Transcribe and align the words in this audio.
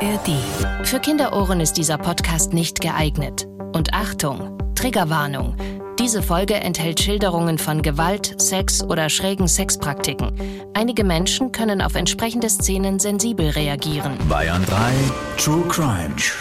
ARD. 0.00 0.86
Für 0.86 1.00
Kinderohren 1.00 1.60
ist 1.60 1.72
dieser 1.72 1.98
Podcast 1.98 2.52
nicht 2.52 2.80
geeignet. 2.80 3.48
Und 3.74 3.92
Achtung, 3.94 4.56
Triggerwarnung. 4.76 5.56
Diese 5.98 6.22
Folge 6.22 6.54
enthält 6.54 7.00
Schilderungen 7.00 7.58
von 7.58 7.82
Gewalt, 7.82 8.40
Sex 8.40 8.82
oder 8.84 9.08
schrägen 9.08 9.48
Sexpraktiken. 9.48 10.32
Einige 10.74 11.02
Menschen 11.02 11.50
können 11.50 11.82
auf 11.82 11.96
entsprechende 11.96 12.48
Szenen 12.48 13.00
sensibel 13.00 13.50
reagieren. 13.50 14.16
Bayern 14.28 14.64
3 14.66 14.92
True 15.36 15.64
Crime. 15.68 16.14
True 16.16 16.36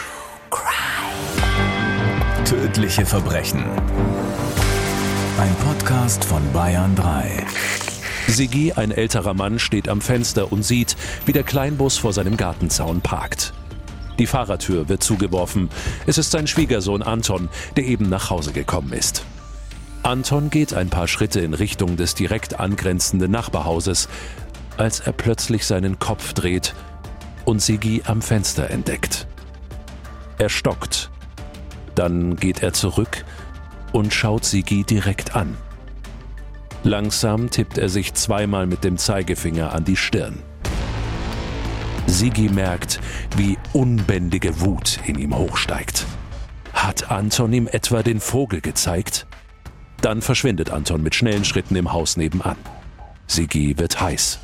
Crime. 0.51 2.45
Tödliche 2.45 3.07
Verbrechen. 3.07 3.63
Ein 5.39 5.55
Podcast 5.65 6.23
von 6.23 6.43
Bayern 6.53 6.95
3. 6.95 7.43
Sigi, 8.27 8.73
ein 8.73 8.91
älterer 8.91 9.33
Mann, 9.33 9.57
steht 9.57 9.89
am 9.89 10.01
Fenster 10.01 10.51
und 10.51 10.63
sieht, 10.63 10.95
wie 11.25 11.31
der 11.31 11.43
Kleinbus 11.43 11.97
vor 11.97 12.13
seinem 12.13 12.37
Gartenzaun 12.37 13.01
parkt. 13.01 13.53
Die 14.19 14.27
Fahrertür 14.27 14.89
wird 14.89 15.03
zugeworfen. 15.03 15.69
Es 16.05 16.17
ist 16.17 16.31
sein 16.31 16.47
Schwiegersohn 16.47 17.01
Anton, 17.01 17.49
der 17.75 17.85
eben 17.85 18.09
nach 18.09 18.29
Hause 18.29 18.51
gekommen 18.51 18.93
ist. 18.93 19.23
Anton 20.03 20.49
geht 20.49 20.73
ein 20.73 20.89
paar 20.89 21.07
Schritte 21.07 21.39
in 21.39 21.53
Richtung 21.53 21.97
des 21.97 22.15
direkt 22.15 22.59
angrenzenden 22.59 23.31
Nachbarhauses, 23.31 24.09
als 24.77 24.99
er 24.99 25.13
plötzlich 25.13 25.65
seinen 25.65 25.99
Kopf 25.99 26.33
dreht 26.33 26.75
und 27.45 27.61
Sigi 27.61 28.03
am 28.05 28.21
Fenster 28.21 28.69
entdeckt. 28.69 29.27
Er 30.37 30.49
stockt. 30.49 31.09
Dann 31.95 32.35
geht 32.35 32.61
er 32.61 32.73
zurück 32.73 33.25
und 33.91 34.13
schaut 34.13 34.45
Sigi 34.45 34.83
direkt 34.83 35.35
an. 35.35 35.57
Langsam 36.87 37.49
tippt 37.49 37.77
er 37.77 37.89
sich 37.89 38.13
zweimal 38.13 38.65
mit 38.65 38.85
dem 38.85 38.97
Zeigefinger 38.97 39.73
an 39.73 39.83
die 39.83 39.97
Stirn. 39.97 40.41
Sigi 42.05 42.47
merkt, 42.47 43.01
wie 43.35 43.57
unbändige 43.73 44.61
Wut 44.61 44.97
in 45.05 45.19
ihm 45.19 45.35
hochsteigt. 45.35 46.05
Hat 46.71 47.11
Anton 47.11 47.51
ihm 47.51 47.67
etwa 47.67 48.03
den 48.03 48.21
Vogel 48.21 48.61
gezeigt? 48.61 49.27
Dann 49.99 50.21
verschwindet 50.21 50.69
Anton 50.69 51.03
mit 51.03 51.13
schnellen 51.13 51.43
Schritten 51.43 51.75
im 51.75 51.91
Haus 51.91 52.15
nebenan. 52.15 52.55
Sigi 53.27 53.77
wird 53.77 53.99
heiß. 53.99 54.39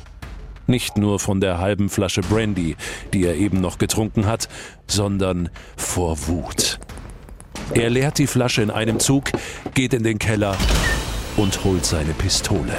Nicht 0.66 0.98
nur 0.98 1.20
von 1.20 1.40
der 1.40 1.60
halben 1.60 1.88
Flasche 1.88 2.20
Brandy, 2.20 2.76
die 3.14 3.24
er 3.24 3.36
eben 3.36 3.62
noch 3.62 3.78
getrunken 3.78 4.26
hat, 4.26 4.50
sondern 4.86 5.48
vor 5.78 6.28
Wut. 6.28 6.78
Er 7.72 7.88
leert 7.88 8.18
die 8.18 8.26
Flasche 8.26 8.60
in 8.60 8.70
einem 8.70 9.00
Zug, 9.00 9.30
geht 9.72 9.94
in 9.94 10.02
den 10.02 10.18
Keller 10.18 10.58
und 11.36 11.64
holt 11.64 11.84
seine 11.84 12.12
Pistole. 12.12 12.78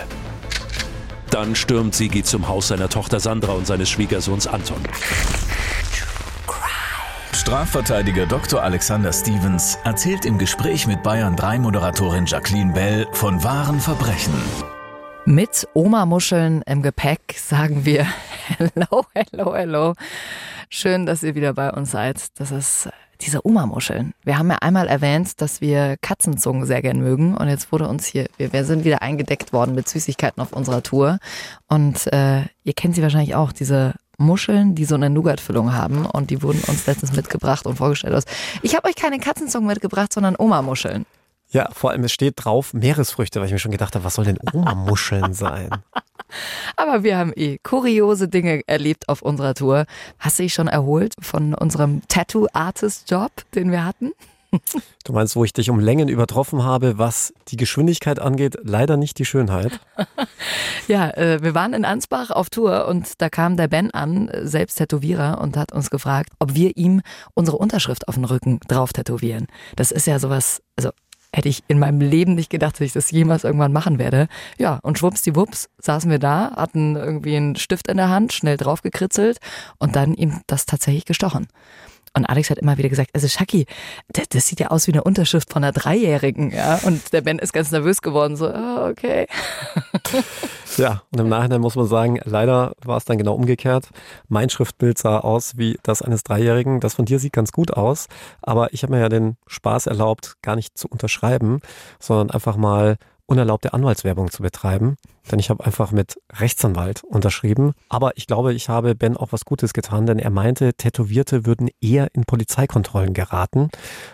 Dann 1.30 1.56
stürmt 1.56 1.96
Sigi 1.96 2.24
zum 2.24 2.48
Haus 2.48 2.70
seiner 2.70 2.90
Tochter 2.90 3.20
Sandra 3.20 3.54
und 3.54 3.68
seines 3.68 3.90
Schwiegersohns 3.90 4.48
Anton. 4.48 4.82
Strafverteidiger 7.34 8.26
Dr. 8.26 8.64
Alexander 8.64 9.14
Stevens 9.14 9.78
erzählt 9.84 10.26
im 10.26 10.38
Gespräch 10.38 10.88
mit 10.88 11.04
Bayern 11.04 11.36
3 11.36 11.60
Moderatorin 11.60 12.26
Jacqueline 12.26 12.74
Bell 12.74 13.08
von 13.12 13.44
wahren 13.44 13.80
Verbrechen. 13.80 14.34
Mit 15.26 15.68
Oma-Muscheln 15.74 16.62
im 16.66 16.82
Gepäck 16.82 17.36
sagen 17.38 17.86
wir 17.86 18.08
Hello, 18.58 19.06
hello, 19.14 19.56
hello. 19.56 19.94
Schön, 20.70 21.06
dass 21.06 21.24
ihr 21.24 21.36
wieder 21.36 21.54
bei 21.54 21.72
uns 21.72 21.92
seid. 21.92 22.28
Das 22.40 22.52
ist 22.52 22.90
diese 23.22 23.46
Oma-Muscheln. 23.46 24.14
Wir 24.24 24.38
haben 24.38 24.52
ja 24.52 24.58
einmal 24.62 24.88
erwähnt, 24.88 25.42
dass 25.42 25.62
wir 25.62 25.96
Katzenzungen 26.02 26.66
sehr 26.66 26.82
gern 26.82 27.00
mögen 27.00 27.36
und 27.36 27.48
jetzt 27.48 27.72
wurde 27.72 27.88
uns 27.88 28.06
hier, 28.06 28.28
wir, 28.38 28.66
sind 28.66 28.84
wieder 28.84 29.02
eingedeckt 29.02 29.54
worden 29.54 29.74
mit 29.74 29.88
Süßigkeiten 29.88 30.42
auf 30.42 30.52
unserer 30.54 30.84
Tour 30.84 31.20
und 31.68 32.12
äh, 32.14 32.42
ihr 32.64 32.74
kennt 32.76 32.96
sie 32.96 33.02
wahrscheinlich 33.02 33.36
auch, 33.36 33.52
diese 33.52 33.94
Muscheln, 34.18 34.76
die 34.76 34.86
so 34.86 34.96
eine 34.96 35.10
Nougat-Füllung 35.10 35.74
haben 35.74 36.06
und 36.06 36.30
die 36.30 36.44
wurden 36.44 36.62
uns 36.68 36.86
letztens 36.86 37.14
mitgebracht 37.14 37.66
und 37.66 37.78
vorgestellt. 37.78 38.26
Ich 38.62 38.76
habe 38.76 38.88
euch 38.88 38.96
keine 38.96 39.20
Katzenzungen 39.20 39.68
mitgebracht, 39.68 40.14
sondern 40.14 40.36
Oma-Muscheln. 40.38 41.06
Ja, 41.56 41.70
vor 41.72 41.92
allem 41.92 42.04
es 42.04 42.12
steht 42.12 42.34
drauf 42.44 42.74
Meeresfrüchte, 42.74 43.40
weil 43.40 43.46
ich 43.46 43.54
mir 43.54 43.60
schon 43.60 43.72
gedacht 43.72 43.96
habe, 43.96 44.04
was 44.04 44.16
soll 44.16 44.26
denn 44.26 44.38
Oma-Muscheln 44.52 45.34
sein? 45.34 45.70
Aber 46.76 47.04
wir 47.04 47.18
haben 47.18 47.32
eh 47.34 47.60
kuriose 47.60 48.28
Dinge 48.28 48.64
erlebt 48.68 49.08
auf 49.08 49.22
unserer 49.22 49.54
Tour. 49.54 49.86
Hast 50.20 50.38
du 50.38 50.44
dich 50.44 50.54
schon 50.54 50.68
erholt 50.68 51.14
von 51.22 51.54
unserem 51.54 52.02
Tattoo-Artist-Job, 52.10 53.32
den 53.56 53.72
wir 53.72 53.86
hatten? 53.86 54.12
Du 55.06 55.14
meinst, 55.14 55.36
wo 55.36 55.44
ich 55.44 55.54
dich 55.54 55.70
um 55.70 55.80
Längen 55.80 56.10
übertroffen 56.10 56.64
habe, 56.64 56.98
was 56.98 57.32
die 57.50 57.58
Geschwindigkeit 57.58 58.20
angeht, 58.20 58.58
leider 58.64 58.98
nicht 58.98 59.20
die 59.20 59.26
Schönheit. 59.26 59.80
ja, 60.88 61.12
äh, 61.12 61.44
wir 61.44 61.54
waren 61.54 61.74
in 61.74 61.86
Ansbach 61.86 62.32
auf 62.32 62.50
Tour 62.50 62.88
und 62.88 63.22
da 63.22 63.30
kam 63.30 63.56
der 63.56 63.68
Ben 63.68 63.92
an, 63.92 64.32
selbst 64.42 64.78
Tätowierer, 64.78 65.40
und 65.42 65.58
hat 65.58 65.74
uns 65.74 65.92
gefragt, 65.92 66.32
ob 66.40 66.56
wir 66.56 66.76
ihm 66.76 67.02
unsere 67.36 67.58
Unterschrift 67.58 68.08
auf 68.08 68.16
den 68.16 68.26
Rücken 68.26 68.60
drauf 68.68 68.94
tätowieren. 68.94 69.46
Das 69.76 69.92
ist 69.92 70.08
ja 70.08 70.18
sowas, 70.18 70.64
also 70.76 70.90
hätte 71.36 71.50
ich 71.50 71.64
in 71.68 71.80
meinem 71.80 72.00
Leben 72.00 72.36
nicht 72.36 72.50
gedacht, 72.50 72.76
dass 72.76 72.82
ich 72.82 72.94
das 72.94 73.12
jemals 73.12 73.44
irgendwann 73.44 73.74
machen 73.74 74.00
werde. 74.00 74.28
Ja, 74.58 74.80
und 74.84 74.98
schwuppsdiwupps 74.98 75.70
saßen 75.80 76.10
wir 76.10 76.20
da, 76.20 76.54
hatten 76.56 76.96
irgendwie 76.96 77.36
einen 77.36 77.56
Stift 77.56 77.88
in 77.88 77.98
der 77.98 78.10
Hand, 78.10 78.32
schnell 78.34 78.58
draufgekritzelt 78.58 79.40
und 79.78 79.96
dann 79.96 80.14
ihm 80.14 80.42
das 80.48 80.66
tatsächlich 80.66 81.06
gestochen. 81.06 81.48
Und 82.16 82.26
Alex 82.26 82.50
hat 82.50 82.58
immer 82.58 82.78
wieder 82.78 82.90
gesagt, 82.90 83.12
also 83.14 83.28
Shaki, 83.28 83.66
das, 84.08 84.30
das, 84.30 84.48
sieht 84.48 84.60
ja 84.60 84.68
aus 84.68 84.88
wie 84.88 84.94
eine 84.94 85.04
Unterschrift 85.04 85.52
von 85.52 85.64
einer 85.64 85.74
Dreijährigen, 85.74 86.52
ja. 86.52 86.80
Und 86.84 87.14
der 87.14 87.22
Ben 87.22 87.40
ist 87.40 87.54
ganz 87.54 87.72
nervös 87.72 88.02
geworden, 88.02 88.36
so, 88.38 88.50
oh, 88.50 88.90
okay. 88.90 89.28
Ja, 90.78 91.04
und 91.12 91.20
im 91.20 91.30
Nachhinein 91.30 91.62
muss 91.62 91.76
man 91.76 91.86
sagen, 91.86 92.20
leider 92.26 92.74
war 92.84 92.98
es 92.98 93.06
dann 93.06 93.18
genau 93.18 93.34
umgekehrt. 93.34 93.90
Mein 94.28 94.50
Schriftbild 94.50 94.98
sah 94.98 95.20
aus 95.20 95.58
wie 95.58 95.80
das 95.84 96.02
eines 96.02 96.24
Dreijährigen. 96.24 96.82
Das 96.82 96.96
von 96.96 97.06
dir 97.06 97.20
sieht 97.20 97.32
ganz 97.32 97.54
gut 97.54 97.72
aus. 97.72 98.08
Aber 98.42 98.74
ich 98.74 98.84
habe 98.84 98.94
mir 98.94 99.00
ja 99.00 99.10
den 99.10 99.38
Spaß 99.48 99.88
erlaubt, 99.88 100.36
gar 100.42 100.56
nicht 100.56 100.78
zu 100.78 100.90
unterschreiben, 100.90 101.62
sondern 102.00 102.32
einfach 102.32 102.58
mal 102.58 102.98
unerlaubte 103.28 103.74
Anwaltswerbung 103.74 104.32
zu 104.32 104.44
betreiben. 104.44 104.98
Denn 105.32 105.40
ich 105.40 105.50
habe 105.50 105.66
einfach 105.66 105.92
mit 105.92 106.20
Rechtsanwalt 106.34 107.04
unterschrieben. 107.04 107.74
Aber 107.90 108.16
ich 108.18 108.28
glaube, 108.28 108.54
ich 108.54 108.70
habe 108.70 108.94
Ben 108.94 109.18
auch 109.18 109.32
was 109.32 109.46
Gutes 109.46 109.74
getan, 109.74 110.06
denn 110.06 110.20
er 110.20 110.30
meinte, 110.30 110.76
Tätowierte 110.76 111.46
würden 111.46 111.70
eher 111.82 112.14
in 112.14 112.26
Polizeikontrollen 112.26 113.14
geraten. 113.14 113.70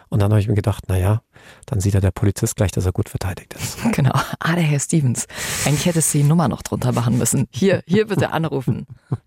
Und 0.10 0.22
dann 0.22 0.32
habe 0.32 0.40
ich 0.40 0.48
mir 0.48 0.56
gedacht, 0.56 0.88
naja, 0.88 1.22
dann 1.66 1.80
sieht 1.80 1.96
er 1.96 2.02
der 2.02 2.12
Polizist 2.12 2.56
gleich, 2.56 2.72
dass 2.72 2.86
er 2.86 2.92
gut 2.92 3.10
verteidigt 3.10 3.54
ist. 3.54 3.80
Genau. 3.92 4.14
Ah, 4.40 4.56
der 4.56 4.64
Herr 4.64 4.80
Stevens. 4.80 5.28
Eigentlich 5.66 5.86
hättest 5.86 6.14
du 6.14 6.20
die 6.20 6.24
Nummer 6.24 6.48
noch 6.48 6.62
drunter 6.62 6.94
machen 6.94 7.18
müssen. 7.18 7.48
Hier, 7.52 7.84
hier 7.86 8.08
bitte 8.08 8.32
anrufen. 8.32 8.88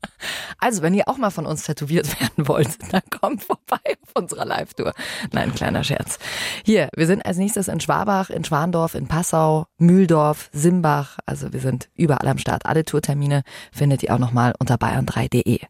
Also, 0.58 0.80
wenn 0.80 0.94
ihr 0.94 1.06
auch 1.08 1.18
mal 1.18 1.30
von 1.30 1.44
uns 1.44 1.64
tätowiert 1.64 2.18
werden 2.18 2.48
wollt, 2.48 2.78
dann 2.90 3.02
kommt 3.10 3.42
vorbei 3.42 3.80
unserer 4.14 4.44
Live-Tour. 4.44 4.92
Nein, 5.32 5.54
kleiner 5.54 5.84
Scherz. 5.84 6.18
Hier, 6.64 6.88
wir 6.96 7.06
sind 7.06 7.24
als 7.26 7.36
nächstes 7.36 7.68
in 7.68 7.80
Schwabach, 7.80 8.30
in 8.30 8.44
Schwandorf, 8.44 8.94
in 8.94 9.08
Passau, 9.08 9.66
Mühldorf, 9.78 10.50
Simbach. 10.52 11.18
Also 11.26 11.52
wir 11.52 11.60
sind 11.60 11.88
überall 11.94 12.28
am 12.28 12.38
Start. 12.38 12.66
Alle 12.66 12.84
Tourtermine 12.84 13.42
findet 13.72 14.02
ihr 14.02 14.14
auch 14.14 14.18
nochmal 14.18 14.54
unter 14.58 14.76
bayern3.de. 14.76 15.60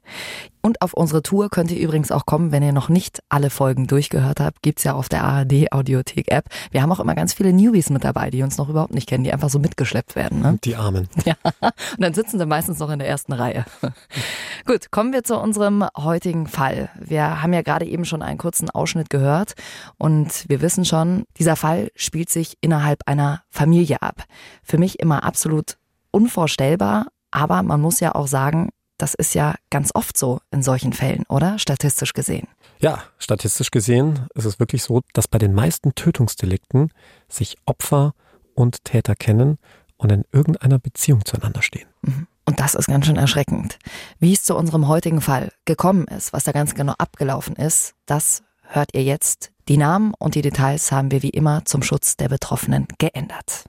Und 0.65 0.81
auf 0.81 0.95
unsere 0.95 1.23
Tour 1.23 1.51
könnt 1.51 1.71
ihr 1.71 1.79
übrigens 1.79 2.11
auch 2.11 2.25
kommen, 2.25 2.51
wenn 2.51 2.63
ihr 2.63 2.73
noch 2.73 2.89
nicht 2.89 3.23
alle 3.29 3.51
Folgen 3.51 3.87
durchgehört 3.87 4.41
habt. 4.41 4.63
Gibt's 4.63 4.83
ja 4.83 4.95
auf 4.95 5.11
der 5.11 5.23
ARD 5.23 5.71
Audiothek 5.73 6.31
App. 6.33 6.47
Wir 6.71 6.81
haben 6.81 6.91
auch 6.91 7.01
immer 7.01 7.15
ganz 7.15 7.35
viele 7.35 7.53
Newbies 7.53 7.91
mit 7.91 8.03
dabei, 8.03 8.31
die 8.31 8.43
uns 8.43 8.57
noch 8.57 8.71
überhaupt 8.71 8.95
nicht 8.95 9.07
kennen, 9.07 9.25
die 9.25 9.33
einfach 9.35 9.51
so 9.51 9.59
mitgeschleppt 9.59 10.17
werden. 10.17 10.41
Ne? 10.41 10.59
Die 10.65 10.75
Armen. 10.77 11.07
Ja, 11.27 11.35
und 11.43 12.01
dann 12.01 12.15
sitzen 12.15 12.39
sie 12.39 12.47
meistens 12.47 12.79
noch 12.79 12.91
in 12.91 12.99
der 12.99 13.09
ersten 13.09 13.33
Reihe. 13.33 13.65
Gut, 14.67 14.91
kommen 14.91 15.13
wir 15.13 15.23
zu 15.23 15.39
unserem 15.39 15.85
heutigen 15.97 16.47
Fall. 16.47 16.91
Wir 16.99 17.43
haben 17.43 17.53
ja 17.53 17.63
gerade 17.63 17.85
eben 17.85 18.07
schon 18.07 18.23
einen 18.23 18.39
kurzen 18.39 18.71
Ausschnitt 18.71 19.11
gehört 19.11 19.55
und 19.99 20.45
wir 20.49 20.63
wissen 20.63 20.85
schon, 20.87 21.25
dieser 21.39 21.57
Fall 21.57 21.91
spielt 21.95 22.31
sich 22.31 22.57
innerhalb 22.63 23.01
einer 23.07 23.43
Familie 23.51 24.01
ab. 24.01 24.25
Für 24.63 24.79
mich 24.79 25.01
immer 25.01 25.25
absolut 25.25 25.77
unvorstellbar, 26.11 27.09
aber 27.31 27.63
man 27.63 27.81
muss 27.81 28.01
ja 28.01 28.15
auch 28.15 28.27
sagen, 28.27 28.71
das 29.05 29.13
ist 29.13 29.35
ja 29.35 29.55
ganz 29.69 29.91
oft 29.95 30.17
so 30.17 30.41
in 30.51 30.63
solchen 30.63 30.95
Fällen, 30.95 31.25
oder? 31.29 31.59
Statistisch 31.59 32.15
gesehen. 32.15 32.49
Ja, 32.79 33.03
statistisch 33.19 33.71
gesehen 33.71 34.29
ist 34.35 34.47
es 34.47 34.59
wirklich 34.59 34.83
so, 34.83 35.03
dass 35.13 35.29
bei 35.29 35.37
den 35.37 35.53
meisten 35.53 35.95
Tötungsdelikten 35.95 36.91
sich 37.29 37.59
Opfer 37.67 38.15
und 38.55 38.83
Täter 38.87 39.15
kennen 39.15 39.59
und 39.99 40.11
in 40.11 40.25
irgendeiner 40.33 40.79
Beziehung 40.79 41.23
zueinander 41.27 41.61
stehen. 41.61 41.87
Mhm. 42.01 42.27
Und 42.47 42.61
das 42.61 42.75
ist 42.75 42.87
ganz 42.87 43.05
schön 43.05 43.17
erschreckend. 43.17 43.79
Wie 44.21 44.33
es 44.33 44.43
zu 44.43 44.57
unserem 44.57 44.89
heutigen 44.89 45.21
Fall 45.21 45.53
gekommen 45.67 46.07
ist, 46.07 46.33
was 46.33 46.45
da 46.45 46.53
ganz 46.53 46.75
genau 46.75 46.95
abgelaufen 46.97 47.57
ist, 47.57 47.95
das 48.07 48.43
hört 48.63 48.95
ihr 48.95 49.03
jetzt. 49.03 49.51
Die 49.69 49.77
Namen 49.77 50.15
und 50.19 50.35
die 50.35 50.43
Details 50.43 50.93
haben 50.93 51.11
wir 51.11 51.23
wie 51.23 51.31
immer 51.31 51.67
zum 51.67 51.83
Schutz 51.83 52.17
der 52.17 52.31
Betroffenen 52.31 52.87
geändert. 52.99 53.65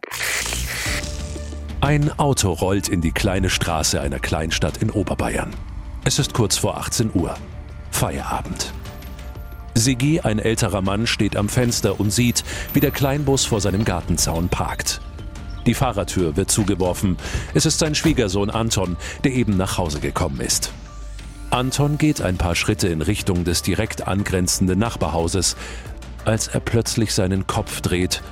Ein 1.85 2.17
Auto 2.17 2.51
rollt 2.51 2.89
in 2.89 2.99
die 2.99 3.11
kleine 3.11 3.51
Straße 3.51 4.01
einer 4.01 4.17
Kleinstadt 4.17 4.77
in 4.77 4.89
Oberbayern. 4.89 5.51
Es 6.03 6.17
ist 6.17 6.33
kurz 6.33 6.57
vor 6.57 6.77
18 6.77 7.11
Uhr. 7.13 7.35
Feierabend. 7.91 8.73
Sigi, 9.75 10.19
ein 10.19 10.39
älterer 10.39 10.81
Mann, 10.81 11.05
steht 11.05 11.37
am 11.37 11.47
Fenster 11.47 11.99
und 11.99 12.09
sieht, 12.09 12.43
wie 12.73 12.79
der 12.79 12.89
Kleinbus 12.89 13.45
vor 13.45 13.61
seinem 13.61 13.85
Gartenzaun 13.85 14.49
parkt. 14.49 14.99
Die 15.67 15.75
Fahrertür 15.75 16.35
wird 16.35 16.49
zugeworfen. 16.49 17.17
Es 17.53 17.67
ist 17.67 17.77
sein 17.77 17.93
Schwiegersohn 17.93 18.49
Anton, 18.49 18.97
der 19.23 19.33
eben 19.33 19.55
nach 19.55 19.77
Hause 19.77 19.99
gekommen 19.99 20.41
ist. 20.41 20.71
Anton 21.51 21.99
geht 21.99 22.19
ein 22.19 22.37
paar 22.37 22.55
Schritte 22.55 22.87
in 22.87 23.03
Richtung 23.03 23.43
des 23.43 23.61
direkt 23.61 24.07
angrenzenden 24.07 24.79
Nachbarhauses, 24.79 25.55
als 26.25 26.47
er 26.47 26.61
plötzlich 26.61 27.13
seinen 27.13 27.45
Kopf 27.45 27.81
dreht 27.81 28.23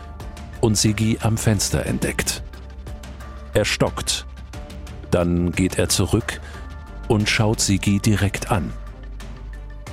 und 0.60 0.76
Sigi 0.76 1.20
am 1.22 1.38
Fenster 1.38 1.86
entdeckt. 1.86 2.42
Er 3.54 3.66
stockt. 3.66 4.26
Dann 5.12 5.52
geht 5.52 5.78
er 5.78 5.90
zurück 5.90 6.42
und 7.08 7.30
schaut 7.30 7.60
Sigi 7.60 8.00
direkt 8.00 8.52
an. 8.52 8.74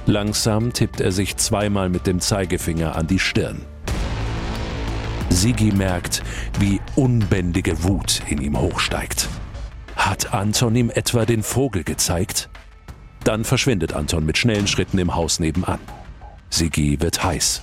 Langsam 0.07 0.73
tippt 0.73 1.01
er 1.01 1.13
sich 1.13 1.37
zweimal 1.37 1.91
mit 1.91 2.07
dem 2.07 2.21
Zeigefinger 2.21 2.97
an 2.97 3.07
die 3.07 3.19
Stirn. 3.19 3.61
Sigi 5.29 5.73
merkt, 5.73 6.23
wie 6.59 6.81
unbändige 6.97 7.85
Wut 7.85 8.23
in 8.29 8.41
ihm 8.41 8.59
hochsteigt. 8.59 9.29
Hat 9.95 10.33
Anton 10.33 10.75
ihm 10.75 10.91
etwa 10.91 11.27
den 11.27 11.43
Vogel 11.43 11.85
gezeigt? 11.85 12.49
Dann 13.25 13.45
verschwindet 13.45 13.93
Anton 13.93 14.25
mit 14.25 14.39
schnellen 14.39 14.67
Schritten 14.67 14.99
im 14.99 15.15
Haus 15.15 15.39
nebenan. 15.39 15.79
Sigi 16.49 17.01
wird 17.01 17.23
heiß. 17.23 17.63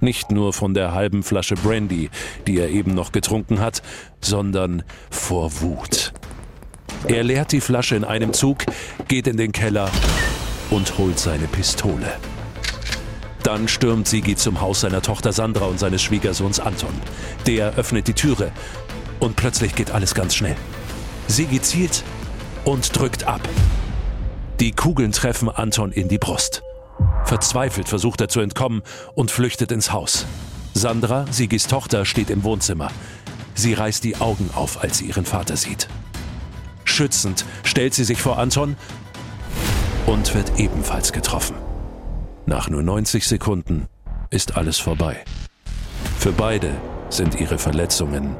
Nicht 0.00 0.30
nur 0.30 0.52
von 0.52 0.74
der 0.74 0.92
halben 0.92 1.22
Flasche 1.22 1.54
Brandy, 1.54 2.10
die 2.46 2.58
er 2.58 2.68
eben 2.70 2.94
noch 2.94 3.12
getrunken 3.12 3.60
hat, 3.60 3.82
sondern 4.20 4.84
vor 5.10 5.60
Wut. 5.60 6.12
Er 7.06 7.24
leert 7.24 7.52
die 7.52 7.60
Flasche 7.60 7.96
in 7.96 8.04
einem 8.04 8.32
Zug, 8.32 8.64
geht 9.08 9.26
in 9.26 9.36
den 9.36 9.52
Keller 9.52 9.90
und 10.70 10.98
holt 10.98 11.18
seine 11.18 11.46
Pistole. 11.46 12.16
Dann 13.42 13.68
stürmt 13.68 14.08
Sigi 14.08 14.36
zum 14.36 14.60
Haus 14.60 14.80
seiner 14.80 15.00
Tochter 15.00 15.32
Sandra 15.32 15.66
und 15.66 15.78
seines 15.78 16.02
Schwiegersohns 16.02 16.60
Anton. 16.60 16.92
Der 17.46 17.74
öffnet 17.76 18.08
die 18.08 18.14
Türe 18.14 18.52
und 19.20 19.36
plötzlich 19.36 19.74
geht 19.74 19.90
alles 19.90 20.14
ganz 20.14 20.34
schnell. 20.34 20.56
Sigi 21.28 21.60
zielt 21.60 22.04
und 22.64 22.96
drückt 22.98 23.24
ab. 23.24 23.40
Die 24.60 24.72
Kugeln 24.72 25.12
treffen 25.12 25.48
Anton 25.48 25.92
in 25.92 26.08
die 26.08 26.18
Brust. 26.18 26.62
Verzweifelt 27.28 27.90
versucht 27.90 28.22
er 28.22 28.28
zu 28.30 28.40
entkommen 28.40 28.80
und 29.14 29.30
flüchtet 29.30 29.70
ins 29.70 29.92
Haus. 29.92 30.24
Sandra, 30.72 31.26
Sigis 31.30 31.66
Tochter, 31.66 32.06
steht 32.06 32.30
im 32.30 32.42
Wohnzimmer. 32.42 32.90
Sie 33.54 33.74
reißt 33.74 34.02
die 34.02 34.16
Augen 34.16 34.48
auf, 34.54 34.82
als 34.82 34.96
sie 34.96 35.04
ihren 35.04 35.26
Vater 35.26 35.58
sieht. 35.58 35.88
Schützend 36.84 37.44
stellt 37.64 37.92
sie 37.92 38.04
sich 38.04 38.22
vor 38.22 38.38
Anton 38.38 38.76
und 40.06 40.34
wird 40.34 40.58
ebenfalls 40.58 41.12
getroffen. 41.12 41.54
Nach 42.46 42.70
nur 42.70 42.82
90 42.82 43.26
Sekunden 43.26 43.88
ist 44.30 44.56
alles 44.56 44.78
vorbei. 44.78 45.22
Für 46.18 46.32
beide 46.32 46.70
sind 47.10 47.38
ihre 47.38 47.58
Verletzungen 47.58 48.36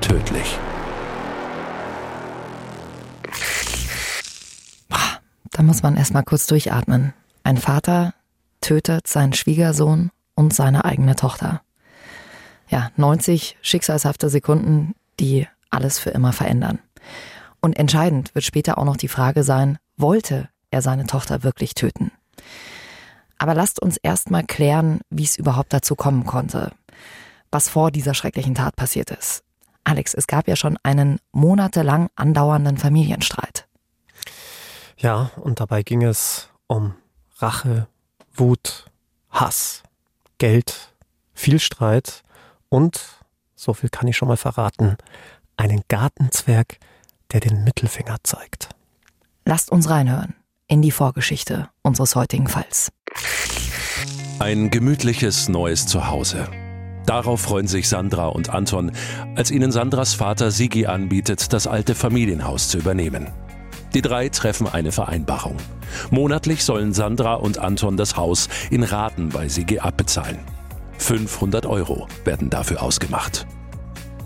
tödlich. 0.00 0.58
Da 5.52 5.62
muss 5.62 5.84
man 5.84 5.96
erstmal 5.96 6.24
kurz 6.24 6.48
durchatmen. 6.48 7.12
Ein 7.42 7.56
Vater 7.56 8.14
tötet 8.60 9.06
seinen 9.06 9.32
Schwiegersohn 9.32 10.10
und 10.34 10.54
seine 10.54 10.84
eigene 10.84 11.16
Tochter. 11.16 11.62
Ja, 12.68 12.90
90 12.96 13.58
schicksalshafte 13.62 14.28
Sekunden, 14.28 14.94
die 15.18 15.46
alles 15.70 15.98
für 15.98 16.10
immer 16.10 16.32
verändern. 16.32 16.78
Und 17.60 17.78
entscheidend 17.78 18.34
wird 18.34 18.44
später 18.44 18.78
auch 18.78 18.84
noch 18.84 18.96
die 18.96 19.08
Frage 19.08 19.42
sein, 19.42 19.78
wollte 19.96 20.48
er 20.70 20.82
seine 20.82 21.06
Tochter 21.06 21.42
wirklich 21.42 21.74
töten? 21.74 22.12
Aber 23.38 23.54
lasst 23.54 23.80
uns 23.80 23.96
erstmal 23.96 24.44
klären, 24.44 25.00
wie 25.10 25.24
es 25.24 25.36
überhaupt 25.36 25.72
dazu 25.72 25.96
kommen 25.96 26.26
konnte, 26.26 26.72
was 27.50 27.68
vor 27.68 27.90
dieser 27.90 28.14
schrecklichen 28.14 28.54
Tat 28.54 28.76
passiert 28.76 29.10
ist. 29.10 29.42
Alex, 29.82 30.14
es 30.14 30.26
gab 30.26 30.46
ja 30.46 30.56
schon 30.56 30.78
einen 30.82 31.18
monatelang 31.32 32.08
andauernden 32.14 32.76
Familienstreit. 32.76 33.66
Ja, 34.98 35.30
und 35.36 35.60
dabei 35.60 35.82
ging 35.82 36.02
es 36.02 36.50
um 36.66 36.94
Rache, 37.42 37.88
Wut, 38.34 38.86
Hass, 39.30 39.82
Geld, 40.38 40.92
viel 41.34 41.58
Streit 41.58 42.22
und, 42.68 43.00
so 43.54 43.74
viel 43.74 43.88
kann 43.88 44.08
ich 44.08 44.16
schon 44.16 44.28
mal 44.28 44.36
verraten, 44.36 44.96
einen 45.56 45.82
Gartenzwerg, 45.88 46.78
der 47.32 47.40
den 47.40 47.64
Mittelfinger 47.64 48.18
zeigt. 48.22 48.70
Lasst 49.44 49.70
uns 49.70 49.88
reinhören 49.88 50.34
in 50.66 50.82
die 50.82 50.90
Vorgeschichte 50.90 51.68
unseres 51.82 52.14
heutigen 52.14 52.46
Falls. 52.46 52.92
Ein 54.38 54.70
gemütliches 54.70 55.48
neues 55.48 55.86
Zuhause. 55.86 56.48
Darauf 57.06 57.40
freuen 57.40 57.66
sich 57.66 57.88
Sandra 57.88 58.28
und 58.28 58.50
Anton, 58.50 58.92
als 59.34 59.50
ihnen 59.50 59.72
Sandras 59.72 60.14
Vater 60.14 60.50
Sigi 60.50 60.86
anbietet, 60.86 61.52
das 61.52 61.66
alte 61.66 61.94
Familienhaus 61.94 62.68
zu 62.68 62.78
übernehmen. 62.78 63.32
Die 63.94 64.02
drei 64.02 64.28
treffen 64.28 64.68
eine 64.68 64.92
Vereinbarung. 64.92 65.56
Monatlich 66.10 66.64
sollen 66.64 66.92
Sandra 66.92 67.34
und 67.34 67.58
Anton 67.58 67.96
das 67.96 68.16
Haus 68.16 68.48
in 68.70 68.82
Raten 68.82 69.30
bei 69.30 69.48
Sigi 69.48 69.78
abbezahlen. 69.78 70.38
500 70.98 71.66
Euro 71.66 72.06
werden 72.24 72.50
dafür 72.50 72.82
ausgemacht. 72.82 73.46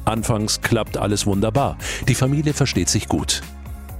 Anfangs 0.05 0.61
klappt 0.61 0.99
alles 0.99 1.26
wunderbar. 1.26 1.78
Die 2.08 2.14
Familie 2.14 2.52
versteht 2.52 2.88
sich 2.88 3.08
gut. 3.08 3.40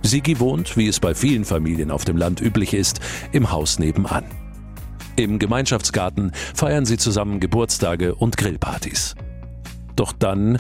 Sigi 0.03 0.39
wohnt, 0.39 0.77
wie 0.77 0.87
es 0.87 1.01
bei 1.01 1.15
vielen 1.15 1.47
Familien 1.47 1.91
auf 1.91 2.05
dem 2.05 2.19
Land 2.19 2.43
üblich 2.43 2.75
ist, 2.75 3.01
im 3.33 3.51
Haus 3.51 3.79
nebenan. 3.79 4.25
Im 5.17 5.39
Gemeinschaftsgarten 5.39 6.33
feiern 6.55 6.85
sie 6.85 6.99
zusammen 6.99 7.41
Geburtstage 7.41 8.15
und 8.15 8.37
Grillpartys. 8.37 9.15
Doch 9.97 10.13
dann 10.13 10.59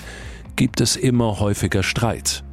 gibt 0.56 0.80
es 0.80 0.96
immer 0.96 1.40
häufiger 1.40 1.82
Streit. 1.82 2.43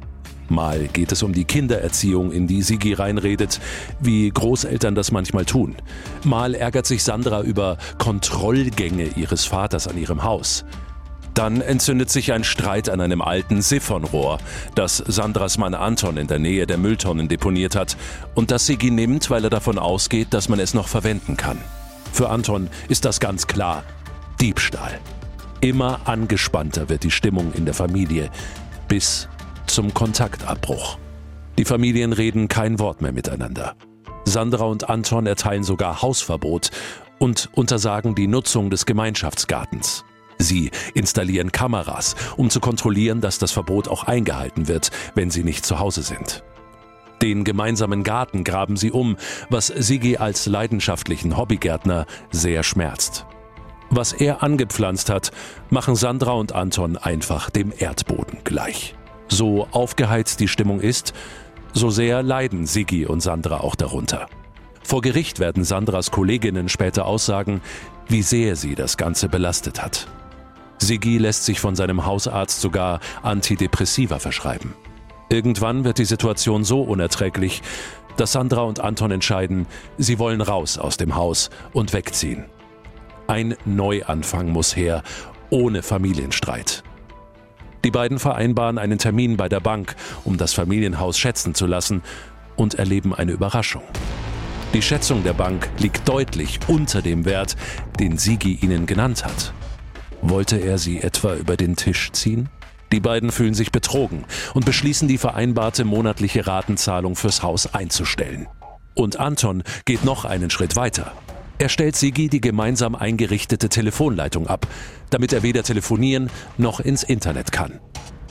Mal 0.52 0.88
geht 0.88 1.10
es 1.10 1.22
um 1.22 1.32
die 1.32 1.44
Kindererziehung, 1.44 2.30
in 2.30 2.46
die 2.46 2.62
Sigi 2.62 2.92
reinredet, 2.92 3.60
wie 4.00 4.30
Großeltern 4.30 4.94
das 4.94 5.10
manchmal 5.10 5.44
tun. 5.44 5.76
Mal 6.22 6.54
ärgert 6.54 6.86
sich 6.86 7.02
Sandra 7.02 7.42
über 7.42 7.78
Kontrollgänge 7.98 9.08
ihres 9.16 9.44
Vaters 9.44 9.88
an 9.88 9.98
ihrem 9.98 10.22
Haus. 10.22 10.64
Dann 11.34 11.62
entzündet 11.62 12.10
sich 12.10 12.32
ein 12.32 12.44
Streit 12.44 12.90
an 12.90 13.00
einem 13.00 13.22
alten 13.22 13.62
Siphonrohr, 13.62 14.38
das 14.74 14.98
Sandras 14.98 15.56
Mann 15.56 15.74
Anton 15.74 16.18
in 16.18 16.26
der 16.26 16.38
Nähe 16.38 16.66
der 16.66 16.76
Mülltonnen 16.76 17.28
deponiert 17.28 17.74
hat 17.74 17.96
und 18.34 18.50
das 18.50 18.66
Sigi 18.66 18.90
nimmt, 18.90 19.30
weil 19.30 19.44
er 19.44 19.50
davon 19.50 19.78
ausgeht, 19.78 20.28
dass 20.34 20.48
man 20.48 20.60
es 20.60 20.74
noch 20.74 20.88
verwenden 20.88 21.36
kann. 21.36 21.58
Für 22.12 22.28
Anton 22.28 22.68
ist 22.88 23.06
das 23.06 23.18
ganz 23.18 23.46
klar 23.46 23.84
Diebstahl. 24.40 25.00
Immer 25.62 26.00
angespannter 26.04 26.88
wird 26.90 27.04
die 27.04 27.10
Stimmung 27.10 27.52
in 27.54 27.64
der 27.64 27.74
Familie, 27.74 28.30
bis 28.88 29.28
zum 29.66 29.94
Kontaktabbruch. 29.94 30.98
Die 31.58 31.64
Familien 31.64 32.12
reden 32.12 32.48
kein 32.48 32.78
Wort 32.78 33.02
mehr 33.02 33.12
miteinander. 33.12 33.74
Sandra 34.24 34.64
und 34.64 34.88
Anton 34.88 35.26
erteilen 35.26 35.64
sogar 35.64 36.02
Hausverbot 36.02 36.70
und 37.18 37.50
untersagen 37.54 38.14
die 38.14 38.26
Nutzung 38.26 38.70
des 38.70 38.86
Gemeinschaftsgartens. 38.86 40.04
Sie 40.38 40.70
installieren 40.94 41.52
Kameras, 41.52 42.16
um 42.36 42.50
zu 42.50 42.60
kontrollieren, 42.60 43.20
dass 43.20 43.38
das 43.38 43.52
Verbot 43.52 43.88
auch 43.88 44.04
eingehalten 44.04 44.68
wird, 44.68 44.90
wenn 45.14 45.30
sie 45.30 45.44
nicht 45.44 45.64
zu 45.64 45.78
Hause 45.78 46.02
sind. 46.02 46.42
Den 47.22 47.44
gemeinsamen 47.44 48.02
Garten 48.02 48.42
graben 48.42 48.76
sie 48.76 48.90
um, 48.90 49.16
was 49.48 49.68
Sigi 49.68 50.16
als 50.16 50.46
leidenschaftlichen 50.46 51.36
Hobbygärtner 51.36 52.06
sehr 52.32 52.64
schmerzt. 52.64 53.26
Was 53.90 54.12
er 54.12 54.42
angepflanzt 54.42 55.08
hat, 55.08 55.30
machen 55.70 55.94
Sandra 55.94 56.32
und 56.32 56.52
Anton 56.52 56.96
einfach 56.96 57.50
dem 57.50 57.72
Erdboden 57.76 58.38
gleich. 58.42 58.96
So 59.32 59.66
aufgeheizt 59.70 60.40
die 60.40 60.48
Stimmung 60.48 60.80
ist, 60.80 61.14
so 61.72 61.88
sehr 61.88 62.22
leiden 62.22 62.66
Sigi 62.66 63.06
und 63.06 63.20
Sandra 63.20 63.60
auch 63.60 63.74
darunter. 63.74 64.26
Vor 64.82 65.00
Gericht 65.00 65.38
werden 65.38 65.64
Sandras 65.64 66.10
Kolleginnen 66.10 66.68
später 66.68 67.06
aussagen, 67.06 67.62
wie 68.08 68.20
sehr 68.20 68.56
sie 68.56 68.74
das 68.74 68.98
Ganze 68.98 69.30
belastet 69.30 69.82
hat. 69.82 70.06
Sigi 70.76 71.16
lässt 71.16 71.46
sich 71.46 71.60
von 71.60 71.74
seinem 71.74 72.04
Hausarzt 72.04 72.60
sogar 72.60 73.00
Antidepressiva 73.22 74.18
verschreiben. 74.18 74.74
Irgendwann 75.30 75.84
wird 75.84 75.96
die 75.96 76.04
Situation 76.04 76.62
so 76.62 76.82
unerträglich, 76.82 77.62
dass 78.18 78.32
Sandra 78.32 78.64
und 78.64 78.80
Anton 78.80 79.12
entscheiden, 79.12 79.66
sie 79.96 80.18
wollen 80.18 80.42
raus 80.42 80.76
aus 80.76 80.98
dem 80.98 81.16
Haus 81.16 81.48
und 81.72 81.94
wegziehen. 81.94 82.44
Ein 83.28 83.56
Neuanfang 83.64 84.50
muss 84.50 84.76
her, 84.76 85.02
ohne 85.48 85.82
Familienstreit. 85.82 86.82
Die 87.84 87.90
beiden 87.90 88.18
vereinbaren 88.18 88.78
einen 88.78 88.98
Termin 88.98 89.36
bei 89.36 89.48
der 89.48 89.60
Bank, 89.60 89.96
um 90.24 90.36
das 90.36 90.52
Familienhaus 90.54 91.18
schätzen 91.18 91.54
zu 91.54 91.66
lassen 91.66 92.02
und 92.56 92.74
erleben 92.74 93.14
eine 93.14 93.32
Überraschung. 93.32 93.82
Die 94.72 94.82
Schätzung 94.82 95.22
der 95.22 95.34
Bank 95.34 95.68
liegt 95.78 96.08
deutlich 96.08 96.60
unter 96.66 97.02
dem 97.02 97.24
Wert, 97.24 97.56
den 98.00 98.16
Sigi 98.18 98.58
ihnen 98.62 98.86
genannt 98.86 99.24
hat. 99.24 99.52
Wollte 100.22 100.56
er 100.56 100.78
sie 100.78 101.00
etwa 101.02 101.34
über 101.34 101.56
den 101.56 101.76
Tisch 101.76 102.10
ziehen? 102.12 102.48
Die 102.92 103.00
beiden 103.00 103.32
fühlen 103.32 103.54
sich 103.54 103.72
betrogen 103.72 104.24
und 104.54 104.64
beschließen, 104.64 105.08
die 105.08 105.18
vereinbarte 105.18 105.84
monatliche 105.84 106.46
Ratenzahlung 106.46 107.16
fürs 107.16 107.42
Haus 107.42 107.74
einzustellen. 107.74 108.46
Und 108.94 109.18
Anton 109.18 109.62
geht 109.84 110.04
noch 110.04 110.24
einen 110.24 110.50
Schritt 110.50 110.76
weiter. 110.76 111.12
Er 111.62 111.68
stellt 111.68 111.94
Sigi 111.94 112.28
die 112.28 112.40
gemeinsam 112.40 112.96
eingerichtete 112.96 113.68
Telefonleitung 113.68 114.48
ab, 114.48 114.66
damit 115.10 115.32
er 115.32 115.44
weder 115.44 115.62
telefonieren 115.62 116.28
noch 116.58 116.80
ins 116.80 117.04
Internet 117.04 117.52
kann. 117.52 117.78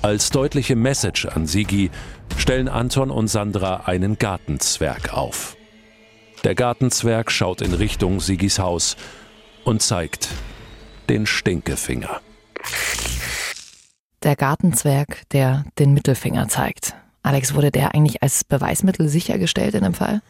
Als 0.02 0.32
deutliche 0.32 0.76
Message 0.76 1.28
an 1.28 1.48
Sigi 1.48 1.92
stellen 2.36 2.68
Anton 2.68 3.10
und 3.10 3.30
Sandra 3.30 3.84
einen 3.86 4.18
Gartenzwerg 4.18 5.14
auf. 5.14 5.56
Der 6.44 6.56
Gartenzwerg 6.56 7.32
schaut 7.32 7.62
in 7.62 7.74
Richtung 7.74 8.20
Sigis 8.20 8.60
Haus 8.60 8.98
und 9.64 9.82
zeigt 9.82 10.28
den 11.08 11.26
Stinkefinger. 11.26 12.20
Der 14.24 14.36
Gartenzwerg, 14.36 15.22
der 15.30 15.64
den 15.80 15.94
Mittelfinger 15.94 16.50
zeigt. 16.50 16.96
Alex, 17.24 17.54
wurde 17.54 17.72
der 17.72 17.96
eigentlich 17.96 18.22
als 18.22 18.44
Beweismittel 18.44 19.08
sichergestellt 19.08 19.74
in 19.74 19.86
dem 19.86 19.94
Fall? 19.94 20.22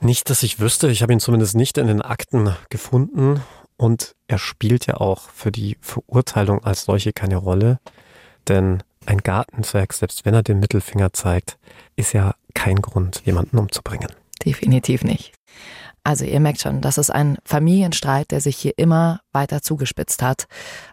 Nicht, 0.00 0.30
dass 0.30 0.42
ich 0.42 0.60
wüsste. 0.60 0.90
Ich 0.90 1.02
habe 1.02 1.12
ihn 1.12 1.20
zumindest 1.20 1.56
nicht 1.56 1.78
in 1.78 1.86
den 1.86 2.02
Akten 2.02 2.54
gefunden. 2.70 3.42
Und 3.76 4.14
er 4.28 4.38
spielt 4.38 4.86
ja 4.86 4.94
auch 4.98 5.28
für 5.30 5.50
die 5.50 5.76
Verurteilung 5.80 6.62
als 6.64 6.84
solche 6.84 7.12
keine 7.12 7.36
Rolle. 7.36 7.78
Denn 8.48 8.82
ein 9.06 9.18
Gartenzwerg, 9.18 9.92
selbst 9.92 10.24
wenn 10.24 10.34
er 10.34 10.42
den 10.42 10.60
Mittelfinger 10.60 11.12
zeigt, 11.12 11.58
ist 11.96 12.12
ja 12.12 12.34
kein 12.54 12.76
Grund, 12.76 13.22
jemanden 13.24 13.58
umzubringen. 13.58 14.10
Definitiv 14.44 15.04
nicht. 15.04 15.32
Also 16.02 16.24
ihr 16.24 16.40
merkt 16.40 16.60
schon, 16.60 16.80
das 16.80 16.98
ist 16.98 17.10
ein 17.10 17.36
Familienstreit, 17.44 18.30
der 18.30 18.40
sich 18.40 18.56
hier 18.56 18.72
immer 18.76 19.20
weiter 19.32 19.62
zugespitzt 19.62 20.22
hat. 20.22 20.46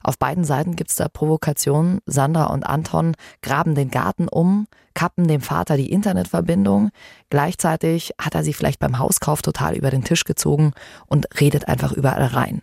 Auf 0.04 0.18
beiden 0.18 0.44
Seiten 0.44 0.76
gibt's 0.76 0.96
da 0.96 1.08
Provokationen. 1.08 2.00
Sandra 2.06 2.46
und 2.46 2.66
Anton 2.66 3.16
graben 3.42 3.74
den 3.74 3.90
Garten 3.90 4.28
um, 4.28 4.68
kappen 4.94 5.28
dem 5.28 5.42
Vater 5.42 5.78
die 5.78 5.92
Internetverbindung. 5.92 6.90
Gleichzeitig 7.30 8.14
hat 8.20 8.36
er 8.36 8.44
sie 8.44 8.54
vielleicht 8.54 8.80
beim 8.80 9.00
Hauskauf 9.00 9.42
total 9.42 9.76
über 9.76 9.92
den 9.92 10.04
Tisch 10.04 10.24
gezogen 10.24 10.74
und 11.06 11.28
redet 11.40 11.68
einfach 11.68 11.94
überall 11.94 12.26
rein. 12.26 12.62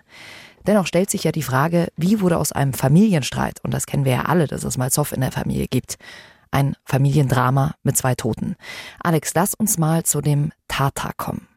Dennoch 0.67 0.87
stellt 0.87 1.11
sich 1.11 1.25
ja 1.25 1.33
die 1.33 1.43
Frage, 1.43 1.89
wie 1.97 2.21
wurde 2.21 2.39
aus 2.39 2.53
einem 2.53 2.73
Familienstreit, 2.73 3.61
und 3.63 3.73
das 3.73 3.87
kennen 3.87 4.05
wir 4.05 4.13
ja 4.13 4.23
alle, 4.23 4.47
dass 4.47 4.65
es 4.65 4.79
mal 4.79 4.91
Zoff 4.91 5.13
in 5.13 5.21
der 5.21 5.33
Familie 5.33 5.67
gibt, 5.67 5.97
ein 6.51 6.75
Familiendrama 6.85 7.75
mit 7.83 7.97
zwei 7.97 8.15
Toten. 8.15 8.57
Alex, 9.03 9.33
lass 9.35 9.55
uns 9.55 9.77
mal 9.77 10.05
zu 10.05 10.21
dem 10.21 10.53
Tatar 10.69 11.13
kommen. 11.17 11.49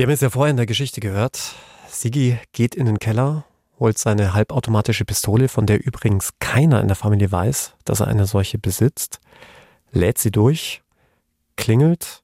Wir 0.00 0.06
haben 0.06 0.14
es 0.14 0.22
ja 0.22 0.30
vorher 0.30 0.50
in 0.50 0.56
der 0.56 0.64
Geschichte 0.64 1.02
gehört. 1.02 1.56
Sigi 1.86 2.38
geht 2.54 2.74
in 2.74 2.86
den 2.86 2.98
Keller, 2.98 3.44
holt 3.78 3.98
seine 3.98 4.32
halbautomatische 4.32 5.04
Pistole, 5.04 5.46
von 5.48 5.66
der 5.66 5.84
übrigens 5.84 6.30
keiner 6.38 6.80
in 6.80 6.88
der 6.88 6.96
Familie 6.96 7.30
weiß, 7.30 7.74
dass 7.84 8.00
er 8.00 8.06
eine 8.06 8.24
solche 8.24 8.56
besitzt, 8.56 9.20
lädt 9.92 10.16
sie 10.16 10.30
durch, 10.30 10.80
klingelt 11.56 12.22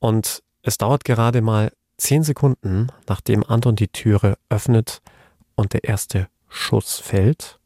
und 0.00 0.42
es 0.62 0.76
dauert 0.76 1.04
gerade 1.04 1.40
mal 1.40 1.70
zehn 1.98 2.24
Sekunden, 2.24 2.88
nachdem 3.06 3.44
Anton 3.44 3.76
die 3.76 3.86
Türe 3.86 4.36
öffnet 4.48 5.00
und 5.54 5.74
der 5.74 5.84
erste 5.84 6.26
Schuss 6.48 6.98
fällt. 6.98 7.60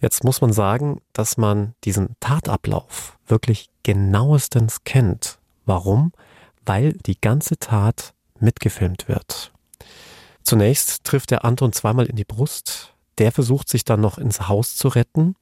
Jetzt 0.00 0.24
muss 0.24 0.40
man 0.40 0.52
sagen, 0.52 1.00
dass 1.12 1.36
man 1.36 1.76
diesen 1.84 2.16
Tatablauf 2.18 3.16
wirklich 3.28 3.70
genauestens 3.84 4.82
kennt. 4.82 5.38
Warum? 5.66 6.10
Weil 6.64 6.92
die 7.06 7.20
ganze 7.20 7.58
Tat 7.58 8.14
mitgefilmt 8.38 9.08
wird. 9.08 9.52
Zunächst 10.42 11.04
trifft 11.04 11.30
der 11.30 11.44
Anton 11.44 11.72
zweimal 11.72 12.06
in 12.06 12.16
die 12.16 12.24
Brust. 12.24 12.94
Der 13.18 13.32
versucht 13.32 13.68
sich 13.68 13.84
dann 13.84 14.00
noch 14.00 14.18
ins 14.18 14.48
Haus 14.48 14.76
zu 14.76 14.88
retten. 14.88 15.36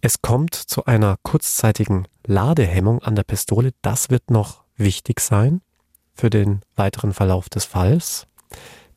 Es 0.00 0.22
kommt 0.22 0.54
zu 0.54 0.86
einer 0.86 1.16
kurzzeitigen 1.22 2.06
Ladehemmung 2.26 3.02
an 3.02 3.16
der 3.16 3.24
Pistole. 3.24 3.72
Das 3.82 4.08
wird 4.08 4.30
noch 4.30 4.62
wichtig 4.76 5.20
sein 5.20 5.60
für 6.14 6.30
den 6.30 6.62
weiteren 6.76 7.12
Verlauf 7.12 7.48
des 7.48 7.64
Falls. 7.64 8.26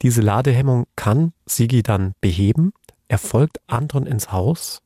Diese 0.02 0.22
Ladehemmung 0.22 0.86
kann 0.96 1.34
Sigi 1.46 1.84
dann 1.84 2.14
beheben. 2.22 2.74
Er 3.08 3.18
folgt 3.18 3.60
Anton 3.68 4.06
ins 4.06 4.32
Haus. 4.32 4.82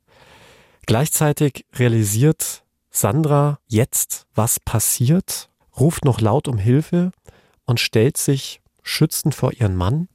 Gleichzeitig 0.86 1.66
realisiert 1.74 2.64
Sandra 2.90 3.60
jetzt, 3.68 4.26
was 4.34 4.60
passiert 4.60 5.50
ruft 5.80 6.06
noch 6.06 6.22
laut 6.22 6.48
um 6.48 6.58
Hilfe 6.58 7.12
und 7.66 7.80
stellt 7.80 8.18
sich 8.18 8.62
schützend 8.84 9.36
vor 9.36 9.54
ihren 9.54 9.76
Mann, 9.76 10.08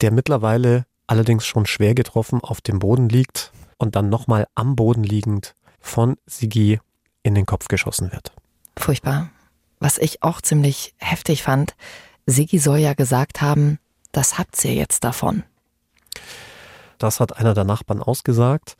der 0.00 0.10
mittlerweile 0.10 0.86
allerdings 1.06 1.46
schon 1.46 1.66
schwer 1.66 1.94
getroffen 1.94 2.40
auf 2.40 2.60
dem 2.60 2.78
Boden 2.78 3.08
liegt 3.08 3.52
und 3.78 3.96
dann 3.96 4.08
nochmal 4.08 4.46
am 4.54 4.76
Boden 4.76 5.02
liegend 5.02 5.54
von 5.80 6.16
Sigi 6.26 6.80
in 7.22 7.34
den 7.34 7.46
Kopf 7.46 7.68
geschossen 7.68 8.12
wird. 8.12 8.32
Furchtbar. 8.76 9.30
Was 9.78 9.98
ich 9.98 10.22
auch 10.22 10.40
ziemlich 10.40 10.94
heftig 10.98 11.42
fand, 11.42 11.74
Sigi 12.26 12.58
soll 12.58 12.78
ja 12.78 12.94
gesagt 12.94 13.40
haben, 13.40 13.78
das 14.12 14.38
habt 14.38 14.62
ihr 14.64 14.74
jetzt 14.74 15.04
davon. 15.04 15.42
Das 16.98 17.18
hat 17.18 17.38
einer 17.38 17.54
der 17.54 17.64
Nachbarn 17.64 18.02
ausgesagt 18.02 18.76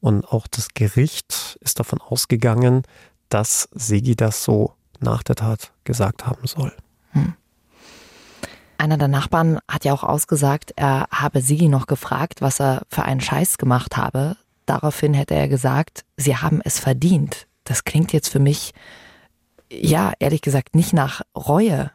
und 0.00 0.24
auch 0.24 0.46
das 0.46 0.68
Gericht 0.74 1.58
ist 1.60 1.80
davon 1.80 2.00
ausgegangen, 2.00 2.82
dass 3.28 3.68
Sigi 3.72 4.14
das 4.14 4.44
so 4.44 4.74
nach 5.06 5.22
der 5.22 5.36
Tat 5.36 5.72
gesagt 5.84 6.26
haben 6.26 6.46
soll. 6.46 6.72
Hm. 7.12 7.34
Einer 8.78 8.98
der 8.98 9.08
Nachbarn 9.08 9.58
hat 9.68 9.86
ja 9.86 9.94
auch 9.94 10.04
ausgesagt, 10.04 10.72
er 10.76 11.06
habe 11.10 11.40
Sigi 11.40 11.68
noch 11.68 11.86
gefragt, 11.86 12.42
was 12.42 12.60
er 12.60 12.82
für 12.90 13.04
einen 13.04 13.22
Scheiß 13.22 13.56
gemacht 13.56 13.96
habe. 13.96 14.36
Daraufhin 14.66 15.14
hätte 15.14 15.34
er 15.34 15.48
gesagt, 15.48 16.04
sie 16.18 16.36
haben 16.36 16.60
es 16.62 16.78
verdient. 16.78 17.46
Das 17.64 17.84
klingt 17.84 18.12
jetzt 18.12 18.28
für 18.28 18.38
mich, 18.38 18.74
ja, 19.70 20.12
ehrlich 20.18 20.42
gesagt, 20.42 20.74
nicht 20.74 20.92
nach 20.92 21.22
Reue 21.34 21.90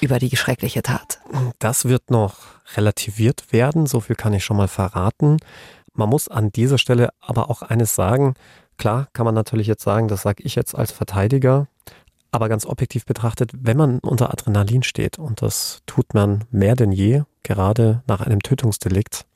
über 0.00 0.18
die 0.18 0.36
schreckliche 0.36 0.82
Tat. 0.82 1.20
Das 1.58 1.86
wird 1.86 2.10
noch 2.10 2.36
relativiert 2.76 3.52
werden, 3.52 3.86
so 3.86 4.00
viel 4.00 4.16
kann 4.16 4.34
ich 4.34 4.44
schon 4.44 4.56
mal 4.56 4.68
verraten. 4.68 5.38
Man 5.94 6.08
muss 6.08 6.28
an 6.28 6.52
dieser 6.52 6.78
Stelle 6.78 7.10
aber 7.20 7.50
auch 7.50 7.62
eines 7.62 7.94
sagen, 7.94 8.34
Klar 8.82 9.06
kann 9.12 9.24
man 9.24 9.34
natürlich 9.34 9.68
jetzt 9.68 9.84
sagen, 9.84 10.08
das 10.08 10.22
sage 10.22 10.42
ich 10.42 10.56
jetzt 10.56 10.74
als 10.74 10.90
Verteidiger, 10.90 11.68
aber 12.32 12.48
ganz 12.48 12.66
objektiv 12.66 13.04
betrachtet, 13.04 13.52
wenn 13.54 13.76
man 13.76 13.98
unter 14.00 14.32
Adrenalin 14.32 14.82
steht, 14.82 15.18
und 15.18 15.42
das 15.42 15.82
tut 15.86 16.14
man 16.14 16.44
mehr 16.50 16.74
denn 16.74 16.90
je, 16.90 17.22
gerade 17.42 18.02
nach 18.06 18.22
einem 18.22 18.40
Tötungsdelikt, 18.40 19.26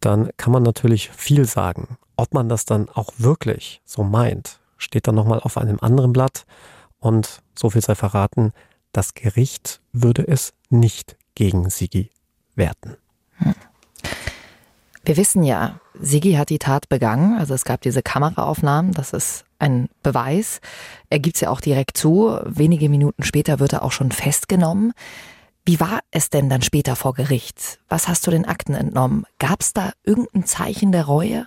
dann 0.00 0.30
kann 0.36 0.52
man 0.52 0.62
natürlich 0.62 1.10
viel 1.10 1.44
sagen. 1.44 1.98
Ob 2.16 2.32
man 2.32 2.48
das 2.48 2.64
dann 2.64 2.88
auch 2.88 3.12
wirklich 3.18 3.82
so 3.84 4.02
meint, 4.02 4.60
steht 4.78 5.06
dann 5.06 5.14
nochmal 5.14 5.40
auf 5.40 5.58
einem 5.58 5.78
anderen 5.80 6.12
Blatt. 6.12 6.46
Und 6.98 7.42
so 7.54 7.70
viel 7.70 7.82
sei 7.82 7.94
verraten, 7.94 8.52
das 8.92 9.14
Gericht 9.14 9.80
würde 9.92 10.26
es 10.26 10.54
nicht 10.70 11.16
gegen 11.34 11.68
Sigi 11.68 12.10
werten. 12.54 12.96
Wir 15.06 15.16
wissen 15.16 15.44
ja, 15.44 15.78
Sigi 15.94 16.32
hat 16.32 16.50
die 16.50 16.58
Tat 16.58 16.88
begangen. 16.88 17.38
Also 17.38 17.54
es 17.54 17.64
gab 17.64 17.80
diese 17.80 18.02
Kameraaufnahmen, 18.02 18.90
das 18.90 19.12
ist 19.12 19.44
ein 19.60 19.88
Beweis. 20.02 20.60
Er 21.10 21.20
gibt 21.20 21.36
es 21.36 21.42
ja 21.42 21.50
auch 21.50 21.60
direkt 21.60 21.96
zu. 21.96 22.36
Wenige 22.44 22.88
Minuten 22.88 23.22
später 23.22 23.60
wird 23.60 23.72
er 23.72 23.84
auch 23.84 23.92
schon 23.92 24.10
festgenommen. 24.10 24.92
Wie 25.64 25.78
war 25.78 26.00
es 26.10 26.28
denn 26.28 26.50
dann 26.50 26.62
später 26.62 26.96
vor 26.96 27.14
Gericht? 27.14 27.78
Was 27.88 28.08
hast 28.08 28.26
du 28.26 28.32
den 28.32 28.46
Akten 28.46 28.74
entnommen? 28.74 29.26
Gab 29.38 29.60
es 29.60 29.72
da 29.72 29.92
irgendein 30.02 30.44
Zeichen 30.44 30.90
der 30.90 31.04
Reue? 31.04 31.46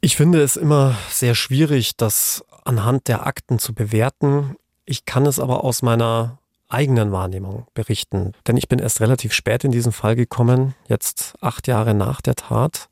Ich 0.00 0.16
finde 0.16 0.40
es 0.40 0.56
immer 0.56 0.96
sehr 1.10 1.34
schwierig, 1.34 1.96
das 1.96 2.44
anhand 2.64 3.08
der 3.08 3.26
Akten 3.26 3.58
zu 3.58 3.74
bewerten. 3.74 4.54
Ich 4.84 5.04
kann 5.04 5.26
es 5.26 5.40
aber 5.40 5.64
aus 5.64 5.82
meiner 5.82 6.39
eigenen 6.70 7.12
Wahrnehmung 7.12 7.66
berichten. 7.74 8.32
Denn 8.46 8.56
ich 8.56 8.68
bin 8.68 8.78
erst 8.78 9.00
relativ 9.00 9.32
spät 9.32 9.64
in 9.64 9.72
diesen 9.72 9.92
Fall 9.92 10.16
gekommen, 10.16 10.74
jetzt 10.88 11.34
acht 11.40 11.66
Jahre 11.66 11.94
nach 11.94 12.20
der 12.20 12.36
Tat, 12.36 12.88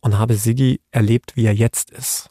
und 0.00 0.18
habe 0.18 0.34
Sigi 0.34 0.80
erlebt, 0.90 1.36
wie 1.36 1.46
er 1.46 1.54
jetzt 1.54 1.90
ist. 1.90 2.30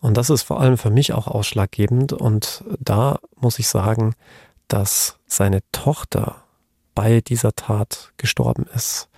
Und 0.00 0.16
das 0.16 0.30
ist 0.30 0.42
vor 0.42 0.60
allem 0.60 0.78
für 0.78 0.90
mich 0.90 1.12
auch 1.12 1.26
ausschlaggebend. 1.26 2.12
Und 2.12 2.64
da 2.78 3.18
muss 3.36 3.58
ich 3.58 3.68
sagen, 3.68 4.14
dass 4.68 5.18
seine 5.26 5.60
Tochter 5.72 6.42
bei 6.94 7.20
dieser 7.20 7.54
Tat 7.54 8.12
gestorben 8.16 8.66
ist. 8.74 9.08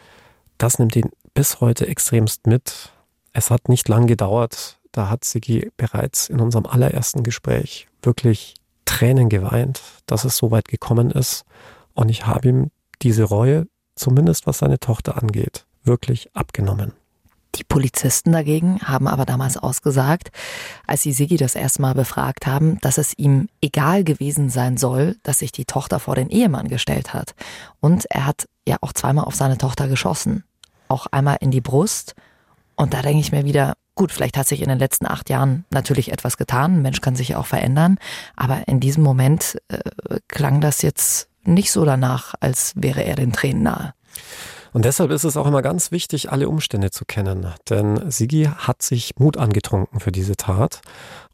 Das 0.58 0.78
nimmt 0.78 0.96
ihn 0.96 1.10
bis 1.34 1.60
heute 1.60 1.86
extremst 1.86 2.46
mit. 2.46 2.92
Es 3.32 3.50
hat 3.50 3.68
nicht 3.68 3.88
lang 3.88 4.06
gedauert. 4.06 4.78
Da 4.92 5.08
hat 5.08 5.24
Sigi 5.24 5.70
bereits 5.76 6.28
in 6.28 6.40
unserem 6.40 6.66
allerersten 6.66 7.22
Gespräch 7.22 7.86
wirklich 8.02 8.54
Tränen 8.90 9.28
geweint, 9.28 9.80
dass 10.06 10.24
es 10.24 10.36
so 10.36 10.50
weit 10.50 10.66
gekommen 10.66 11.12
ist. 11.12 11.44
Und 11.94 12.08
ich 12.08 12.26
habe 12.26 12.48
ihm 12.48 12.70
diese 13.02 13.22
Reue, 13.22 13.68
zumindest 13.94 14.48
was 14.48 14.58
seine 14.58 14.80
Tochter 14.80 15.22
angeht, 15.22 15.64
wirklich 15.84 16.34
abgenommen. 16.34 16.92
Die 17.54 17.62
Polizisten 17.62 18.32
dagegen 18.32 18.80
haben 18.80 19.06
aber 19.06 19.26
damals 19.26 19.56
ausgesagt, 19.56 20.30
als 20.88 21.02
sie 21.02 21.12
Sigi 21.12 21.36
das 21.36 21.54
erste 21.54 21.82
Mal 21.82 21.94
befragt 21.94 22.48
haben, 22.48 22.78
dass 22.80 22.98
es 22.98 23.16
ihm 23.16 23.48
egal 23.60 24.02
gewesen 24.02 24.50
sein 24.50 24.76
soll, 24.76 25.16
dass 25.22 25.38
sich 25.38 25.52
die 25.52 25.64
Tochter 25.66 26.00
vor 26.00 26.16
den 26.16 26.28
Ehemann 26.28 26.66
gestellt 26.66 27.14
hat. 27.14 27.34
Und 27.78 28.06
er 28.10 28.26
hat 28.26 28.48
ja 28.66 28.76
auch 28.80 28.92
zweimal 28.92 29.24
auf 29.24 29.36
seine 29.36 29.56
Tochter 29.56 29.86
geschossen. 29.86 30.42
Auch 30.88 31.06
einmal 31.06 31.38
in 31.40 31.52
die 31.52 31.60
Brust. 31.60 32.16
Und 32.74 32.92
da 32.92 33.02
denke 33.02 33.20
ich 33.20 33.30
mir 33.30 33.44
wieder, 33.44 33.74
Gut, 34.00 34.12
vielleicht 34.12 34.38
hat 34.38 34.48
sich 34.48 34.62
in 34.62 34.70
den 34.70 34.78
letzten 34.78 35.04
acht 35.04 35.28
Jahren 35.28 35.66
natürlich 35.68 36.10
etwas 36.10 36.38
getan. 36.38 36.76
Ein 36.76 36.80
Mensch 36.80 37.02
kann 37.02 37.16
sich 37.16 37.28
ja 37.28 37.36
auch 37.36 37.44
verändern. 37.44 37.98
Aber 38.34 38.66
in 38.66 38.80
diesem 38.80 39.02
Moment 39.02 39.60
äh, 39.68 39.76
klang 40.26 40.62
das 40.62 40.80
jetzt 40.80 41.28
nicht 41.44 41.70
so 41.70 41.84
danach, 41.84 42.32
als 42.40 42.72
wäre 42.76 43.04
er 43.04 43.14
den 43.14 43.34
Tränen 43.34 43.62
nahe. 43.62 43.92
Und 44.72 44.86
deshalb 44.86 45.10
ist 45.10 45.24
es 45.24 45.36
auch 45.36 45.46
immer 45.46 45.60
ganz 45.60 45.90
wichtig, 45.92 46.32
alle 46.32 46.48
Umstände 46.48 46.90
zu 46.90 47.04
kennen. 47.04 47.46
Denn 47.68 48.10
Sigi 48.10 48.48
hat 48.56 48.80
sich 48.80 49.18
Mut 49.18 49.36
angetrunken 49.36 50.00
für 50.00 50.12
diese 50.12 50.36
Tat 50.36 50.80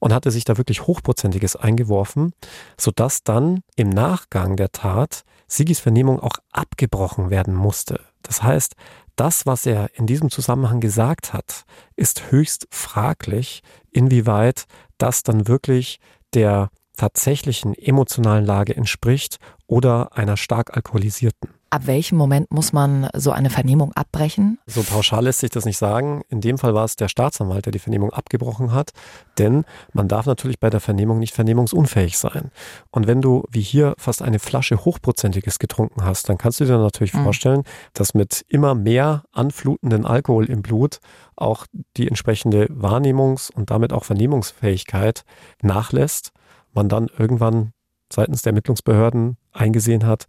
und 0.00 0.12
hatte 0.12 0.32
sich 0.32 0.44
da 0.44 0.58
wirklich 0.58 0.88
Hochprozentiges 0.88 1.54
eingeworfen, 1.54 2.32
sodass 2.76 3.22
dann 3.22 3.60
im 3.76 3.90
Nachgang 3.90 4.56
der 4.56 4.72
Tat 4.72 5.22
Sigis 5.46 5.78
Vernehmung 5.78 6.18
auch 6.18 6.38
abgebrochen 6.50 7.30
werden 7.30 7.54
musste. 7.54 8.00
Das 8.22 8.42
heißt, 8.42 8.74
das, 9.16 9.46
was 9.46 9.66
er 9.66 9.90
in 9.94 10.06
diesem 10.06 10.30
Zusammenhang 10.30 10.80
gesagt 10.80 11.32
hat, 11.32 11.64
ist 11.96 12.30
höchst 12.30 12.68
fraglich, 12.70 13.62
inwieweit 13.90 14.66
das 14.98 15.22
dann 15.22 15.48
wirklich 15.48 15.98
der 16.34 16.70
tatsächlichen 16.96 17.74
emotionalen 17.74 18.44
Lage 18.44 18.76
entspricht 18.76 19.38
oder 19.66 20.16
einer 20.16 20.36
stark 20.36 20.76
alkoholisierten. 20.76 21.55
Ab 21.76 21.86
welchem 21.86 22.16
Moment 22.16 22.50
muss 22.50 22.72
man 22.72 23.06
so 23.14 23.32
eine 23.32 23.50
Vernehmung 23.50 23.92
abbrechen? 23.92 24.58
So 24.64 24.82
pauschal 24.82 25.24
lässt 25.24 25.40
sich 25.40 25.50
das 25.50 25.66
nicht 25.66 25.76
sagen. 25.76 26.22
In 26.30 26.40
dem 26.40 26.56
Fall 26.56 26.72
war 26.72 26.86
es 26.86 26.96
der 26.96 27.08
Staatsanwalt, 27.08 27.66
der 27.66 27.70
die 27.70 27.78
Vernehmung 27.78 28.14
abgebrochen 28.14 28.72
hat. 28.72 28.92
Denn 29.36 29.66
man 29.92 30.08
darf 30.08 30.24
natürlich 30.24 30.58
bei 30.58 30.70
der 30.70 30.80
Vernehmung 30.80 31.18
nicht 31.18 31.34
vernehmungsunfähig 31.34 32.16
sein. 32.16 32.50
Und 32.90 33.06
wenn 33.06 33.20
du 33.20 33.44
wie 33.50 33.60
hier 33.60 33.94
fast 33.98 34.22
eine 34.22 34.38
Flasche 34.38 34.86
Hochprozentiges 34.86 35.58
getrunken 35.58 36.02
hast, 36.02 36.30
dann 36.30 36.38
kannst 36.38 36.60
du 36.60 36.64
dir 36.64 36.78
natürlich 36.78 37.12
mhm. 37.12 37.24
vorstellen, 37.24 37.62
dass 37.92 38.14
mit 38.14 38.46
immer 38.48 38.74
mehr 38.74 39.24
anflutenden 39.32 40.06
Alkohol 40.06 40.46
im 40.46 40.62
Blut 40.62 41.00
auch 41.36 41.66
die 41.98 42.08
entsprechende 42.08 42.68
Wahrnehmungs- 42.68 43.52
und 43.52 43.70
damit 43.70 43.92
auch 43.92 44.04
Vernehmungsfähigkeit 44.04 45.24
nachlässt. 45.60 46.32
Man 46.72 46.88
dann 46.88 47.10
irgendwann 47.18 47.72
seitens 48.10 48.42
der 48.42 48.52
Ermittlungsbehörden 48.52 49.36
eingesehen 49.52 50.06
hat, 50.06 50.26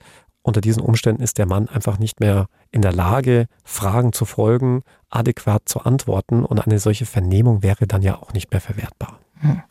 unter 0.47 0.61
diesen 0.61 0.81
Umständen 0.81 1.21
ist 1.21 1.37
der 1.37 1.45
Mann 1.45 1.67
einfach 1.67 1.99
nicht 1.99 2.21
mehr 2.21 2.47
in 2.71 2.81
der 2.81 2.93
Lage, 2.93 3.47
Fragen 3.65 4.13
zu 4.13 4.23
folgen, 4.23 4.81
adäquat 5.09 5.63
zu 5.67 5.81
antworten 5.81 6.45
und 6.45 6.65
eine 6.65 6.79
solche 6.79 7.05
Vernehmung 7.05 7.63
wäre 7.63 7.85
dann 7.85 8.01
ja 8.01 8.15
auch 8.15 8.31
nicht 8.31 8.49
mehr 8.51 8.61
verwertbar. 8.61 9.19
Hm. 9.41 9.61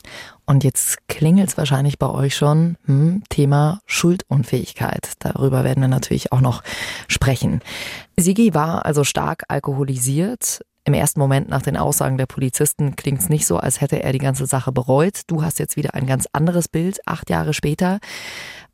Und 0.45 0.63
jetzt 0.63 1.07
klingelt 1.07 1.49
es 1.49 1.57
wahrscheinlich 1.57 1.97
bei 1.97 2.07
euch 2.07 2.35
schon, 2.35 2.77
hm, 2.85 3.23
Thema 3.29 3.81
Schuldunfähigkeit. 3.87 5.13
Darüber 5.17 5.63
werden 5.63 5.81
wir 5.81 5.87
natürlich 5.87 6.31
auch 6.31 6.41
noch 6.41 6.61
sprechen. 7.07 7.61
Sigi 8.15 8.53
war 8.53 8.85
also 8.85 9.03
stark 9.03 9.45
alkoholisiert. 9.47 10.61
Im 10.85 10.93
ersten 10.93 11.19
Moment 11.19 11.49
nach 11.49 11.63
den 11.63 11.75
Aussagen 11.75 12.17
der 12.17 12.27
Polizisten 12.27 12.95
klingt 12.95 13.19
es 13.19 13.29
nicht 13.29 13.45
so, 13.45 13.57
als 13.57 13.81
hätte 13.81 14.01
er 14.03 14.13
die 14.13 14.19
ganze 14.19 14.45
Sache 14.45 14.71
bereut. 14.71 15.21
Du 15.25 15.43
hast 15.43 15.59
jetzt 15.59 15.75
wieder 15.75 15.95
ein 15.95 16.05
ganz 16.05 16.27
anderes 16.31 16.69
Bild, 16.69 16.99
acht 17.05 17.29
Jahre 17.29 17.53
später. 17.53 17.99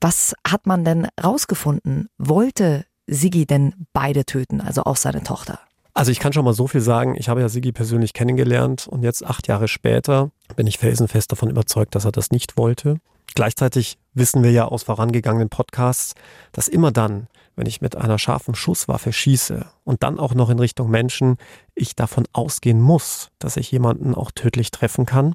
Was 0.02 0.34
hat 0.48 0.66
man 0.68 0.84
denn 0.84 1.08
rausgefunden? 1.24 2.10
Wollte 2.18 2.86
Sigi 3.08 3.46
denn 3.46 3.74
beide 3.94 4.26
töten, 4.26 4.62
also 4.62 4.84
auch 4.84 4.98
seine 4.98 5.24
Tochter? 5.24 5.60
Also 5.94 6.12
ich 6.12 6.20
kann 6.20 6.34
schon 6.34 6.46
mal 6.46 6.54
so 6.54 6.68
viel 6.68 6.82
sagen, 6.82 7.16
ich 7.16 7.30
habe 7.30 7.42
ja 7.42 7.50
Sigi 7.50 7.72
persönlich 7.72 8.14
kennengelernt 8.14 8.88
und 8.88 9.04
jetzt 9.04 9.24
acht 9.24 9.48
Jahre 9.48 9.68
später 9.68 10.32
bin 10.56 10.66
ich 10.66 10.80
felsenfest 10.80 11.32
davon 11.32 11.50
überzeugt, 11.50 11.94
dass 11.94 12.06
er 12.06 12.12
das 12.12 12.32
nicht 12.32 12.58
wollte. 12.58 12.98
Gleichzeitig 13.36 13.98
wissen 14.14 14.44
wir 14.44 14.52
ja 14.52 14.66
aus 14.66 14.84
vorangegangenen 14.84 15.50
Podcasts, 15.50 16.14
dass 16.52 16.68
immer 16.68 16.92
dann, 16.92 17.28
wenn 17.56 17.68
ich 17.68 17.82
mit 17.82 17.96
einer 17.96 18.18
scharfen 18.18 18.56
Schusswaffe 18.56 19.14
schieße 19.14 19.66
und 19.84 20.04
dann 20.04 20.20
auch 20.20 20.34
noch 20.34 20.50
in 20.50 20.60
Richtung 20.60 20.90
Menschen, 20.90 21.38
ich 21.76 21.96
davon 21.96 22.26
ausgehen 22.34 22.82
muss, 22.82 23.30
dass 23.38 23.58
ich 23.58 23.72
jemanden 23.72 24.16
auch 24.16 24.32
tödlich 24.32 24.72
treffen 24.72 25.06
kann. 25.06 25.34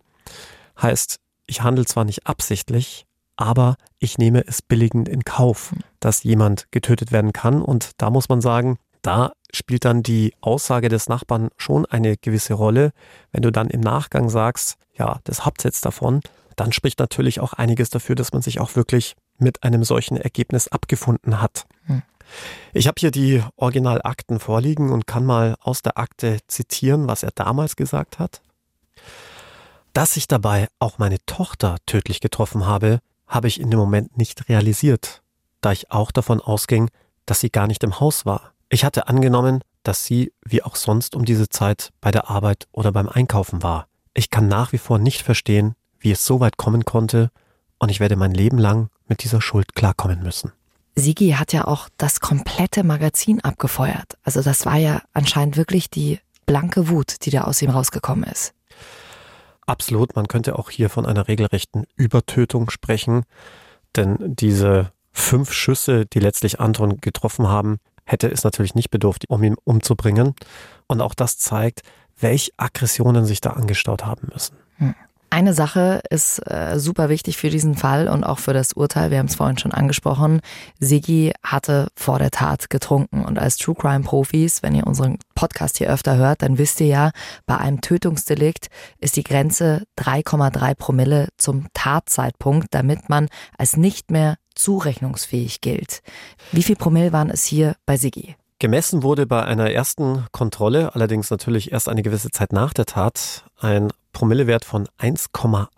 Heißt, 0.80 1.18
ich 1.46 1.62
handle 1.62 1.86
zwar 1.86 2.04
nicht 2.04 2.26
absichtlich, 2.26 3.06
aber 3.38 3.76
ich 4.00 4.18
nehme 4.18 4.44
es 4.46 4.62
billigend 4.62 5.08
in 5.08 5.24
Kauf, 5.24 5.72
dass 6.00 6.24
jemand 6.24 6.66
getötet 6.72 7.12
werden 7.12 7.32
kann. 7.32 7.62
Und 7.62 7.92
da 7.98 8.10
muss 8.10 8.28
man 8.28 8.40
sagen, 8.40 8.78
da 9.00 9.32
spielt 9.52 9.84
dann 9.84 10.02
die 10.02 10.34
Aussage 10.40 10.88
des 10.88 11.08
Nachbarn 11.08 11.50
schon 11.56 11.86
eine 11.86 12.16
gewisse 12.16 12.54
Rolle. 12.54 12.90
Wenn 13.30 13.42
du 13.42 13.52
dann 13.52 13.70
im 13.70 13.80
Nachgang 13.80 14.28
sagst, 14.28 14.76
ja, 14.96 15.20
das 15.22 15.46
habt 15.46 15.62
jetzt 15.62 15.86
davon, 15.86 16.20
dann 16.56 16.72
spricht 16.72 16.98
natürlich 16.98 17.38
auch 17.38 17.52
einiges 17.52 17.90
dafür, 17.90 18.16
dass 18.16 18.32
man 18.32 18.42
sich 18.42 18.58
auch 18.58 18.74
wirklich 18.74 19.14
mit 19.38 19.62
einem 19.62 19.84
solchen 19.84 20.16
Ergebnis 20.16 20.66
abgefunden 20.66 21.40
hat. 21.40 21.66
Hm. 21.86 22.02
Ich 22.72 22.88
habe 22.88 22.98
hier 22.98 23.12
die 23.12 23.44
Originalakten 23.54 24.40
vorliegen 24.40 24.90
und 24.90 25.06
kann 25.06 25.24
mal 25.24 25.54
aus 25.60 25.80
der 25.80 25.96
Akte 25.96 26.38
zitieren, 26.48 27.06
was 27.06 27.22
er 27.22 27.30
damals 27.36 27.76
gesagt 27.76 28.18
hat. 28.18 28.42
Dass 29.92 30.16
ich 30.16 30.26
dabei 30.26 30.66
auch 30.80 30.98
meine 30.98 31.24
Tochter 31.24 31.76
tödlich 31.86 32.20
getroffen 32.20 32.66
habe, 32.66 32.98
habe 33.28 33.48
ich 33.48 33.60
in 33.60 33.70
dem 33.70 33.78
Moment 33.78 34.16
nicht 34.16 34.48
realisiert, 34.48 35.22
da 35.60 35.72
ich 35.72 35.90
auch 35.90 36.10
davon 36.10 36.40
ausging, 36.40 36.90
dass 37.26 37.40
sie 37.40 37.50
gar 37.50 37.66
nicht 37.66 37.84
im 37.84 38.00
Haus 38.00 38.26
war. 38.26 38.52
Ich 38.70 38.84
hatte 38.84 39.08
angenommen, 39.08 39.62
dass 39.82 40.04
sie 40.04 40.32
wie 40.44 40.62
auch 40.62 40.76
sonst 40.76 41.14
um 41.14 41.24
diese 41.24 41.48
Zeit 41.48 41.90
bei 42.00 42.10
der 42.10 42.28
Arbeit 42.28 42.66
oder 42.72 42.92
beim 42.92 43.08
Einkaufen 43.08 43.62
war. 43.62 43.86
Ich 44.14 44.30
kann 44.30 44.48
nach 44.48 44.72
wie 44.72 44.78
vor 44.78 44.98
nicht 44.98 45.22
verstehen, 45.22 45.74
wie 46.00 46.10
es 46.10 46.24
so 46.24 46.40
weit 46.40 46.56
kommen 46.56 46.84
konnte, 46.84 47.30
und 47.78 47.90
ich 47.90 48.00
werde 48.00 48.16
mein 48.16 48.34
Leben 48.34 48.58
lang 48.58 48.88
mit 49.06 49.22
dieser 49.22 49.40
Schuld 49.40 49.74
klarkommen 49.74 50.22
müssen. 50.22 50.52
Sigi 50.96 51.30
hat 51.30 51.52
ja 51.52 51.66
auch 51.66 51.88
das 51.96 52.18
komplette 52.18 52.82
Magazin 52.82 53.40
abgefeuert. 53.40 54.18
Also 54.24 54.42
das 54.42 54.66
war 54.66 54.76
ja 54.76 55.02
anscheinend 55.12 55.56
wirklich 55.56 55.88
die 55.90 56.18
blanke 56.44 56.88
Wut, 56.88 57.24
die 57.24 57.30
da 57.30 57.42
aus 57.42 57.62
ihm 57.62 57.70
rausgekommen 57.70 58.24
ist. 58.24 58.52
Absolut, 59.68 60.16
man 60.16 60.28
könnte 60.28 60.58
auch 60.58 60.70
hier 60.70 60.88
von 60.88 61.04
einer 61.04 61.28
regelrechten 61.28 61.84
Übertötung 61.94 62.70
sprechen, 62.70 63.24
denn 63.96 64.16
diese 64.20 64.92
fünf 65.12 65.52
Schüsse, 65.52 66.06
die 66.06 66.20
letztlich 66.20 66.58
Anton 66.58 67.02
getroffen 67.02 67.48
haben, 67.48 67.76
hätte 68.06 68.28
es 68.28 68.44
natürlich 68.44 68.74
nicht 68.74 68.90
bedurft, 68.90 69.26
um 69.28 69.42
ihn 69.42 69.56
umzubringen. 69.64 70.34
Und 70.86 71.02
auch 71.02 71.14
das 71.14 71.36
zeigt, 71.36 71.82
welche 72.18 72.52
Aggressionen 72.56 73.26
sich 73.26 73.42
da 73.42 73.50
angestaut 73.50 74.06
haben 74.06 74.28
müssen. 74.32 74.56
Eine 75.30 75.52
Sache 75.52 76.00
ist 76.08 76.38
äh, 76.50 76.78
super 76.78 77.10
wichtig 77.10 77.36
für 77.36 77.50
diesen 77.50 77.74
Fall 77.74 78.08
und 78.08 78.24
auch 78.24 78.38
für 78.38 78.54
das 78.54 78.72
Urteil. 78.72 79.10
Wir 79.10 79.18
haben 79.18 79.26
es 79.26 79.34
vorhin 79.34 79.58
schon 79.58 79.72
angesprochen. 79.72 80.40
Sigi 80.80 81.32
hatte 81.42 81.88
vor 81.94 82.18
der 82.18 82.30
Tat 82.30 82.70
getrunken 82.70 83.24
und 83.24 83.38
als 83.38 83.58
True 83.58 83.74
Crime 83.74 84.04
Profis, 84.04 84.62
wenn 84.62 84.74
ihr 84.74 84.86
unseren 84.86 85.18
Podcast 85.34 85.76
hier 85.78 85.90
öfter 85.90 86.16
hört, 86.16 86.40
dann 86.42 86.56
wisst 86.56 86.80
ihr 86.80 86.86
ja, 86.86 87.10
bei 87.44 87.58
einem 87.58 87.82
Tötungsdelikt 87.82 88.68
ist 89.00 89.16
die 89.16 89.22
Grenze 89.22 89.84
3,3 89.98 90.74
Promille 90.74 91.28
zum 91.36 91.66
Tatzeitpunkt, 91.74 92.68
damit 92.70 93.10
man 93.10 93.28
als 93.58 93.76
nicht 93.76 94.10
mehr 94.10 94.36
zurechnungsfähig 94.54 95.60
gilt. 95.60 96.00
Wie 96.52 96.62
viel 96.62 96.76
Promille 96.76 97.12
waren 97.12 97.30
es 97.30 97.44
hier 97.44 97.76
bei 97.84 97.98
Sigi? 97.98 98.34
Gemessen 98.60 99.04
wurde 99.04 99.26
bei 99.26 99.44
einer 99.44 99.70
ersten 99.70 100.26
Kontrolle, 100.32 100.94
allerdings 100.94 101.30
natürlich 101.30 101.70
erst 101.70 101.88
eine 101.88 102.02
gewisse 102.02 102.30
Zeit 102.30 102.52
nach 102.52 102.72
der 102.72 102.86
Tat, 102.86 103.44
ein 103.60 103.90
Promillewert 104.18 104.64
von 104.64 104.88
1,8, 104.98 105.68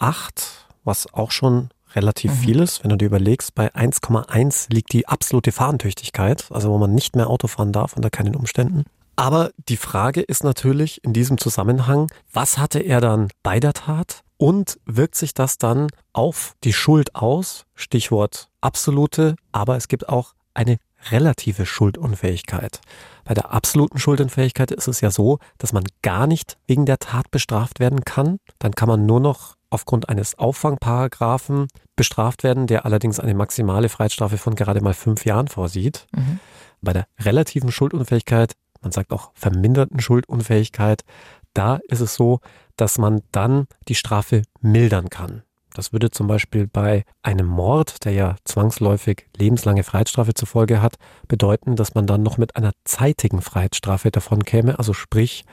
was 0.83 1.13
auch 1.13 1.31
schon 1.31 1.69
relativ 1.95 2.31
mhm. 2.31 2.37
viel 2.37 2.61
ist. 2.61 2.83
Wenn 2.83 2.89
du 2.89 2.97
dir 2.97 3.05
überlegst, 3.05 3.55
bei 3.55 3.75
1,1 3.75 4.73
liegt 4.73 4.95
die 4.95 5.07
absolute 5.07 5.53
Fahrentüchtigkeit, 5.53 6.47
also 6.51 6.71
wo 6.71 6.79
man 6.79 6.95
nicht 6.95 7.17
mehr 7.17 7.29
Auto 7.29 7.49
fahren 7.49 7.71
darf 7.71 7.93
unter 7.93 8.09
keinen 8.09 8.35
Umständen. 8.35 8.85
Aber 9.15 9.51
die 9.69 9.77
Frage 9.77 10.23
ist 10.23 10.43
natürlich 10.43 11.05
in 11.05 11.13
diesem 11.13 11.37
Zusammenhang, 11.37 12.11
was 12.33 12.57
hatte 12.57 12.79
er 12.79 13.03
dann 13.03 13.29
bei 13.43 13.61
der 13.61 13.75
Tat 13.75 14.23
und 14.39 14.81
wirkt 14.87 15.17
sich 15.17 15.35
das 15.35 15.59
dann 15.59 15.89
auf 16.15 16.55
die 16.65 16.73
Schuld 16.73 17.15
aus? 17.15 17.67
Stichwort 17.75 18.49
absolute, 18.63 19.37
aber 19.53 19.77
es 19.77 19.89
gibt 19.89 20.09
auch 20.09 20.33
eine 20.55 20.79
relative 21.11 21.67
Schuldunfähigkeit. 21.67 22.81
Bei 23.25 23.35
der 23.35 23.53
absoluten 23.53 23.99
Schuldunfähigkeit 23.99 24.71
ist 24.71 24.89
es 24.89 25.01
ja 25.01 25.11
so, 25.11 25.39
dass 25.59 25.73
man 25.73 25.85
gar 26.03 26.27
nicht 26.27 26.59
wegen 26.67 26.87
der 26.87 26.99
Tat 26.99 27.31
bestraft 27.31 27.81
werden 27.81 28.05
kann. 28.05 28.39
Dann 28.59 28.73
kann 28.73 28.89
man 28.89 29.07
nur 29.07 29.21
noch 29.21 29.57
aufgrund 29.71 30.09
eines 30.09 30.39
Auffangparagraphen 30.39 31.69
bestraft 31.97 32.43
werden, 32.43 32.67
der 32.67 32.85
allerdings 32.85 33.21
eine 33.21 33.35
maximale 33.35 33.89
Freiheitsstrafe 33.89 34.37
von 34.37 34.57
gerade 34.57 34.81
mal 34.81 34.95
fünf 34.95 35.25
Jahren 35.25 35.49
vorsieht. 35.49 36.07
Mhm. 36.15 36.41
Bei 36.81 36.93
der 36.93 37.07
relativen 37.21 37.71
Schuldunfähigkeit, 37.71 38.55
man 38.81 38.93
sagt 38.93 39.13
auch 39.13 39.31
verminderten 39.35 40.01
Schuldunfähigkeit, 40.01 41.03
da 41.55 41.79
ist 41.89 42.01
es 42.01 42.15
so, 42.15 42.41
dass 42.77 42.99
man 42.99 43.21
dann 43.33 43.67
die 43.89 43.95
Strafe 43.95 44.43
mildern 44.61 45.11
kann. 45.11 45.43
Das 45.75 45.93
würde 45.93 46.11
zum 46.11 46.27
Beispiel 46.27 46.67
bei 46.67 47.05
einem 47.23 47.47
Mord, 47.47 48.05
der 48.05 48.13
ja 48.13 48.37
zwangsläufig 48.45 49.27
lebenslange 49.37 49.85
Freiheitsstrafe 49.85 50.35
zur 50.35 50.49
Folge 50.49 50.83
hat, 50.83 50.97
bedeuten, 51.29 51.77
dass 51.77 51.95
man 51.95 52.07
dann 52.07 52.23
noch 52.23 52.39
mit 52.39 52.57
einer 52.57 52.73
zeitigen 52.85 53.41
Freiheitsstrafe 53.41 54.11
davon 54.11 54.45
käme, 54.45 54.79
also 54.79 54.93
sprich 54.93 55.45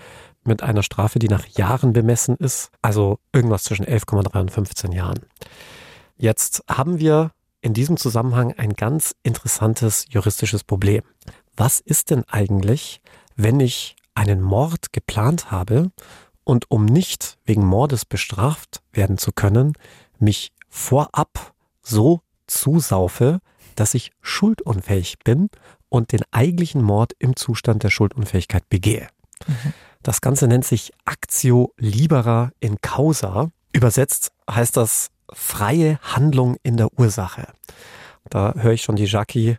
mit 0.44 0.64
einer 0.64 0.84
Strafe, 0.84 1.20
die 1.20 1.28
nach 1.28 1.46
Jahren 1.46 1.94
bemessen 1.94 2.36
ist, 2.38 2.72
also 2.82 3.20
irgendwas 3.34 3.64
zwischen 3.64 3.86
11,3 3.86 4.40
und 4.40 4.52
15 4.52 4.92
Jahren. 4.92 5.20
Jetzt 6.18 6.64
haben 6.70 7.00
wir 7.00 7.32
in 7.62 7.74
diesem 7.74 7.98
Zusammenhang 7.98 8.54
ein 8.54 8.74
ganz 8.74 9.16
interessantes 9.24 10.06
juristisches 10.10 10.64
Problem. 10.64 11.04
Was 11.56 11.80
ist 11.80 12.12
denn 12.12 12.24
eigentlich, 12.30 13.02
wenn 13.36 13.60
ich 13.60 13.96
einen 14.16 14.42
Mord 14.42 14.94
geplant 14.94 15.52
habe 15.52 15.92
und 16.44 16.72
um 16.72 16.86
nicht 16.86 17.38
wegen 17.46 17.66
Mordes 17.66 18.06
bestraft 18.06 18.82
werden 18.94 19.18
zu 19.18 19.32
können, 19.32 19.74
mich 20.22 20.52
vorab 20.70 21.54
so 21.82 22.22
zusaufe, 22.48 23.40
dass 23.76 23.94
ich 23.94 24.12
schuldunfähig 24.22 25.20
bin 25.24 25.50
und 25.90 26.12
den 26.12 26.22
eigentlichen 26.32 26.82
Mord 26.82 27.14
im 27.20 27.36
Zustand 27.36 27.84
der 27.84 27.90
Schuldunfähigkeit 27.90 28.68
begehe. 28.70 29.08
Mhm. 29.48 29.74
Das 30.04 30.22
Ganze 30.22 30.48
nennt 30.48 30.66
sich 30.66 30.92
Actio 31.06 31.74
Libera 31.78 32.52
in 32.60 32.80
Causa. 32.82 33.52
Übersetzt 33.74 34.32
heißt 34.50 34.78
das 34.78 35.10
freie 35.32 36.00
Handlung 36.02 36.58
in 36.64 36.78
der 36.78 36.98
Ursache. 36.98 37.48
Da 38.30 38.54
höre 38.56 38.74
ich 38.74 38.82
schon 38.82 38.96
die 38.96 39.06
Jackie 39.06 39.58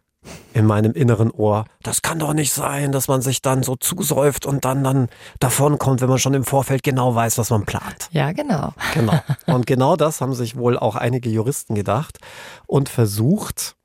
in 0.52 0.66
meinem 0.66 0.92
inneren 0.92 1.31
Ohr. 1.31 1.64
Das 1.83 2.02
kann 2.02 2.18
doch 2.18 2.35
nicht 2.35 2.52
sein, 2.52 2.92
dass 2.92 3.09
man 3.09 3.22
sich 3.22 3.42
dann 3.42 3.62
so 3.62 3.76
zusäuft 3.76 4.46
und 4.46 4.64
dann 4.64 4.83
dann 4.83 5.09
davon 5.38 5.78
kommt, 5.78 6.00
wenn 6.00 6.09
man 6.09 6.18
schon 6.18 6.35
im 6.35 6.44
Vorfeld 6.44 6.83
genau 6.83 7.14
weiß, 7.14 7.38
was 7.38 7.50
man 7.50 7.64
plant. 7.64 8.09
Ja, 8.11 8.33
genau. 8.33 8.72
Genau. 8.94 9.20
Und 9.46 9.66
genau 9.66 9.96
das 9.96 10.20
haben 10.20 10.35
sich 10.35 10.57
wohl 10.57 10.78
auch 10.78 10.96
einige 10.96 11.31
Juristen 11.31 11.74
gedacht 11.74 12.18
und 12.66 12.88
versucht, 12.88 13.76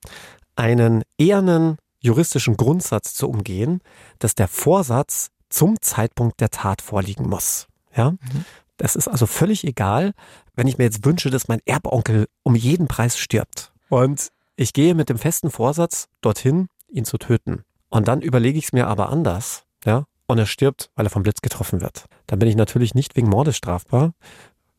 einen 0.55 1.03
ehernen 1.17 1.77
juristischen 1.99 2.57
Grundsatz 2.57 3.13
zu 3.13 3.29
umgehen, 3.29 3.81
dass 4.19 4.35
der 4.35 4.47
Vorsatz 4.47 5.29
zum 5.49 5.79
Zeitpunkt 5.81 6.41
der 6.41 6.49
Tat 6.49 6.81
vorliegen 6.81 7.29
muss. 7.29 7.67
Ja? 7.95 8.11
Mhm. 8.11 8.45
Das 8.77 8.95
ist 8.95 9.07
also 9.07 9.25
völlig 9.25 9.63
egal, 9.63 10.13
wenn 10.55 10.67
ich 10.67 10.77
mir 10.77 10.83
jetzt 10.85 11.05
wünsche, 11.05 11.29
dass 11.29 11.47
mein 11.47 11.59
Erbonkel 11.65 12.27
um 12.43 12.55
jeden 12.55 12.87
Preis 12.87 13.17
stirbt. 13.17 13.71
Und 13.89 14.31
ich 14.55 14.73
gehe 14.73 14.95
mit 14.95 15.09
dem 15.09 15.17
festen 15.17 15.49
Vorsatz 15.49 16.07
dorthin, 16.21 16.67
ihn 16.89 17.05
zu 17.05 17.17
töten. 17.17 17.63
Und 17.89 18.07
dann 18.07 18.21
überlege 18.21 18.57
ich 18.57 18.65
es 18.65 18.73
mir 18.73 18.87
aber 18.87 19.09
anders, 19.09 19.63
ja, 19.85 20.05
und 20.27 20.37
er 20.37 20.45
stirbt, 20.45 20.89
weil 20.95 21.05
er 21.05 21.09
vom 21.09 21.23
Blitz 21.23 21.41
getroffen 21.41 21.81
wird. 21.81 22.05
Dann 22.27 22.39
bin 22.39 22.49
ich 22.49 22.55
natürlich 22.55 22.95
nicht 22.95 23.15
wegen 23.15 23.29
Mordes 23.29 23.57
strafbar. 23.57 24.13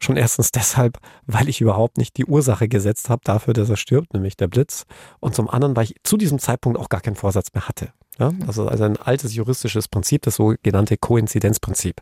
Schon 0.00 0.16
erstens 0.16 0.50
deshalb, 0.50 0.98
weil 1.26 1.48
ich 1.48 1.60
überhaupt 1.60 1.98
nicht 1.98 2.16
die 2.16 2.24
Ursache 2.24 2.68
gesetzt 2.68 3.10
habe 3.10 3.20
dafür, 3.24 3.54
dass 3.54 3.70
er 3.70 3.76
stirbt, 3.76 4.12
nämlich 4.12 4.36
der 4.36 4.48
Blitz. 4.48 4.84
Und 5.20 5.34
zum 5.34 5.48
anderen, 5.48 5.76
weil 5.76 5.84
ich 5.84 5.94
zu 6.02 6.16
diesem 6.16 6.38
Zeitpunkt 6.38 6.78
auch 6.78 6.88
gar 6.88 7.00
keinen 7.00 7.16
Vorsatz 7.16 7.48
mehr 7.54 7.68
hatte. 7.68 7.92
Ja, 8.18 8.32
also, 8.46 8.66
also 8.68 8.84
ein 8.84 8.96
altes 8.96 9.34
juristisches 9.34 9.88
Prinzip, 9.88 10.22
das 10.22 10.36
sogenannte 10.36 10.96
Koinzidenzprinzip. 10.96 12.00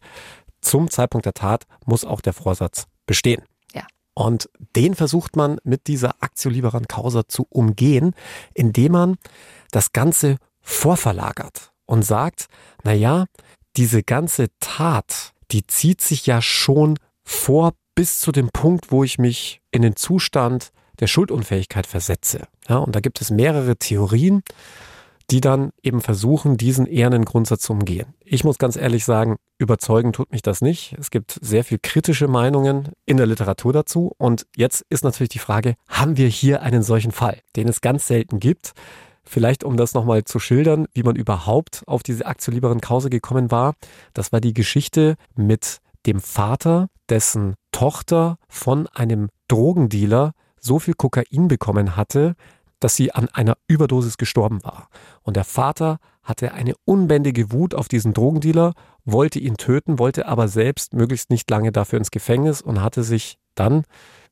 Zum 0.60 0.90
Zeitpunkt 0.90 1.26
der 1.26 1.34
Tat 1.34 1.64
muss 1.86 2.04
auch 2.04 2.20
der 2.20 2.32
Vorsatz 2.32 2.86
bestehen. 3.06 3.42
Und 4.14 4.50
den 4.76 4.94
versucht 4.94 5.36
man 5.36 5.58
mit 5.64 5.86
dieser 5.86 6.16
Actio 6.20 6.50
Liberan 6.50 6.86
Causa 6.86 7.28
zu 7.28 7.46
umgehen, 7.48 8.14
indem 8.54 8.92
man 8.92 9.16
das 9.70 9.92
Ganze 9.92 10.36
vorverlagert 10.60 11.72
und 11.86 12.04
sagt, 12.04 12.46
na 12.84 12.92
ja, 12.92 13.26
diese 13.76 14.02
ganze 14.02 14.48
Tat, 14.60 15.32
die 15.50 15.66
zieht 15.66 16.00
sich 16.00 16.26
ja 16.26 16.42
schon 16.42 16.98
vor 17.24 17.72
bis 17.94 18.20
zu 18.20 18.32
dem 18.32 18.50
Punkt, 18.50 18.90
wo 18.90 19.02
ich 19.02 19.18
mich 19.18 19.60
in 19.70 19.82
den 19.82 19.96
Zustand 19.96 20.72
der 21.00 21.06
Schuldunfähigkeit 21.06 21.86
versetze. 21.86 22.46
Ja, 22.68 22.76
und 22.76 22.94
da 22.94 23.00
gibt 23.00 23.20
es 23.20 23.30
mehrere 23.30 23.76
Theorien 23.76 24.42
die 25.32 25.40
dann 25.40 25.72
eben 25.82 26.02
versuchen, 26.02 26.58
diesen 26.58 26.86
ehernen 26.86 27.24
Grundsatz 27.24 27.62
zu 27.62 27.72
umgehen. 27.72 28.14
Ich 28.20 28.44
muss 28.44 28.58
ganz 28.58 28.76
ehrlich 28.76 29.04
sagen, 29.06 29.36
überzeugen 29.62 30.12
tut 30.12 30.32
mich 30.32 30.42
das 30.42 30.60
nicht. 30.60 30.94
Es 30.98 31.10
gibt 31.10 31.38
sehr 31.40 31.64
viel 31.64 31.78
kritische 31.80 32.28
Meinungen 32.28 32.90
in 33.06 33.16
der 33.16 33.26
Literatur 33.26 33.72
dazu. 33.72 34.12
Und 34.18 34.46
jetzt 34.56 34.84
ist 34.90 35.04
natürlich 35.04 35.30
die 35.30 35.38
Frage, 35.38 35.74
haben 35.88 36.16
wir 36.16 36.28
hier 36.28 36.62
einen 36.62 36.82
solchen 36.82 37.12
Fall, 37.12 37.40
den 37.56 37.68
es 37.68 37.80
ganz 37.80 38.06
selten 38.06 38.40
gibt? 38.40 38.72
Vielleicht, 39.24 39.64
um 39.64 39.76
das 39.76 39.94
nochmal 39.94 40.24
zu 40.24 40.38
schildern, 40.38 40.86
wie 40.94 41.04
man 41.04 41.16
überhaupt 41.16 41.82
auf 41.86 42.02
diese 42.02 42.26
Aktie 42.26 42.52
Liberen 42.52 42.80
Kause 42.80 43.08
gekommen 43.08 43.50
war. 43.50 43.74
Das 44.14 44.32
war 44.32 44.40
die 44.40 44.52
Geschichte 44.52 45.16
mit 45.36 45.78
dem 46.06 46.20
Vater, 46.20 46.88
dessen 47.08 47.54
Tochter 47.70 48.38
von 48.48 48.88
einem 48.88 49.28
Drogendealer 49.48 50.32
so 50.58 50.78
viel 50.78 50.94
Kokain 50.94 51.48
bekommen 51.48 51.96
hatte, 51.96 52.34
dass 52.80 52.96
sie 52.96 53.12
an 53.12 53.28
einer 53.28 53.56
Überdosis 53.68 54.16
gestorben 54.16 54.64
war. 54.64 54.88
Und 55.22 55.36
der 55.36 55.44
Vater 55.44 55.98
hatte 56.22 56.52
eine 56.52 56.74
unbändige 56.84 57.52
Wut 57.52 57.74
auf 57.74 57.88
diesen 57.88 58.12
Drogendealer, 58.12 58.74
wollte 59.04 59.38
ihn 59.38 59.56
töten, 59.56 59.98
wollte 59.98 60.26
aber 60.26 60.48
selbst 60.48 60.94
möglichst 60.94 61.30
nicht 61.30 61.50
lange 61.50 61.72
dafür 61.72 61.98
ins 61.98 62.10
Gefängnis 62.10 62.62
und 62.62 62.80
hatte 62.80 63.02
sich 63.02 63.38
dann 63.54 63.84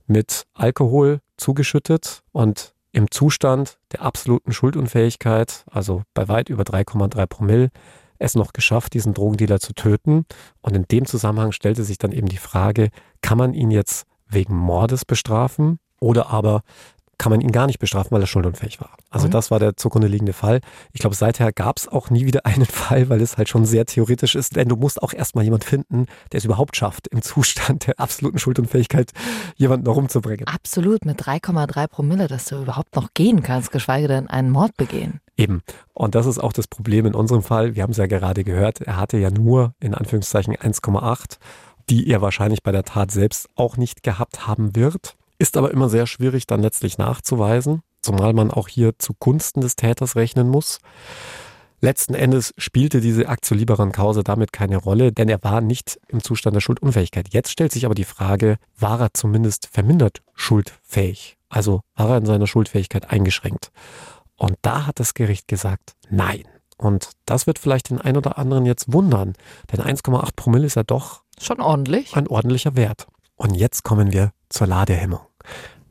mit 0.06 0.44
Alkohol 0.54 1.20
zugeschüttet 1.36 2.22
und 2.32 2.74
im 2.92 3.10
Zustand 3.10 3.78
der 3.92 4.02
absoluten 4.02 4.52
Schuldunfähigkeit, 4.52 5.64
also 5.70 6.02
bei 6.14 6.28
weit 6.28 6.48
über 6.48 6.64
3,3 6.64 7.26
Promille, 7.26 7.70
es 8.18 8.34
noch 8.34 8.52
geschafft, 8.52 8.94
diesen 8.94 9.14
Drogendealer 9.14 9.60
zu 9.60 9.72
töten. 9.72 10.26
Und 10.60 10.76
in 10.76 10.84
dem 10.90 11.06
Zusammenhang 11.06 11.52
stellte 11.52 11.84
sich 11.84 11.98
dann 11.98 12.12
eben 12.12 12.28
die 12.28 12.36
Frage, 12.36 12.90
kann 13.22 13.38
man 13.38 13.54
ihn 13.54 13.70
jetzt 13.70 14.04
wegen 14.28 14.54
Mordes 14.54 15.04
bestrafen 15.04 15.78
oder 16.00 16.30
aber 16.30 16.62
kann 17.20 17.30
man 17.30 17.42
ihn 17.42 17.52
gar 17.52 17.66
nicht 17.66 17.78
bestrafen, 17.78 18.12
weil 18.12 18.22
er 18.22 18.26
schuldunfähig 18.26 18.80
war. 18.80 18.96
Also 19.10 19.26
mhm. 19.26 19.32
das 19.32 19.50
war 19.50 19.58
der 19.58 19.76
zugrunde 19.76 20.08
liegende 20.08 20.32
Fall. 20.32 20.60
Ich 20.92 21.00
glaube, 21.00 21.14
seither 21.14 21.52
gab 21.52 21.76
es 21.76 21.86
auch 21.86 22.08
nie 22.08 22.24
wieder 22.24 22.40
einen 22.46 22.64
Fall, 22.64 23.10
weil 23.10 23.20
es 23.20 23.36
halt 23.36 23.50
schon 23.50 23.66
sehr 23.66 23.84
theoretisch 23.84 24.34
ist, 24.34 24.56
denn 24.56 24.70
du 24.70 24.76
musst 24.76 25.02
auch 25.02 25.12
erstmal 25.12 25.44
jemand 25.44 25.64
finden, 25.64 26.06
der 26.32 26.38
es 26.38 26.46
überhaupt 26.46 26.76
schafft, 26.76 27.08
im 27.08 27.20
Zustand 27.20 27.86
der 27.86 28.00
absoluten 28.00 28.38
Schuldunfähigkeit 28.38 29.12
jemanden 29.54 29.84
noch 29.84 29.96
umzubringen. 29.96 30.46
Absolut, 30.46 31.04
mit 31.04 31.20
3,3 31.20 31.88
Promille, 31.88 32.26
dass 32.26 32.46
du 32.46 32.62
überhaupt 32.62 32.96
noch 32.96 33.12
gehen 33.12 33.42
kannst, 33.42 33.70
geschweige 33.70 34.08
denn 34.08 34.26
einen 34.26 34.50
Mord 34.50 34.74
begehen. 34.78 35.20
Eben. 35.36 35.62
Und 35.92 36.14
das 36.14 36.24
ist 36.24 36.38
auch 36.38 36.54
das 36.54 36.68
Problem 36.68 37.04
in 37.04 37.14
unserem 37.14 37.42
Fall. 37.42 37.74
Wir 37.74 37.82
haben 37.82 37.90
es 37.90 37.98
ja 37.98 38.06
gerade 38.06 38.44
gehört, 38.44 38.80
er 38.80 38.96
hatte 38.96 39.18
ja 39.18 39.30
nur 39.30 39.74
in 39.78 39.94
Anführungszeichen 39.94 40.54
1,8 40.56 41.36
die 41.88 42.06
er 42.08 42.22
wahrscheinlich 42.22 42.62
bei 42.62 42.70
der 42.70 42.84
Tat 42.84 43.10
selbst 43.10 43.48
auch 43.56 43.76
nicht 43.76 44.04
gehabt 44.04 44.46
haben 44.46 44.76
wird. 44.76 45.16
Ist 45.40 45.56
aber 45.56 45.70
immer 45.70 45.88
sehr 45.88 46.06
schwierig 46.06 46.46
dann 46.46 46.60
letztlich 46.60 46.98
nachzuweisen, 46.98 47.80
zumal 48.02 48.34
man 48.34 48.50
auch 48.50 48.68
hier 48.68 48.98
zugunsten 48.98 49.62
des 49.62 49.74
Täters 49.74 50.14
rechnen 50.14 50.50
muss. 50.50 50.80
Letzten 51.80 52.12
Endes 52.12 52.52
spielte 52.58 53.00
diese 53.00 53.26
Aktio 53.26 53.56
Liberan 53.56 53.90
Causa 53.90 54.22
damit 54.22 54.52
keine 54.52 54.76
Rolle, 54.76 55.12
denn 55.12 55.30
er 55.30 55.42
war 55.42 55.62
nicht 55.62 55.98
im 56.08 56.22
Zustand 56.22 56.56
der 56.56 56.60
Schuldunfähigkeit. 56.60 57.32
Jetzt 57.32 57.50
stellt 57.50 57.72
sich 57.72 57.86
aber 57.86 57.94
die 57.94 58.04
Frage, 58.04 58.58
war 58.78 59.00
er 59.00 59.14
zumindest 59.14 59.66
vermindert 59.72 60.20
schuldfähig? 60.34 61.38
Also 61.48 61.80
war 61.94 62.10
er 62.10 62.18
in 62.18 62.26
seiner 62.26 62.46
Schuldfähigkeit 62.46 63.10
eingeschränkt? 63.10 63.72
Und 64.36 64.56
da 64.60 64.86
hat 64.86 65.00
das 65.00 65.14
Gericht 65.14 65.48
gesagt, 65.48 65.94
nein. 66.10 66.44
Und 66.76 67.12
das 67.24 67.46
wird 67.46 67.58
vielleicht 67.58 67.88
den 67.88 67.98
einen 67.98 68.18
oder 68.18 68.36
anderen 68.36 68.66
jetzt 68.66 68.92
wundern, 68.92 69.32
denn 69.72 69.80
1,8 69.80 70.32
Promille 70.36 70.66
ist 70.66 70.76
ja 70.76 70.82
doch 70.82 71.22
schon 71.40 71.60
ordentlich. 71.60 72.14
Ein 72.14 72.28
ordentlicher 72.28 72.76
Wert. 72.76 73.06
Und 73.36 73.54
jetzt 73.54 73.84
kommen 73.84 74.12
wir 74.12 74.32
zur 74.50 74.66
Ladehemmung. 74.66 75.29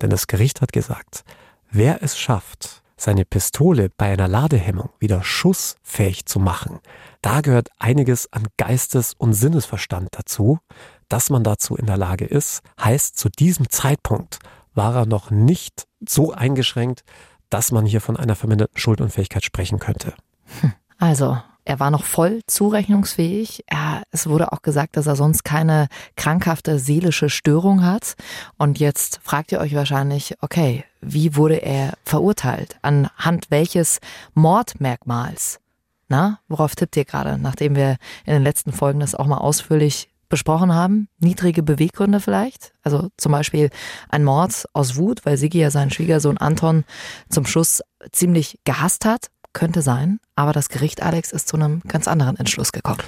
Denn 0.02 0.10
das 0.10 0.28
Gericht 0.28 0.62
hat 0.62 0.72
gesagt, 0.72 1.24
wer 1.72 2.02
es 2.04 2.18
schafft, 2.18 2.82
seine 2.96 3.26
Pistole 3.26 3.90
bei 3.96 4.12
einer 4.12 4.28
Ladehemmung 4.28 4.90
wieder 5.00 5.24
schussfähig 5.24 6.26
zu 6.26 6.40
machen, 6.40 6.80
da 7.22 7.42
gehört 7.42 7.70
einiges 7.80 8.32
an 8.32 8.48
Geistes- 8.58 9.14
und 9.14 9.34
Sinnesverstand 9.34 10.10
dazu. 10.12 10.60
Dass 11.08 11.32
man 11.32 11.44
dazu 11.44 11.76
in 11.76 11.88
der 11.88 11.98
Lage 11.98 12.26
ist, 12.26 12.62
heißt, 12.80 13.18
zu 13.18 13.30
diesem 13.30 13.70
Zeitpunkt 13.70 14.38
war 14.76 14.96
er 14.96 15.06
noch 15.08 15.32
nicht 15.32 15.88
so 16.08 16.32
eingeschränkt, 16.32 17.04
dass 17.50 17.72
man 17.72 17.86
hier 17.86 18.00
von 18.00 18.16
einer 18.16 18.36
verminderten 18.36 18.78
Schuldunfähigkeit 18.78 19.44
sprechen 19.44 19.80
könnte. 19.80 20.14
Hm. 20.62 20.74
Also, 21.00 21.42
er 21.70 21.80
war 21.80 21.92
noch 21.92 22.04
voll 22.04 22.42
zurechnungsfähig. 22.48 23.64
Er, 23.68 24.02
es 24.10 24.28
wurde 24.28 24.52
auch 24.52 24.64
gesagt, 24.64 24.98
dass 24.98 25.06
er 25.06 25.16
sonst 25.16 25.44
keine 25.44 25.88
krankhafte 26.16 26.80
seelische 26.80 27.30
Störung 27.30 27.86
hat. 27.86 28.16
Und 28.58 28.80
jetzt 28.80 29.20
fragt 29.22 29.52
ihr 29.52 29.60
euch 29.60 29.76
wahrscheinlich, 29.76 30.34
okay, 30.42 30.84
wie 31.00 31.36
wurde 31.36 31.58
er 31.58 31.94
verurteilt? 32.06 32.78
Anhand 32.82 33.52
welches 33.52 34.00
Mordmerkmals? 34.34 35.60
Na, 36.08 36.40
worauf 36.48 36.76
tippt 36.76 36.98
ihr 36.98 37.06
gerade, 37.06 37.38
nachdem 37.38 37.76
wir 37.76 37.98
in 38.26 38.34
den 38.34 38.44
letzten 38.44 38.72
Folgen 38.72 39.00
das 39.00 39.14
auch 39.14 39.28
mal 39.28 39.38
ausführlich 39.38 40.10
besprochen 40.28 40.74
haben? 40.74 41.08
Niedrige 41.20 41.62
Beweggründe 41.62 42.20
vielleicht? 42.20 42.74
Also 42.82 43.10
zum 43.16 43.32
Beispiel 43.32 43.70
ein 44.10 44.24
Mord 44.24 44.66
aus 44.74 44.96
Wut, 44.96 45.24
weil 45.24 45.38
Sigi 45.38 45.60
ja 45.60 45.70
seinen 45.70 45.92
Schwiegersohn 45.92 46.40
Anton 46.40 46.84
zum 47.30 47.46
Schluss 47.46 47.84
ziemlich 48.12 48.58
gehasst 48.64 49.06
hat 49.06 49.28
könnte 49.54 49.82
sein, 49.82 50.20
aber 50.36 50.54
das 50.54 50.70
Gericht, 50.70 51.02
Alex, 51.02 51.32
ist 51.32 51.48
zu 51.48 51.58
einem 51.58 51.82
ganz 51.88 52.08
anderen 52.08 52.38
Entschluss 52.38 52.72
gekommen. 52.72 53.00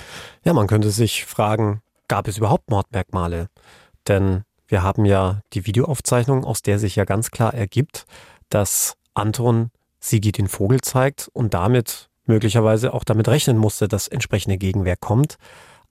Ja, 0.43 0.53
man 0.53 0.67
könnte 0.67 0.91
sich 0.91 1.25
fragen, 1.25 1.81
gab 2.07 2.27
es 2.27 2.37
überhaupt 2.37 2.69
Mordmerkmale? 2.69 3.47
Denn 4.07 4.43
wir 4.67 4.83
haben 4.83 5.05
ja 5.05 5.41
die 5.53 5.65
Videoaufzeichnung, 5.65 6.43
aus 6.43 6.61
der 6.61 6.79
sich 6.79 6.95
ja 6.95 7.05
ganz 7.05 7.31
klar 7.31 7.53
ergibt, 7.53 8.05
dass 8.49 8.95
Anton 9.13 9.69
Sigi 9.99 10.31
den 10.31 10.47
Vogel 10.47 10.81
zeigt 10.81 11.29
und 11.33 11.53
damit 11.53 12.09
möglicherweise 12.25 12.93
auch 12.93 13.03
damit 13.03 13.27
rechnen 13.27 13.57
musste, 13.57 13.87
dass 13.87 14.07
entsprechende 14.07 14.57
Gegenwehr 14.57 14.95
kommt. 14.97 15.35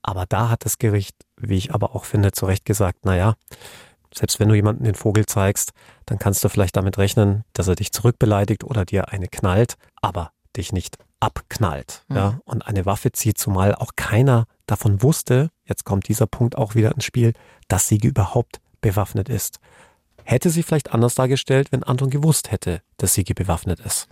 Aber 0.03 0.27
da 0.27 0.49
hat 0.49 0.65
das 0.65 0.79
Gericht, 0.79 1.15
wie 1.37 1.57
ich 1.57 1.75
aber 1.75 1.95
auch 1.95 2.05
finde, 2.05 2.33
zu 2.33 2.47
Recht 2.47 2.65
gesagt, 2.65 3.05
naja, 3.05 3.35
selbst 4.15 4.41
wenn 4.41 4.49
du 4.49 4.55
jemanden 4.55 4.85
den 4.85 4.95
Vogel 4.95 5.27
zeigst, 5.27 5.73
dann 6.07 6.19
kannst 6.19 6.43
du 6.43 6.49
vielleicht 6.49 6.77
damit 6.77 6.99
rechnen, 6.99 7.45
dass 7.53 7.69
er 7.69 7.77
dich 7.77 7.93
zurückbeleidigt 7.93 8.65
oder 8.65 8.85
dir 8.85 9.09
eine 9.09 9.29
knallt. 9.29 9.75
Aber 10.03 10.33
dich 10.61 10.73
nicht 10.73 10.99
abknallt 11.19 12.05
mhm. 12.09 12.17
ja, 12.17 12.41
und 12.45 12.63
eine 12.67 12.87
Waffe 12.87 13.13
zieht, 13.13 13.39
zumal 13.39 13.75
auch 13.75 13.93
keiner 13.97 14.47
davon 14.67 15.03
wusste, 15.03 15.51
jetzt 15.65 15.85
kommt 15.85 16.09
dieser 16.09 16.27
Punkt 16.27 16.57
auch 16.57 16.75
wieder 16.75 16.93
ins 16.93 17.05
Spiel, 17.05 17.33
dass 17.69 17.89
sie 17.89 17.99
überhaupt 17.99 18.61
bewaffnet 18.81 19.29
ist. 19.29 19.59
Hätte 20.25 20.51
sie 20.51 20.63
vielleicht 20.63 20.93
anders 20.93 21.15
dargestellt, 21.15 21.73
wenn 21.73 21.83
Anton 21.83 22.11
gewusst 22.11 22.53
hätte, 22.53 22.83
dass 22.99 23.15
Sigi 23.15 23.35
bewaffnet 23.35 23.81
ist. 23.81 24.07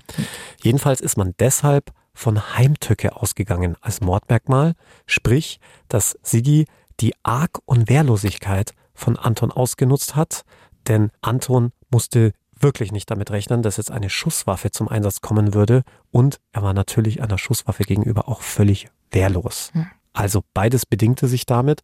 Jedenfalls 0.62 1.00
ist 1.00 1.16
man 1.16 1.34
deshalb 1.38 1.92
von 2.12 2.56
Heimtücke 2.56 3.14
ausgegangen 3.14 3.76
als 3.80 4.00
Mordmerkmal, 4.00 4.74
sprich, 5.06 5.61
dass 5.87 6.18
Sigi 6.22 6.66
die 6.98 7.14
Arg- 7.22 7.61
und 7.66 7.88
Wehrlosigkeit 7.88 8.72
von 8.94 9.16
Anton 9.16 9.52
ausgenutzt 9.52 10.16
hat, 10.16 10.42
denn 10.88 11.11
Anton 11.20 11.70
musste 11.90 12.32
wirklich 12.60 12.92
nicht 12.92 13.10
damit 13.10 13.30
rechnen, 13.30 13.62
dass 13.62 13.76
jetzt 13.76 13.90
eine 13.90 14.10
Schusswaffe 14.10 14.70
zum 14.70 14.88
Einsatz 14.88 15.20
kommen 15.20 15.54
würde 15.54 15.82
und 16.10 16.40
er 16.52 16.62
war 16.62 16.74
natürlich 16.74 17.22
einer 17.22 17.38
Schusswaffe 17.38 17.84
gegenüber 17.84 18.28
auch 18.28 18.42
völlig 18.42 18.88
wehrlos. 19.10 19.70
Hm. 19.72 19.86
Also 20.12 20.42
beides 20.52 20.84
bedingte 20.84 21.28
sich 21.28 21.46
damit. 21.46 21.82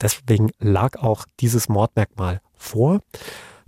Deswegen 0.00 0.50
lag 0.58 0.96
auch 0.96 1.24
dieses 1.40 1.68
Mordmerkmal 1.68 2.40
vor. 2.54 3.00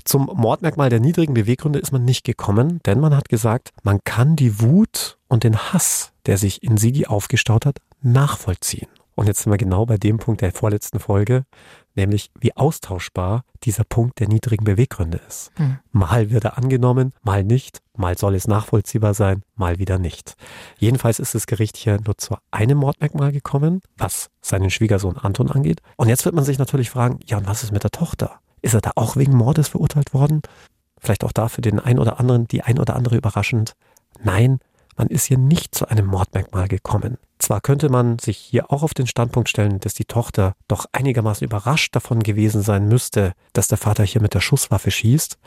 Zum 0.04 0.30
Mordmerkmal 0.34 0.88
der 0.88 1.00
niedrigen 1.00 1.34
Beweggründe 1.34 1.78
ist 1.78 1.92
man 1.92 2.04
nicht 2.04 2.24
gekommen, 2.24 2.80
denn 2.86 2.98
man 2.98 3.14
hat 3.14 3.28
gesagt, 3.28 3.70
man 3.82 4.00
kann 4.04 4.36
die 4.36 4.60
Wut 4.60 5.18
und 5.28 5.44
den 5.44 5.56
Hass, 5.56 6.12
der 6.26 6.38
sich 6.38 6.62
in 6.62 6.78
Sigi 6.78 7.06
aufgestaut 7.06 7.66
hat, 7.66 7.78
nachvollziehen. 8.00 8.88
Und 9.14 9.26
jetzt 9.26 9.42
sind 9.42 9.52
wir 9.52 9.58
genau 9.58 9.84
bei 9.84 9.98
dem 9.98 10.18
Punkt 10.18 10.40
der 10.40 10.52
vorletzten 10.52 10.98
Folge, 10.98 11.44
nämlich 11.98 12.30
wie 12.40 12.56
austauschbar 12.56 13.42
dieser 13.64 13.84
Punkt 13.84 14.20
der 14.20 14.28
niedrigen 14.28 14.64
Beweggründe 14.64 15.20
ist. 15.28 15.50
Hm. 15.56 15.78
Mal 15.92 16.30
wird 16.30 16.44
er 16.44 16.56
angenommen, 16.56 17.12
mal 17.22 17.44
nicht, 17.44 17.82
mal 17.96 18.16
soll 18.16 18.34
es 18.34 18.46
nachvollziehbar 18.46 19.12
sein, 19.12 19.42
mal 19.56 19.78
wieder 19.78 19.98
nicht. 19.98 20.36
Jedenfalls 20.78 21.18
ist 21.18 21.34
das 21.34 21.46
Gericht 21.46 21.76
hier 21.76 21.98
nur 22.06 22.16
zu 22.16 22.36
einem 22.50 22.78
Mordmerkmal 22.78 23.32
gekommen, 23.32 23.82
was 23.98 24.30
seinen 24.40 24.70
Schwiegersohn 24.70 25.18
Anton 25.18 25.50
angeht. 25.50 25.82
Und 25.96 26.08
jetzt 26.08 26.24
wird 26.24 26.34
man 26.34 26.44
sich 26.44 26.58
natürlich 26.58 26.88
fragen, 26.88 27.18
ja, 27.26 27.36
und 27.36 27.46
was 27.46 27.62
ist 27.62 27.72
mit 27.72 27.82
der 27.82 27.90
Tochter? 27.90 28.40
Ist 28.62 28.74
er 28.74 28.80
da 28.80 28.92
auch 28.94 29.16
wegen 29.16 29.36
Mordes 29.36 29.68
verurteilt 29.68 30.14
worden? 30.14 30.42
Vielleicht 31.00 31.24
auch 31.24 31.32
da 31.32 31.48
für 31.48 31.60
den 31.60 31.78
ein 31.78 31.98
oder 31.98 32.18
anderen, 32.18 32.48
die 32.48 32.62
ein 32.62 32.78
oder 32.78 32.96
andere 32.96 33.16
überraschend. 33.16 33.74
Nein, 34.22 34.58
man 34.98 35.08
ist 35.08 35.24
hier 35.24 35.38
nicht 35.38 35.74
zu 35.74 35.88
einem 35.88 36.06
Mordmerkmal 36.06 36.68
gekommen. 36.68 37.16
Zwar 37.38 37.60
könnte 37.60 37.88
man 37.88 38.18
sich 38.18 38.36
hier 38.36 38.70
auch 38.72 38.82
auf 38.82 38.94
den 38.94 39.06
Standpunkt 39.06 39.48
stellen, 39.48 39.78
dass 39.80 39.94
die 39.94 40.04
Tochter 40.04 40.54
doch 40.66 40.86
einigermaßen 40.92 41.44
überrascht 41.44 41.94
davon 41.94 42.22
gewesen 42.22 42.62
sein 42.62 42.88
müsste, 42.88 43.32
dass 43.52 43.68
der 43.68 43.78
Vater 43.78 44.04
hier 44.04 44.20
mit 44.20 44.34
der 44.34 44.40
Schusswaffe 44.40 44.90
schießt, 44.90 45.38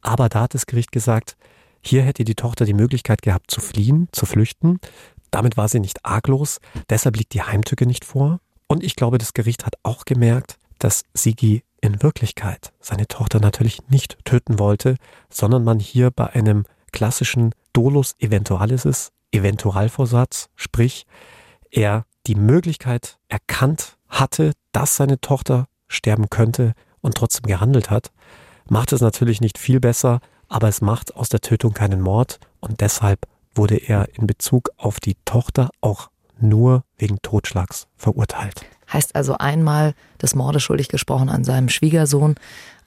aber 0.00 0.28
da 0.28 0.42
hat 0.42 0.54
das 0.54 0.66
Gericht 0.66 0.92
gesagt, 0.92 1.36
hier 1.82 2.02
hätte 2.02 2.24
die 2.24 2.34
Tochter 2.34 2.64
die 2.64 2.74
Möglichkeit 2.74 3.22
gehabt 3.22 3.50
zu 3.50 3.60
fliehen, 3.60 4.08
zu 4.12 4.26
flüchten. 4.26 4.78
Damit 5.30 5.56
war 5.56 5.68
sie 5.68 5.80
nicht 5.80 6.04
arglos, 6.04 6.60
deshalb 6.88 7.16
liegt 7.16 7.34
die 7.34 7.42
Heimtücke 7.42 7.86
nicht 7.86 8.04
vor. 8.04 8.40
Und 8.66 8.84
ich 8.84 8.96
glaube, 8.96 9.18
das 9.18 9.34
Gericht 9.34 9.66
hat 9.66 9.74
auch 9.82 10.04
gemerkt, 10.04 10.58
dass 10.78 11.02
Sigi 11.14 11.62
in 11.80 12.02
Wirklichkeit 12.02 12.72
seine 12.80 13.08
Tochter 13.08 13.40
natürlich 13.40 13.88
nicht 13.88 14.18
töten 14.24 14.58
wollte, 14.58 14.96
sondern 15.30 15.64
man 15.64 15.80
hier 15.80 16.10
bei 16.10 16.28
einem 16.28 16.64
klassischen 16.92 17.52
Dolus 17.72 18.14
Eventualis 18.18 18.84
ist, 18.84 19.12
Eventualvorsatz, 19.32 20.48
sprich, 20.56 21.06
er 21.70 22.04
die 22.26 22.34
Möglichkeit 22.34 23.18
erkannt 23.28 23.96
hatte, 24.08 24.52
dass 24.72 24.96
seine 24.96 25.20
Tochter 25.20 25.66
sterben 25.88 26.30
könnte 26.30 26.74
und 27.00 27.16
trotzdem 27.16 27.46
gehandelt 27.46 27.90
hat, 27.90 28.10
macht 28.68 28.92
es 28.92 29.00
natürlich 29.00 29.40
nicht 29.40 29.58
viel 29.58 29.80
besser, 29.80 30.20
aber 30.48 30.68
es 30.68 30.80
macht 30.80 31.14
aus 31.14 31.28
der 31.28 31.40
Tötung 31.40 31.72
keinen 31.72 32.00
Mord 32.00 32.38
und 32.60 32.80
deshalb 32.80 33.26
wurde 33.54 33.76
er 33.76 34.08
in 34.14 34.26
Bezug 34.26 34.70
auf 34.76 35.00
die 35.00 35.16
Tochter 35.24 35.70
auch 35.80 36.10
nur 36.38 36.84
wegen 36.98 37.20
Totschlags 37.22 37.86
verurteilt. 37.96 38.64
Heißt 38.92 39.14
also 39.14 39.36
einmal 39.38 39.94
des 40.20 40.34
Mordes 40.34 40.62
schuldig 40.62 40.88
gesprochen 40.88 41.28
an 41.28 41.44
seinem 41.44 41.68
Schwiegersohn, 41.68 42.34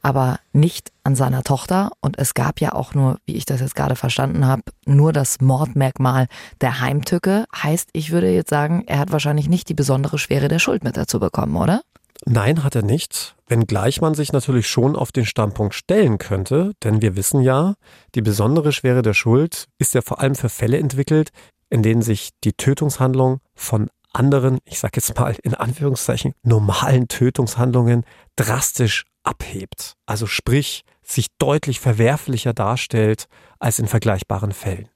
aber 0.03 0.39
nicht 0.51 0.91
an 1.03 1.15
seiner 1.15 1.43
Tochter. 1.43 1.91
Und 2.01 2.19
es 2.19 2.35
gab 2.35 2.61
ja 2.61 2.73
auch 2.73 2.93
nur, 2.93 3.17
wie 3.25 3.35
ich 3.35 3.45
das 3.45 3.61
jetzt 3.61 3.75
gerade 3.75 3.95
verstanden 3.95 4.45
habe, 4.45 4.63
nur 4.85 5.13
das 5.13 5.41
Mordmerkmal 5.41 6.27
der 6.61 6.81
Heimtücke. 6.81 7.45
Heißt, 7.55 7.89
ich 7.93 8.11
würde 8.11 8.29
jetzt 8.29 8.51
sagen, 8.51 8.83
er 8.85 8.99
hat 8.99 9.11
wahrscheinlich 9.11 9.49
nicht 9.49 9.69
die 9.69 9.73
besondere 9.73 10.19
Schwere 10.19 10.49
der 10.49 10.59
Schuld 10.59 10.83
mit 10.83 10.97
dazu 10.97 11.19
bekommen, 11.19 11.55
oder? 11.55 11.81
Nein, 12.25 12.63
hat 12.63 12.75
er 12.75 12.83
nicht. 12.83 13.35
Wenngleich 13.47 14.01
man 14.01 14.13
sich 14.13 14.31
natürlich 14.31 14.67
schon 14.67 14.95
auf 14.95 15.11
den 15.11 15.25
Standpunkt 15.25 15.73
stellen 15.73 16.17
könnte, 16.17 16.73
denn 16.83 17.01
wir 17.01 17.15
wissen 17.15 17.41
ja, 17.41 17.73
die 18.15 18.21
besondere 18.21 18.71
Schwere 18.71 19.01
der 19.01 19.13
Schuld 19.13 19.67
ist 19.77 19.93
ja 19.93 20.01
vor 20.01 20.19
allem 20.19 20.35
für 20.35 20.49
Fälle 20.49 20.77
entwickelt, 20.77 21.29
in 21.69 21.81
denen 21.81 22.01
sich 22.01 22.29
die 22.43 22.53
Tötungshandlung 22.53 23.39
von 23.55 23.89
anderen, 24.13 24.59
ich 24.65 24.79
sage 24.79 24.93
jetzt 24.97 25.17
mal 25.17 25.35
in 25.43 25.55
Anführungszeichen, 25.55 26.33
normalen 26.43 27.07
Tötungshandlungen 27.07 28.05
drastisch 28.35 29.05
abhebt. 29.23 29.95
Also 30.05 30.27
sprich, 30.27 30.83
sich 31.01 31.27
deutlich 31.37 31.79
verwerflicher 31.79 32.53
darstellt 32.53 33.27
als 33.59 33.79
in 33.79 33.87
vergleichbaren 33.87 34.51
Fällen. 34.51 34.89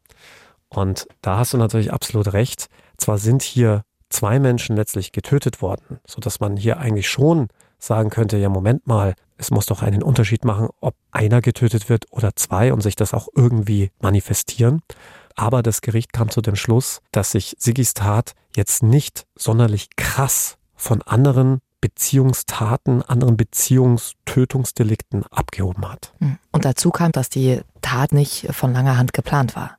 Und 0.70 1.08
da 1.22 1.38
hast 1.38 1.54
du 1.54 1.58
natürlich 1.58 1.92
absolut 1.94 2.34
recht. 2.34 2.68
Zwar 2.98 3.18
sind 3.18 3.42
hier 3.42 3.84
zwei 4.10 4.40
Menschen 4.40 4.76
letztlich 4.76 5.12
getötet 5.12 5.62
worden, 5.62 6.00
so 6.06 6.20
dass 6.20 6.40
man 6.40 6.58
hier 6.58 6.78
eigentlich 6.80 7.10
schon 7.10 7.48
sagen 7.80 8.10
könnte, 8.10 8.38
ja, 8.38 8.50
Moment 8.50 8.88
mal, 8.88 9.14
es 9.38 9.52
muss 9.52 9.68
doch 9.68 9.84
einen 9.84 10.02
Unterschied 10.02 10.44
machen, 10.46 10.70
ob 10.82 10.96
einer 11.12 11.42
getötet 11.42 11.90
wird 11.90 12.06
oder 12.12 12.36
zwei 12.36 12.74
und 12.74 12.82
sich 12.82 12.96
das 12.96 13.14
auch 13.14 13.28
irgendwie 13.36 13.92
manifestieren. 14.00 14.82
Aber 15.36 15.62
das 15.62 15.82
Gericht 15.82 16.12
kam 16.12 16.30
zu 16.30 16.42
dem 16.42 16.56
Schluss, 16.56 17.02
dass 17.12 17.32
sich 17.32 17.56
Sigis 17.60 17.94
Tat 17.94 18.34
jetzt 18.56 18.82
nicht 18.82 19.28
sonderlich 19.36 19.90
krass 19.96 20.58
von 20.76 21.04
anderen 21.04 21.60
Beziehungstaten, 21.82 23.02
anderen 23.04 23.38
Beziehungstötungsdelikten 23.38 25.26
abgehoben 25.28 25.90
hat. 25.90 26.14
Hm. 26.20 26.38
Und 26.52 26.66
dazu 26.66 26.90
kam, 26.92 27.12
dass 27.12 27.30
die 27.30 27.62
Tat 27.82 28.12
nicht 28.12 28.48
von 28.52 28.74
langer 28.74 28.98
Hand 28.98 29.14
geplant 29.14 29.56
war. 29.56 29.78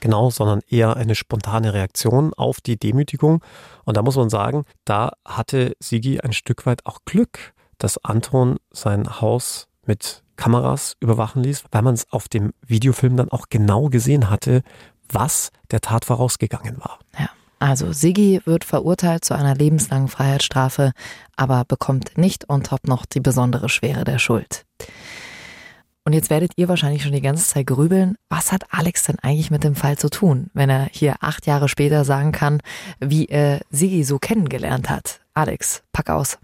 Genau, 0.00 0.30
sondern 0.30 0.60
eher 0.68 0.96
eine 0.96 1.14
spontane 1.14 1.74
Reaktion 1.74 2.32
auf 2.34 2.60
die 2.60 2.78
Demütigung. 2.78 3.42
Und 3.84 3.96
da 3.96 4.02
muss 4.02 4.16
man 4.16 4.30
sagen, 4.30 4.64
da 4.84 5.12
hatte 5.26 5.74
Sigi 5.78 6.20
ein 6.20 6.32
Stück 6.32 6.66
weit 6.66 6.86
auch 6.86 7.00
Glück, 7.04 7.52
dass 7.78 8.02
Anton 8.04 8.56
sein 8.72 9.20
Haus 9.20 9.68
mit 9.86 10.22
Kameras 10.36 10.96
überwachen 11.00 11.42
ließ, 11.42 11.64
weil 11.70 11.82
man 11.82 11.94
es 11.94 12.10
auf 12.10 12.28
dem 12.28 12.52
Videofilm 12.66 13.16
dann 13.16 13.30
auch 13.30 13.46
genau 13.50 13.88
gesehen 13.88 14.30
hatte, 14.30 14.62
was 15.10 15.50
der 15.70 15.80
Tat 15.80 16.06
vorausgegangen 16.06 16.78
war. 16.78 16.98
Ja. 17.18 17.28
Also 17.60 17.92
Siggi 17.92 18.40
wird 18.46 18.64
verurteilt 18.64 19.24
zu 19.24 19.34
einer 19.34 19.54
lebenslangen 19.54 20.08
Freiheitsstrafe, 20.08 20.92
aber 21.36 21.64
bekommt 21.66 22.16
nicht 22.16 22.48
on 22.48 22.64
top 22.64 22.88
noch 22.88 23.04
die 23.04 23.20
besondere 23.20 23.68
Schwere 23.68 24.04
der 24.04 24.18
Schuld. 24.18 24.64
Und 26.04 26.14
jetzt 26.14 26.30
werdet 26.30 26.52
ihr 26.56 26.68
wahrscheinlich 26.68 27.02
schon 27.02 27.12
die 27.12 27.20
ganze 27.20 27.44
Zeit 27.44 27.66
grübeln, 27.66 28.16
was 28.30 28.50
hat 28.50 28.64
Alex 28.70 29.04
denn 29.04 29.18
eigentlich 29.18 29.50
mit 29.50 29.62
dem 29.62 29.74
Fall 29.74 29.98
zu 29.98 30.08
tun, 30.08 30.50
wenn 30.54 30.70
er 30.70 30.88
hier 30.90 31.16
acht 31.20 31.46
Jahre 31.46 31.68
später 31.68 32.06
sagen 32.06 32.32
kann, 32.32 32.62
wie 32.98 33.26
er 33.26 33.60
Siggi 33.70 34.04
so 34.04 34.18
kennengelernt 34.18 34.88
hat. 34.88 35.20
Alex, 35.34 35.82
pack 35.92 36.08
aus. 36.08 36.38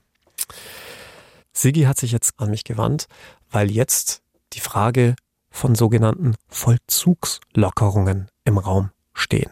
Siggi 1.54 1.84
hat 1.84 1.98
sich 1.98 2.12
jetzt 2.12 2.34
an 2.36 2.50
mich 2.50 2.64
gewandt, 2.64 3.06
weil 3.50 3.70
jetzt 3.70 4.20
die 4.52 4.60
Frage 4.60 5.16
von 5.50 5.74
sogenannten 5.74 6.34
Vollzugslockerungen 6.48 8.28
im 8.44 8.58
Raum 8.58 8.90
stehen. 9.14 9.50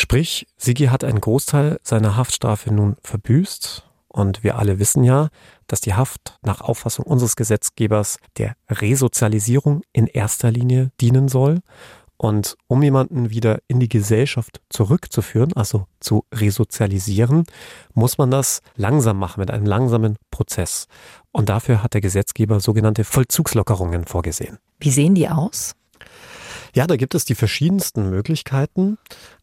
Sprich, 0.00 0.46
Sigi 0.56 0.86
hat 0.86 1.02
einen 1.02 1.20
Großteil 1.20 1.80
seiner 1.82 2.16
Haftstrafe 2.16 2.72
nun 2.72 2.96
verbüßt 3.02 3.84
und 4.06 4.44
wir 4.44 4.56
alle 4.56 4.78
wissen 4.78 5.02
ja, 5.02 5.28
dass 5.66 5.80
die 5.80 5.94
Haft 5.94 6.38
nach 6.42 6.60
Auffassung 6.60 7.04
unseres 7.04 7.34
Gesetzgebers 7.34 8.18
der 8.36 8.54
Resozialisierung 8.70 9.82
in 9.92 10.06
erster 10.06 10.52
Linie 10.52 10.92
dienen 11.00 11.28
soll. 11.28 11.60
Und 12.16 12.56
um 12.66 12.82
jemanden 12.82 13.30
wieder 13.30 13.60
in 13.68 13.78
die 13.78 13.88
Gesellschaft 13.88 14.60
zurückzuführen, 14.70 15.52
also 15.54 15.86
zu 16.00 16.24
resozialisieren, 16.32 17.44
muss 17.94 18.18
man 18.18 18.30
das 18.30 18.60
langsam 18.76 19.18
machen, 19.18 19.40
mit 19.40 19.50
einem 19.50 19.66
langsamen 19.66 20.16
Prozess. 20.30 20.86
Und 21.30 21.48
dafür 21.48 21.82
hat 21.82 21.94
der 21.94 22.00
Gesetzgeber 22.00 22.58
sogenannte 22.60 23.04
Vollzugslockerungen 23.04 24.04
vorgesehen. 24.04 24.58
Wie 24.80 24.90
sehen 24.90 25.14
die 25.14 25.28
aus? 25.28 25.74
Ja, 26.74 26.86
da 26.86 26.96
gibt 26.96 27.14
es 27.14 27.24
die 27.24 27.34
verschiedensten 27.34 28.10
Möglichkeiten, 28.10 28.98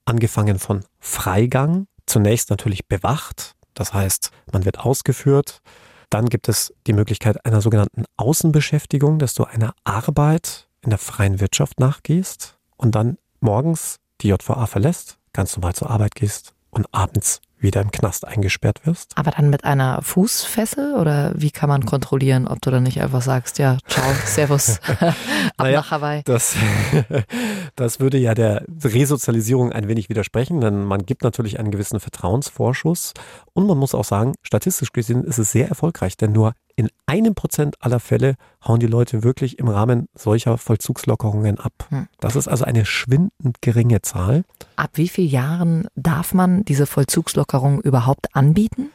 angefangen 0.06 0.60
von 0.60 0.84
Freigang, 1.00 1.88
zunächst 2.06 2.50
natürlich 2.50 2.88
bewacht, 2.88 3.56
das 3.74 3.94
heißt, 3.94 4.32
man 4.52 4.66
wird 4.66 4.80
ausgeführt. 4.80 5.62
Dann 6.10 6.30
gibt 6.30 6.50
es 6.50 6.74
die 6.88 6.94
Möglichkeit 6.94 7.46
einer 7.46 7.62
sogenannten 7.62 8.06
Außenbeschäftigung, 8.18 9.20
dass 9.20 9.34
du 9.34 9.44
einer 9.44 9.74
Arbeit 9.84 10.68
in 10.82 10.90
der 10.90 11.00
freien 11.00 11.40
Wirtschaft 11.40 11.80
nachgehst 11.80 12.58
und 12.78 12.96
dann 12.96 13.18
morgens 13.42 14.00
die 14.22 14.30
JVA 14.30 14.66
verlässt, 14.66 15.18
ganz 15.34 15.56
normal 15.58 15.76
zur 15.76 15.90
Arbeit 15.90 16.16
gehst 16.16 16.54
und 16.70 16.88
abends 16.94 17.42
wieder 17.66 17.82
im 17.82 17.92
Knast 17.92 18.26
eingesperrt 18.26 18.86
wirst. 18.86 19.12
Aber 19.16 19.32
dann 19.32 19.50
mit 19.50 19.66
einer 19.66 20.02
Fußfessel 20.02 20.96
oder 20.96 21.34
wie 21.36 21.52
kann 21.52 21.68
man 21.68 21.86
kontrollieren, 21.86 22.48
ob 22.48 22.62
du 22.62 22.72
dann 22.72 22.84
nicht 22.84 23.02
einfach 23.02 23.22
sagst, 23.22 23.60
ja, 23.60 23.78
ciao, 23.88 24.06
servus, 24.26 24.80
ab 25.00 25.16
naja, 25.58 25.80
nach 25.80 25.92
Hawaii? 25.92 26.22
Das, 26.24 26.56
Das 27.76 28.00
würde 28.00 28.18
ja 28.18 28.34
der 28.34 28.64
Resozialisierung 28.84 29.74
ein 29.74 29.88
wenig 29.90 30.08
widersprechen, 30.10 30.62
denn 30.62 30.86
man 30.86 31.06
gibt 31.06 31.24
natürlich 31.24 31.60
einen 31.60 31.72
gewissen 31.72 32.00
Vertrauensvorschuss. 32.00 33.14
Und 33.54 33.68
man 33.68 33.78
muss 33.78 33.94
auch 33.94 34.06
sagen, 34.06 34.34
statistisch 34.44 34.94
gesehen 34.94 35.24
ist 35.24 35.40
es 35.40 35.52
sehr 35.52 35.68
erfolgreich, 35.68 36.16
denn 36.16 36.32
nur 36.32 36.54
in 36.76 36.90
einem 37.06 37.36
Prozent 37.36 37.82
aller 37.82 38.00
Fälle 38.00 38.36
hauen 38.66 38.80
die 38.80 38.88
Leute 38.88 39.24
wirklich 39.24 39.60
im 39.60 39.68
Rahmen 39.68 40.10
solcher 40.14 40.58
Vollzugslockerungen 40.58 41.60
ab. 41.60 41.74
Hm. 41.90 42.08
Das 42.20 42.36
ist 42.36 42.48
also 42.48 42.66
eine 42.66 42.86
schwindend 42.86 43.62
geringe 43.62 44.02
Zahl. 44.02 44.44
Ab 44.76 44.92
wie 44.96 45.08
vielen 45.08 45.30
Jahren 45.30 45.88
darf 45.96 46.34
man 46.34 46.66
diese 46.66 46.86
Vollzugslockerung 46.86 47.80
überhaupt 47.82 48.36
anbieten? 48.36 48.92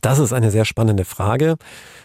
Das 0.00 0.18
ist 0.18 0.32
eine 0.32 0.50
sehr 0.50 0.64
spannende 0.64 1.04
Frage. 1.04 1.56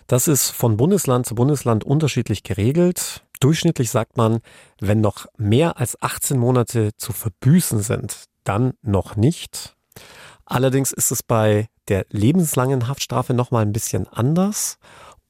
Das 0.06 0.28
ist 0.28 0.52
von 0.52 0.78
Bundesland 0.78 1.26
zu 1.26 1.34
Bundesland 1.34 1.84
unterschiedlich 1.84 2.44
geregelt. 2.44 3.24
Durchschnittlich 3.40 3.90
sagt 3.90 4.18
man, 4.18 4.40
wenn 4.80 5.02
noch 5.02 5.26
mehr 5.38 5.80
als 5.80 6.00
18 6.02 6.38
Monate 6.38 6.92
zu 6.98 7.12
verbüßen 7.12 7.82
sind, 7.82 8.26
dann 8.44 8.74
noch 8.84 9.16
nicht. 9.16 9.76
Allerdings 10.46 10.92
ist 10.92 11.12
es 11.12 11.24
bei 11.24 11.68
der 11.88 12.06
lebenslangen 12.10 12.88
Haftstrafe 12.88 13.34
nochmal 13.34 13.64
ein 13.64 13.74
bisschen 13.74 14.08
anders. 14.08 14.78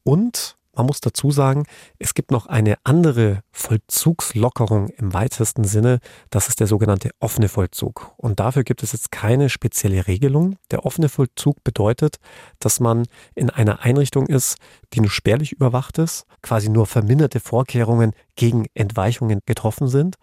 Und 0.08 0.56
man 0.74 0.86
muss 0.86 1.02
dazu 1.02 1.32
sagen, 1.32 1.66
es 2.00 2.14
gibt 2.14 2.32
noch 2.32 2.46
eine 2.46 2.78
andere 2.86 3.42
Vollzugslockerung 3.52 4.88
im 4.88 5.14
weitesten 5.14 5.66
Sinne. 5.66 6.00
Das 6.30 6.48
ist 6.48 6.62
der 6.62 6.68
sogenannte 6.68 7.10
offene 7.20 7.50
Vollzug. 7.50 8.14
Und 8.16 8.40
dafür 8.40 8.64
gibt 8.64 8.84
es 8.84 8.94
jetzt 8.94 9.12
keine 9.12 9.50
spezielle 9.50 10.08
Regelung. 10.08 10.56
Der 10.72 10.86
offene 10.86 11.10
Vollzug 11.10 11.62
bedeutet, 11.66 12.20
dass 12.60 12.80
man 12.80 13.04
in 13.36 13.50
einer 13.50 13.82
Einrichtung 13.82 14.28
ist, 14.28 14.56
die 14.94 15.02
nur 15.02 15.10
spärlich 15.10 15.52
überwacht 15.52 15.98
ist, 15.98 16.26
quasi 16.42 16.70
nur 16.70 16.86
verminderte 16.86 17.42
Vorkehrungen 17.42 18.14
gegen 18.38 18.68
Entweichungen 18.76 19.42
getroffen 19.46 19.90
sind. 19.90 20.16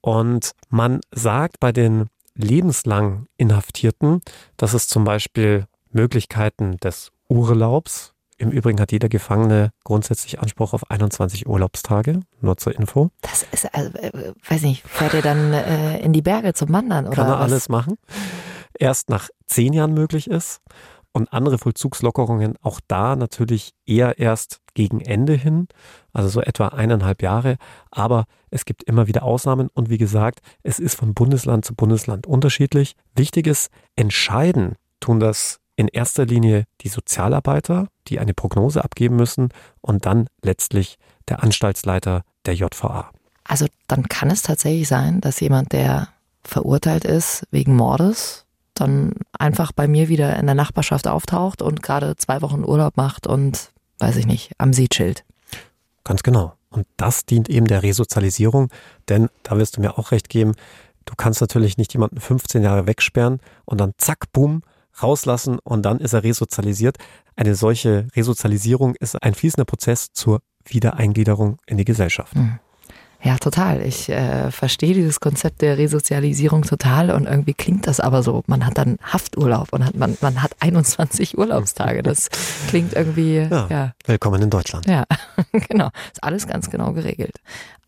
Und 0.00 0.52
man 0.70 1.00
sagt 1.10 1.60
bei 1.60 1.70
den 1.70 2.06
lebenslang 2.34 3.26
Inhaftierten, 3.36 4.22
dass 4.56 4.72
es 4.72 4.88
zum 4.88 5.04
Beispiel 5.04 5.66
Möglichkeiten 5.90 6.78
des 6.78 7.10
Urlaubs 7.28 8.14
im 8.42 8.50
Übrigen 8.50 8.80
hat 8.80 8.90
jeder 8.90 9.08
Gefangene 9.08 9.70
grundsätzlich 9.84 10.40
Anspruch 10.40 10.72
auf 10.72 10.90
21 10.90 11.46
Urlaubstage, 11.46 12.20
nur 12.40 12.56
zur 12.56 12.74
Info. 12.74 13.10
Das 13.20 13.46
ist, 13.52 13.72
also, 13.72 13.96
äh, 13.98 14.32
weiß 14.48 14.62
nicht, 14.62 14.82
fährt 14.86 15.14
er 15.14 15.22
dann 15.22 15.52
äh, 15.52 16.00
in 16.00 16.12
die 16.12 16.22
Berge 16.22 16.52
zum 16.52 16.72
Wandern 16.72 17.06
oder 17.06 17.14
Kann 17.14 17.28
er 17.28 17.34
was? 17.34 17.40
alles 17.40 17.68
machen. 17.68 17.94
Erst 18.76 19.10
nach 19.10 19.28
zehn 19.46 19.72
Jahren 19.72 19.94
möglich 19.94 20.28
ist 20.28 20.60
und 21.12 21.32
andere 21.32 21.56
Vollzugslockerungen 21.58 22.56
auch 22.62 22.80
da 22.88 23.14
natürlich 23.14 23.74
eher 23.86 24.18
erst 24.18 24.60
gegen 24.74 25.00
Ende 25.00 25.34
hin, 25.34 25.68
also 26.12 26.28
so 26.28 26.40
etwa 26.40 26.68
eineinhalb 26.68 27.22
Jahre. 27.22 27.58
Aber 27.92 28.24
es 28.50 28.64
gibt 28.64 28.82
immer 28.82 29.06
wieder 29.06 29.22
Ausnahmen 29.22 29.68
und 29.72 29.88
wie 29.88 29.98
gesagt, 29.98 30.40
es 30.64 30.80
ist 30.80 30.96
von 30.96 31.14
Bundesland 31.14 31.64
zu 31.64 31.76
Bundesland 31.76 32.26
unterschiedlich. 32.26 32.96
Wichtig 33.14 33.46
ist, 33.46 33.70
entscheiden 33.94 34.74
tun 34.98 35.20
das 35.20 35.60
in 35.76 35.88
erster 35.88 36.26
Linie 36.26 36.64
die 36.80 36.88
Sozialarbeiter, 36.88 37.88
die 38.08 38.18
eine 38.18 38.34
Prognose 38.34 38.84
abgeben 38.84 39.16
müssen 39.16 39.50
und 39.80 40.06
dann 40.06 40.28
letztlich 40.42 40.98
der 41.28 41.42
Anstaltsleiter 41.42 42.22
der 42.46 42.54
JVA. 42.54 43.10
Also 43.44 43.66
dann 43.88 44.08
kann 44.08 44.30
es 44.30 44.42
tatsächlich 44.42 44.88
sein, 44.88 45.20
dass 45.20 45.40
jemand, 45.40 45.72
der 45.72 46.08
verurteilt 46.44 47.04
ist 47.04 47.46
wegen 47.50 47.74
Mordes, 47.74 48.44
dann 48.74 49.14
einfach 49.38 49.72
bei 49.72 49.86
mir 49.86 50.08
wieder 50.08 50.36
in 50.38 50.46
der 50.46 50.54
Nachbarschaft 50.54 51.06
auftaucht 51.06 51.62
und 51.62 51.82
gerade 51.82 52.16
zwei 52.16 52.42
Wochen 52.42 52.64
Urlaub 52.64 52.96
macht 52.96 53.26
und, 53.26 53.70
weiß 53.98 54.16
ich 54.16 54.26
nicht, 54.26 54.52
am 54.58 54.72
See 54.72 54.88
chillt. 54.88 55.24
Ganz 56.04 56.22
genau. 56.22 56.54
Und 56.70 56.86
das 56.96 57.26
dient 57.26 57.48
eben 57.50 57.66
der 57.66 57.82
Resozialisierung, 57.82 58.70
denn 59.08 59.28
da 59.42 59.58
wirst 59.58 59.76
du 59.76 59.80
mir 59.80 59.98
auch 59.98 60.10
recht 60.10 60.28
geben, 60.28 60.54
du 61.04 61.14
kannst 61.16 61.40
natürlich 61.40 61.76
nicht 61.76 61.92
jemanden 61.92 62.18
15 62.18 62.62
Jahre 62.62 62.86
wegsperren 62.86 63.40
und 63.64 63.78
dann 63.78 63.92
zack, 63.98 64.32
bumm, 64.32 64.62
rauslassen 65.00 65.58
und 65.58 65.82
dann 65.82 65.98
ist 65.98 66.12
er 66.12 66.24
resozialisiert. 66.24 66.96
Eine 67.36 67.54
solche 67.54 68.08
Resozialisierung 68.14 68.94
ist 68.96 69.22
ein 69.22 69.34
fließender 69.34 69.64
Prozess 69.64 70.12
zur 70.12 70.40
Wiedereingliederung 70.64 71.58
in 71.66 71.76
die 71.76 71.84
Gesellschaft. 71.84 72.34
Hm. 72.34 72.58
Ja, 73.24 73.36
total. 73.36 73.82
Ich 73.82 74.08
äh, 74.08 74.50
verstehe 74.50 74.94
dieses 74.94 75.20
Konzept 75.20 75.62
der 75.62 75.78
Resozialisierung 75.78 76.62
total 76.62 77.12
und 77.12 77.26
irgendwie 77.26 77.54
klingt 77.54 77.86
das 77.86 78.00
aber 78.00 78.24
so. 78.24 78.42
Man 78.48 78.66
hat 78.66 78.78
dann 78.78 78.96
Hafturlaub 79.00 79.72
und 79.72 79.84
hat, 79.84 79.94
man, 79.94 80.18
man 80.20 80.42
hat 80.42 80.56
21 80.58 81.38
Urlaubstage. 81.38 82.02
Das 82.02 82.30
klingt 82.68 82.94
irgendwie. 82.94 83.36
Ja, 83.48 83.68
ja. 83.70 83.92
Willkommen 84.06 84.42
in 84.42 84.50
Deutschland. 84.50 84.86
Ja, 84.86 85.04
genau. 85.68 85.90
Ist 86.12 86.24
alles 86.24 86.48
ganz 86.48 86.68
genau 86.68 86.92
geregelt. 86.92 87.36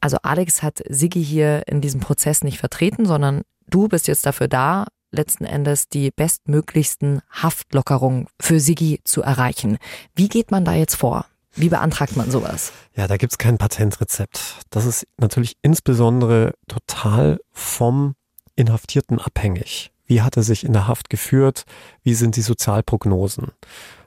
Also 0.00 0.18
Alex 0.22 0.62
hat 0.62 0.82
Sigi 0.88 1.24
hier 1.24 1.66
in 1.66 1.80
diesem 1.80 2.00
Prozess 2.00 2.44
nicht 2.44 2.58
vertreten, 2.58 3.04
sondern 3.04 3.42
du 3.68 3.88
bist 3.88 4.06
jetzt 4.06 4.26
dafür 4.26 4.46
da, 4.46 4.86
letzten 5.14 5.44
Endes 5.44 5.88
die 5.88 6.10
bestmöglichsten 6.10 7.22
Haftlockerungen 7.30 8.26
für 8.40 8.60
Sigi 8.60 9.00
zu 9.04 9.22
erreichen. 9.22 9.78
Wie 10.14 10.28
geht 10.28 10.50
man 10.50 10.64
da 10.64 10.74
jetzt 10.74 10.96
vor? 10.96 11.26
Wie 11.56 11.68
beantragt 11.68 12.16
man 12.16 12.30
sowas? 12.30 12.72
Ja, 12.96 13.06
da 13.06 13.16
gibt's 13.16 13.38
kein 13.38 13.58
Patentrezept. 13.58 14.60
Das 14.70 14.86
ist 14.86 15.06
natürlich 15.18 15.56
insbesondere 15.62 16.54
total 16.66 17.40
vom 17.52 18.14
Inhaftierten 18.56 19.20
abhängig. 19.20 19.92
Wie 20.06 20.22
hat 20.22 20.36
er 20.36 20.42
sich 20.42 20.64
in 20.64 20.72
der 20.72 20.88
Haft 20.88 21.10
geführt? 21.10 21.64
Wie 22.02 22.14
sind 22.14 22.36
die 22.36 22.42
Sozialprognosen? 22.42 23.52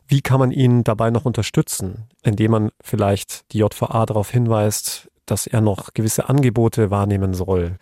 Wie 0.07 0.21
kann 0.21 0.39
man 0.39 0.51
ihn 0.51 0.83
dabei 0.83 1.09
noch 1.09 1.25
unterstützen, 1.25 2.07
indem 2.23 2.51
man 2.51 2.71
vielleicht 2.81 3.51
die 3.51 3.59
JVA 3.59 4.05
darauf 4.05 4.29
hinweist, 4.29 5.09
dass 5.25 5.47
er 5.47 5.61
noch 5.61 5.93
gewisse 5.93 6.29
Angebote 6.29 6.91
wahrnehmen 6.91 7.33
soll? 7.33 7.77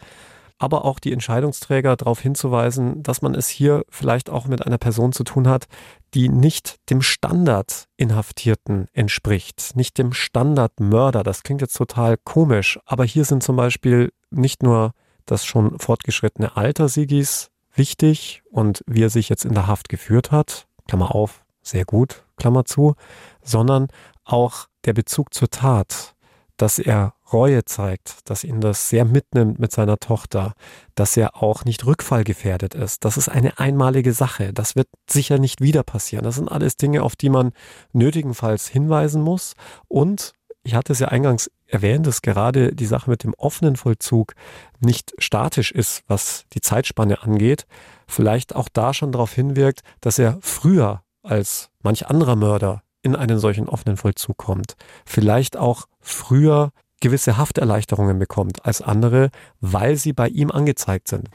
Aber 0.57 0.85
auch 0.85 0.99
die 0.99 1.11
Entscheidungsträger 1.11 1.95
darauf 1.95 2.19
hinzuweisen, 2.19 3.03
dass 3.03 3.21
man 3.21 3.35
es 3.35 3.47
hier 3.47 3.83
vielleicht 3.89 4.29
auch 4.29 4.47
mit 4.47 4.65
einer 4.65 4.77
Person 4.77 5.11
zu 5.11 5.23
tun 5.23 5.47
hat, 5.47 5.65
die 6.13 6.29
nicht 6.29 6.77
dem 6.89 7.01
Standard 7.01 7.87
Inhaftierten 7.97 8.87
entspricht, 8.93 9.73
nicht 9.75 9.97
dem 9.97 10.13
Standard 10.13 10.79
Mörder. 10.79 11.23
Das 11.23 11.43
klingt 11.43 11.61
jetzt 11.61 11.77
total 11.77 12.17
komisch, 12.17 12.79
aber 12.85 13.03
hier 13.03 13.25
sind 13.25 13.43
zum 13.43 13.55
Beispiel 13.55 14.11
nicht 14.29 14.63
nur 14.63 14.91
das 15.25 15.45
schon 15.45 15.77
fortgeschrittene 15.79 16.55
Alter 16.55 16.87
Sigis 16.87 17.49
wichtig 17.73 18.41
und 18.49 18.83
wie 18.87 19.03
er 19.03 19.09
sich 19.09 19.27
jetzt 19.27 19.43
in 19.43 19.53
der 19.53 19.67
Haft 19.67 19.89
geführt 19.89 20.31
hat, 20.31 20.67
Klammer 20.87 21.13
auf, 21.13 21.43
sehr 21.61 21.83
gut, 21.83 22.23
Klammer 22.37 22.63
zu, 22.65 22.95
sondern 23.43 23.87
auch 24.23 24.67
der 24.85 24.93
Bezug 24.93 25.33
zur 25.33 25.49
Tat 25.49 26.15
dass 26.57 26.79
er 26.79 27.13
Reue 27.31 27.65
zeigt, 27.65 28.29
dass 28.29 28.43
ihn 28.43 28.61
das 28.61 28.89
sehr 28.89 29.05
mitnimmt 29.05 29.59
mit 29.59 29.71
seiner 29.71 29.97
Tochter, 29.97 30.53
dass 30.93 31.17
er 31.17 31.41
auch 31.41 31.65
nicht 31.65 31.85
rückfallgefährdet 31.85 32.75
ist. 32.75 33.03
Das 33.03 33.17
ist 33.17 33.29
eine 33.29 33.57
einmalige 33.59 34.13
Sache. 34.13 34.53
Das 34.53 34.75
wird 34.75 34.87
sicher 35.09 35.39
nicht 35.39 35.61
wieder 35.61 35.83
passieren. 35.83 36.23
Das 36.23 36.35
sind 36.35 36.51
alles 36.51 36.77
Dinge, 36.77 37.03
auf 37.03 37.15
die 37.15 37.29
man 37.29 37.51
nötigenfalls 37.93 38.67
hinweisen 38.67 39.21
muss. 39.21 39.53
Und 39.87 40.33
ich 40.63 40.75
hatte 40.75 40.93
es 40.93 40.99
ja 40.99 41.07
eingangs 41.07 41.49
erwähnt, 41.67 42.05
dass 42.07 42.21
gerade 42.21 42.73
die 42.73 42.85
Sache 42.85 43.09
mit 43.09 43.23
dem 43.23 43.33
offenen 43.35 43.75
Vollzug 43.75 44.33
nicht 44.79 45.13
statisch 45.17 45.71
ist, 45.71 46.03
was 46.07 46.45
die 46.53 46.61
Zeitspanne 46.61 47.23
angeht. 47.23 47.65
Vielleicht 48.07 48.55
auch 48.55 48.69
da 48.71 48.93
schon 48.93 49.11
darauf 49.11 49.33
hinwirkt, 49.33 49.81
dass 50.01 50.19
er 50.19 50.37
früher 50.41 51.01
als 51.23 51.69
manch 51.81 52.07
anderer 52.07 52.35
Mörder 52.35 52.83
in 53.01 53.15
einen 53.15 53.37
solchen 53.37 53.69
offenen 53.69 53.97
Vollzug 53.97 54.37
kommt, 54.37 54.75
vielleicht 55.05 55.57
auch 55.57 55.85
früher 55.99 56.71
gewisse 57.01 57.37
Hafterleichterungen 57.37 58.19
bekommt 58.19 58.65
als 58.65 58.81
andere, 58.81 59.29
weil 59.61 59.95
sie 59.97 60.13
bei 60.13 60.27
ihm 60.27 60.51
angezeigt 60.51 61.07
sind. 61.07 61.29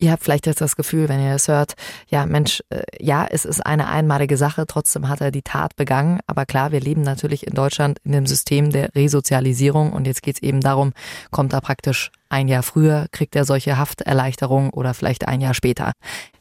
Ihr 0.00 0.12
habt 0.12 0.22
vielleicht 0.22 0.46
jetzt 0.46 0.60
das 0.60 0.76
Gefühl, 0.76 1.08
wenn 1.08 1.20
ihr 1.20 1.32
das 1.32 1.48
hört, 1.48 1.74
ja 2.08 2.24
Mensch, 2.24 2.62
äh, 2.70 2.82
ja, 3.00 3.26
es 3.28 3.44
ist 3.44 3.66
eine 3.66 3.88
einmalige 3.88 4.36
Sache, 4.36 4.64
trotzdem 4.68 5.08
hat 5.08 5.20
er 5.20 5.32
die 5.32 5.42
Tat 5.42 5.74
begangen. 5.74 6.20
Aber 6.28 6.46
klar, 6.46 6.70
wir 6.70 6.78
leben 6.80 7.02
natürlich 7.02 7.44
in 7.48 7.54
Deutschland 7.54 7.98
in 8.04 8.12
dem 8.12 8.24
System 8.24 8.70
der 8.70 8.94
Resozialisierung 8.94 9.92
und 9.92 10.06
jetzt 10.06 10.22
geht 10.22 10.36
es 10.36 10.42
eben 10.42 10.60
darum, 10.60 10.92
kommt 11.32 11.52
er 11.52 11.60
praktisch 11.60 12.12
ein 12.28 12.46
Jahr 12.46 12.62
früher, 12.62 13.06
kriegt 13.10 13.34
er 13.34 13.44
solche 13.44 13.76
Hafterleichterungen 13.76 14.70
oder 14.70 14.94
vielleicht 14.94 15.26
ein 15.26 15.40
Jahr 15.40 15.54
später. 15.54 15.90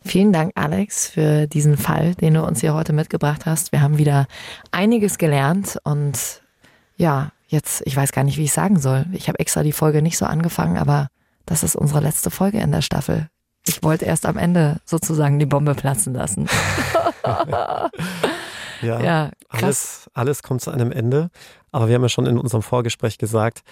Vielen 0.05 0.33
Dank, 0.33 0.51
Alex, 0.53 1.07
für 1.07 1.47
diesen 1.47 1.77
Fall, 1.77 2.13
den 2.13 2.35
du 2.35 2.43
uns 2.43 2.61
hier 2.61 2.75
heute 2.75 2.93
mitgebracht 2.93 3.47
hast. 3.47 3.71
Wir 3.71 3.81
haben 3.81 3.97
wieder 3.97 4.27
einiges 4.69 5.17
gelernt 5.17 5.79
und 5.83 6.43
ja, 6.95 7.31
jetzt, 7.47 7.81
ich 7.85 7.95
weiß 7.95 8.11
gar 8.11 8.23
nicht, 8.23 8.37
wie 8.37 8.43
ich 8.43 8.53
sagen 8.53 8.79
soll. 8.79 9.05
Ich 9.13 9.27
habe 9.27 9.39
extra 9.39 9.63
die 9.63 9.71
Folge 9.71 10.01
nicht 10.01 10.17
so 10.17 10.25
angefangen, 10.25 10.77
aber 10.77 11.07
das 11.45 11.63
ist 11.63 11.75
unsere 11.75 12.01
letzte 12.01 12.29
Folge 12.29 12.59
in 12.59 12.71
der 12.71 12.81
Staffel. 12.81 13.29
Ich 13.65 13.83
wollte 13.83 14.05
erst 14.05 14.25
am 14.25 14.37
Ende 14.37 14.77
sozusagen 14.85 15.39
die 15.39 15.45
Bombe 15.45 15.75
platzen 15.75 16.13
lassen. 16.13 16.47
ja, 17.23 17.89
ja 18.81 19.31
alles, 19.49 20.09
alles 20.13 20.43
kommt 20.43 20.61
zu 20.61 20.71
einem 20.71 20.91
Ende. 20.91 21.29
Aber 21.71 21.87
wir 21.87 21.95
haben 21.95 22.03
ja 22.03 22.09
schon 22.09 22.25
in 22.25 22.37
unserem 22.37 22.61
Vorgespräch 22.61 23.17
gesagt, 23.17 23.63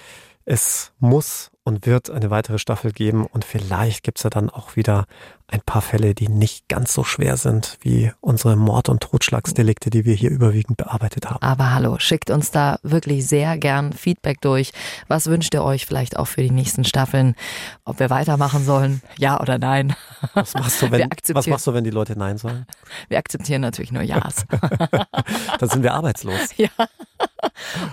es 0.45 0.91
muss 0.99 1.51
und 1.63 1.85
wird 1.85 2.09
eine 2.09 2.29
weitere 2.29 2.59
Staffel 2.59 2.91
geben 2.91 3.25
und 3.25 3.43
vielleicht 3.43 4.03
gibt 4.03 4.19
es 4.19 4.23
ja 4.23 4.29
dann 4.29 4.49
auch 4.49 4.75
wieder 4.75 5.05
ein 5.47 5.61
paar 5.61 5.81
Fälle, 5.81 6.15
die 6.15 6.27
nicht 6.27 6.67
ganz 6.67 6.93
so 6.93 7.03
schwer 7.03 7.37
sind 7.37 7.77
wie 7.81 8.11
unsere 8.19 8.55
Mord- 8.55 8.89
und 8.89 9.01
Totschlagsdelikte, 9.01 9.89
die 9.89 10.03
wir 10.03 10.15
hier 10.15 10.31
überwiegend 10.31 10.77
bearbeitet 10.77 11.29
haben. 11.29 11.41
Aber 11.41 11.73
hallo, 11.73 11.99
schickt 11.99 12.31
uns 12.31 12.49
da 12.49 12.79
wirklich 12.81 13.27
sehr 13.27 13.57
gern 13.57 13.93
Feedback 13.93 14.41
durch. 14.41 14.71
Was 15.07 15.27
wünscht 15.27 15.53
ihr 15.53 15.63
euch 15.63 15.85
vielleicht 15.85 16.17
auch 16.17 16.25
für 16.25 16.41
die 16.41 16.51
nächsten 16.51 16.83
Staffeln? 16.83 17.35
Ob 17.83 17.99
wir 17.99 18.09
weitermachen 18.09 18.65
sollen? 18.65 19.01
Ja 19.17 19.39
oder 19.39 19.59
nein? 19.59 19.95
Was 20.33 20.55
machst 20.55 20.81
du, 20.81 20.91
wenn, 20.91 21.09
was 21.33 21.47
machst 21.47 21.67
du, 21.67 21.73
wenn 21.73 21.83
die 21.83 21.91
Leute 21.91 22.17
Nein 22.17 22.37
sagen? 22.37 22.65
Wir 23.09 23.19
akzeptieren 23.19 23.61
natürlich 23.61 23.91
nur 23.91 24.01
Ja's. 24.01 24.45
Dann 25.59 25.69
sind 25.69 25.83
wir 25.83 25.93
arbeitslos. 25.93 26.57
Ja. 26.57 26.69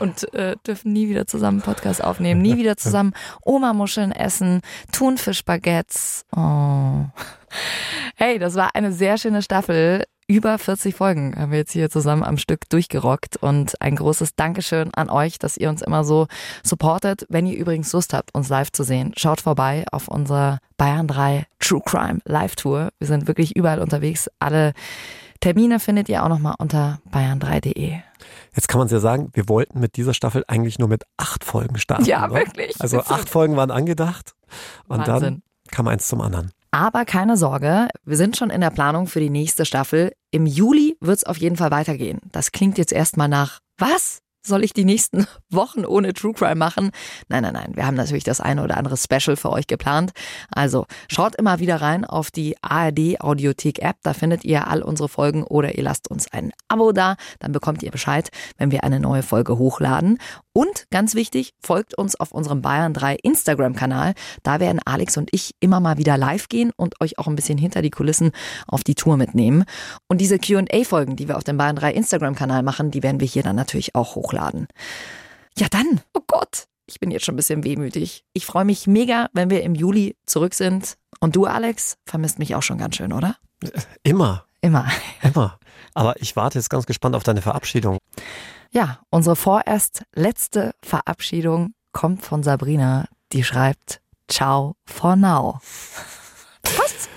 Und 0.00 0.32
äh, 0.34 0.56
dürfen 0.66 0.92
nie 0.92 1.08
wieder 1.08 1.26
zusammen 1.26 1.60
Podcast 1.60 2.02
aufnehmen, 2.02 2.40
nie 2.40 2.56
wieder 2.56 2.76
zusammen 2.76 3.12
Oma-Muscheln 3.42 4.12
essen, 4.12 4.62
Thunfischbaguettes. 4.92 6.24
Oh. 6.34 7.06
Hey, 8.16 8.38
das 8.38 8.54
war 8.54 8.74
eine 8.74 8.92
sehr 8.92 9.18
schöne 9.18 9.42
Staffel. 9.42 10.04
Über 10.28 10.56
40 10.56 10.94
Folgen 10.94 11.34
haben 11.36 11.50
wir 11.50 11.58
jetzt 11.58 11.72
hier 11.72 11.90
zusammen 11.90 12.22
am 12.22 12.38
Stück 12.38 12.68
durchgerockt 12.70 13.36
und 13.36 13.80
ein 13.82 13.96
großes 13.96 14.34
Dankeschön 14.36 14.94
an 14.94 15.10
euch, 15.10 15.38
dass 15.38 15.56
ihr 15.56 15.68
uns 15.68 15.82
immer 15.82 16.04
so 16.04 16.26
supportet. 16.62 17.26
Wenn 17.28 17.46
ihr 17.46 17.58
übrigens 17.58 17.92
Lust 17.92 18.14
habt, 18.14 18.34
uns 18.34 18.48
live 18.48 18.70
zu 18.72 18.84
sehen, 18.84 19.12
schaut 19.16 19.40
vorbei 19.40 19.84
auf 19.90 20.08
unserer 20.08 20.58
Bayern 20.76 21.08
3 21.08 21.46
True 21.58 21.82
Crime 21.84 22.20
Live 22.24 22.56
Tour. 22.56 22.90
Wir 22.98 23.08
sind 23.08 23.26
wirklich 23.26 23.56
überall 23.56 23.80
unterwegs. 23.80 24.30
Alle 24.38 24.72
Termine 25.40 25.80
findet 25.80 26.08
ihr 26.08 26.22
auch 26.22 26.28
nochmal 26.28 26.54
unter 26.58 27.00
bayern3.de. 27.10 27.98
Jetzt 28.54 28.68
kann 28.68 28.78
man 28.78 28.86
ja 28.88 29.00
sagen, 29.00 29.30
wir 29.34 29.48
wollten 29.48 29.80
mit 29.80 29.96
dieser 29.96 30.14
Staffel 30.14 30.44
eigentlich 30.46 30.78
nur 30.78 30.88
mit 30.88 31.02
acht 31.16 31.42
Folgen 31.44 31.78
starten. 31.78 32.04
Ja, 32.04 32.26
oder? 32.26 32.36
wirklich. 32.36 32.80
Also 32.80 33.00
acht 33.00 33.28
Folgen 33.28 33.56
waren 33.56 33.72
angedacht 33.72 34.34
und 34.86 35.00
Wahnsinn. 35.00 35.20
dann 35.20 35.42
kam 35.72 35.88
eins 35.88 36.06
zum 36.06 36.20
anderen. 36.20 36.52
Aber 36.74 37.04
keine 37.04 37.36
Sorge, 37.36 37.88
wir 38.04 38.16
sind 38.16 38.38
schon 38.38 38.48
in 38.48 38.62
der 38.62 38.70
Planung 38.70 39.06
für 39.06 39.20
die 39.20 39.28
nächste 39.28 39.66
Staffel. 39.66 40.12
Im 40.30 40.46
Juli 40.46 40.96
wird 41.00 41.18
es 41.18 41.24
auf 41.24 41.36
jeden 41.36 41.56
Fall 41.56 41.70
weitergehen. 41.70 42.18
Das 42.32 42.50
klingt 42.50 42.78
jetzt 42.78 42.92
erstmal 42.92 43.28
nach, 43.28 43.58
was? 43.76 44.20
Soll 44.44 44.64
ich 44.64 44.72
die 44.72 44.86
nächsten 44.86 45.26
Wochen 45.50 45.84
ohne 45.84 46.14
True 46.14 46.32
Crime 46.32 46.54
machen? 46.54 46.90
Nein, 47.28 47.42
nein, 47.42 47.52
nein. 47.52 47.72
Wir 47.74 47.84
haben 47.84 47.94
natürlich 47.94 48.24
das 48.24 48.40
eine 48.40 48.64
oder 48.64 48.78
andere 48.78 48.96
Special 48.96 49.36
für 49.36 49.50
euch 49.50 49.66
geplant. 49.66 50.12
Also 50.50 50.86
schaut 51.10 51.36
immer 51.36 51.58
wieder 51.58 51.82
rein 51.82 52.06
auf 52.06 52.30
die 52.30 52.56
ARD 52.62 53.20
Audiothek 53.20 53.80
App. 53.80 53.96
Da 54.02 54.14
findet 54.14 54.42
ihr 54.44 54.66
all 54.66 54.82
unsere 54.82 55.10
Folgen 55.10 55.44
oder 55.44 55.76
ihr 55.76 55.84
lasst 55.84 56.10
uns 56.10 56.32
ein 56.32 56.52
Abo 56.68 56.92
da. 56.92 57.16
Dann 57.38 57.52
bekommt 57.52 57.82
ihr 57.82 57.90
Bescheid, 57.90 58.30
wenn 58.56 58.70
wir 58.70 58.82
eine 58.82 58.98
neue 58.98 59.22
Folge 59.22 59.58
hochladen. 59.58 60.18
Und 60.52 60.86
ganz 60.90 61.14
wichtig, 61.14 61.52
folgt 61.62 61.96
uns 61.96 62.14
auf 62.14 62.32
unserem 62.32 62.60
Bayern 62.62 62.92
3 62.92 63.16
Instagram-Kanal. 63.16 64.14
Da 64.42 64.60
werden 64.60 64.80
Alex 64.84 65.16
und 65.16 65.30
ich 65.32 65.54
immer 65.60 65.80
mal 65.80 65.98
wieder 65.98 66.16
live 66.18 66.48
gehen 66.48 66.72
und 66.76 67.00
euch 67.00 67.18
auch 67.18 67.26
ein 67.26 67.36
bisschen 67.36 67.58
hinter 67.58 67.82
die 67.82 67.90
Kulissen 67.90 68.32
auf 68.66 68.84
die 68.84 68.94
Tour 68.94 69.16
mitnehmen. 69.16 69.64
Und 70.08 70.20
diese 70.20 70.38
QA-Folgen, 70.38 71.16
die 71.16 71.28
wir 71.28 71.36
auf 71.36 71.44
dem 71.44 71.56
Bayern 71.56 71.76
3 71.76 71.92
Instagram-Kanal 71.92 72.62
machen, 72.62 72.90
die 72.90 73.02
werden 73.02 73.20
wir 73.20 73.26
hier 73.26 73.42
dann 73.42 73.56
natürlich 73.56 73.94
auch 73.94 74.14
hochladen. 74.14 74.66
Ja, 75.56 75.68
dann, 75.70 76.00
oh 76.14 76.22
Gott, 76.26 76.64
ich 76.86 77.00
bin 77.00 77.10
jetzt 77.10 77.24
schon 77.24 77.34
ein 77.34 77.36
bisschen 77.36 77.64
wehmütig. 77.64 78.24
Ich 78.32 78.44
freue 78.46 78.64
mich 78.64 78.86
mega, 78.86 79.28
wenn 79.32 79.50
wir 79.50 79.62
im 79.62 79.74
Juli 79.74 80.16
zurück 80.26 80.54
sind. 80.54 80.96
Und 81.20 81.36
du, 81.36 81.46
Alex, 81.46 81.96
vermisst 82.06 82.38
mich 82.38 82.54
auch 82.54 82.62
schon 82.62 82.78
ganz 82.78 82.96
schön, 82.96 83.12
oder? 83.12 83.36
Immer, 84.02 84.44
Immer. 84.62 84.86
immer. 85.22 85.58
Aber 85.92 86.14
ich 86.20 86.36
warte 86.36 86.58
jetzt 86.58 86.70
ganz 86.70 86.86
gespannt 86.86 87.16
auf 87.16 87.24
deine 87.24 87.42
Verabschiedung. 87.42 87.98
Ja, 88.74 89.00
unsere 89.10 89.36
vorerst 89.36 90.04
letzte 90.14 90.74
Verabschiedung 90.82 91.74
kommt 91.92 92.24
von 92.24 92.42
Sabrina, 92.42 93.06
die 93.32 93.44
schreibt 93.44 94.00
Ciao 94.28 94.76
for 94.86 95.14
now. 95.14 95.58
Was? 96.62 97.10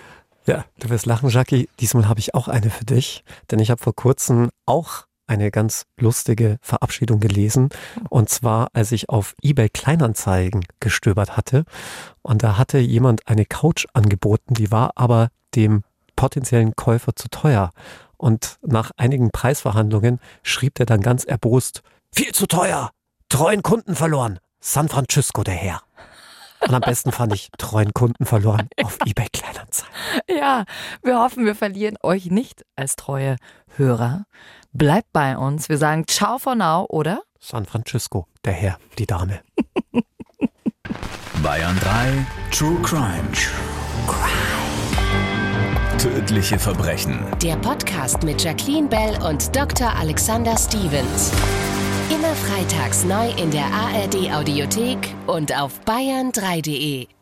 Ja, 0.45 0.65
du 0.79 0.89
wirst 0.89 1.05
lachen, 1.05 1.29
Jackie. 1.29 1.69
Diesmal 1.79 2.09
habe 2.09 2.19
ich 2.19 2.35
auch 2.35 2.49
eine 2.49 2.69
für 2.69 2.83
dich, 2.83 3.23
denn 3.49 3.59
ich 3.59 3.71
habe 3.71 3.81
vor 3.81 3.95
kurzem 3.95 4.49
auch 4.65 5.05
eine 5.27 5.49
ganz 5.49 5.85
lustige 5.97 6.57
Verabschiedung 6.61 7.21
gelesen. 7.21 7.69
Und 8.09 8.27
zwar, 8.27 8.67
als 8.73 8.91
ich 8.91 9.07
auf 9.07 9.33
eBay 9.41 9.69
Kleinanzeigen 9.69 10.65
gestöbert 10.81 11.37
hatte. 11.37 11.63
Und 12.21 12.43
da 12.43 12.57
hatte 12.57 12.79
jemand 12.79 13.29
eine 13.29 13.45
Couch 13.45 13.85
angeboten, 13.93 14.55
die 14.55 14.71
war 14.71 14.91
aber 14.95 15.29
dem 15.55 15.83
potenziellen 16.17 16.75
Käufer 16.75 17.15
zu 17.15 17.29
teuer. 17.29 17.71
Und 18.17 18.57
nach 18.61 18.91
einigen 18.97 19.31
Preisverhandlungen 19.31 20.19
schrieb 20.43 20.75
der 20.75 20.85
dann 20.85 21.01
ganz 21.01 21.23
erbost, 21.23 21.81
viel 22.13 22.31
zu 22.31 22.47
teuer, 22.47 22.91
treuen 23.29 23.61
Kunden 23.61 23.95
verloren, 23.95 24.39
San 24.59 24.89
Francisco 24.89 25.43
der 25.43 25.55
Herr. 25.55 25.81
Und 26.61 26.73
am 26.73 26.81
besten 26.81 27.11
fand 27.11 27.33
ich 27.33 27.49
treuen 27.57 27.93
Kunden 27.93 28.25
verloren 28.25 28.67
auf 28.83 28.97
eBay 29.05 29.27
Kleinanzeigen. 29.31 29.93
Ja, 30.29 30.65
wir 31.03 31.19
hoffen, 31.19 31.45
wir 31.45 31.55
verlieren 31.55 31.97
euch 32.01 32.27
nicht 32.27 32.65
als 32.75 32.95
treue 32.95 33.35
Hörer. 33.75 34.25
Bleibt 34.73 35.11
bei 35.13 35.37
uns. 35.37 35.69
Wir 35.69 35.77
sagen 35.77 36.07
Ciao 36.07 36.37
for 36.37 36.55
now, 36.55 36.85
oder? 36.89 37.21
San 37.39 37.65
Francisco, 37.65 38.27
der 38.43 38.53
Herr, 38.53 38.79
die 38.97 39.05
Dame. 39.05 39.41
Bayern 41.43 41.79
3 41.79 42.25
True 42.51 42.81
Crime. 42.81 43.29
Tödliche 45.97 46.59
Verbrechen. 46.59 47.19
Der 47.41 47.55
Podcast 47.55 48.21
mit 48.23 48.43
Jacqueline 48.43 48.87
Bell 48.87 49.17
und 49.23 49.55
Dr. 49.55 49.95
Alexander 49.97 50.57
Stevens. 50.57 51.31
Immer 52.09 52.35
freitags 52.35 53.05
neu 53.05 53.29
in 53.41 53.49
der 53.49 53.65
ARD 53.65 54.31
Audiothek 54.33 55.15
und 55.25 55.57
auf 55.57 55.79
bayern3.de. 55.85 57.14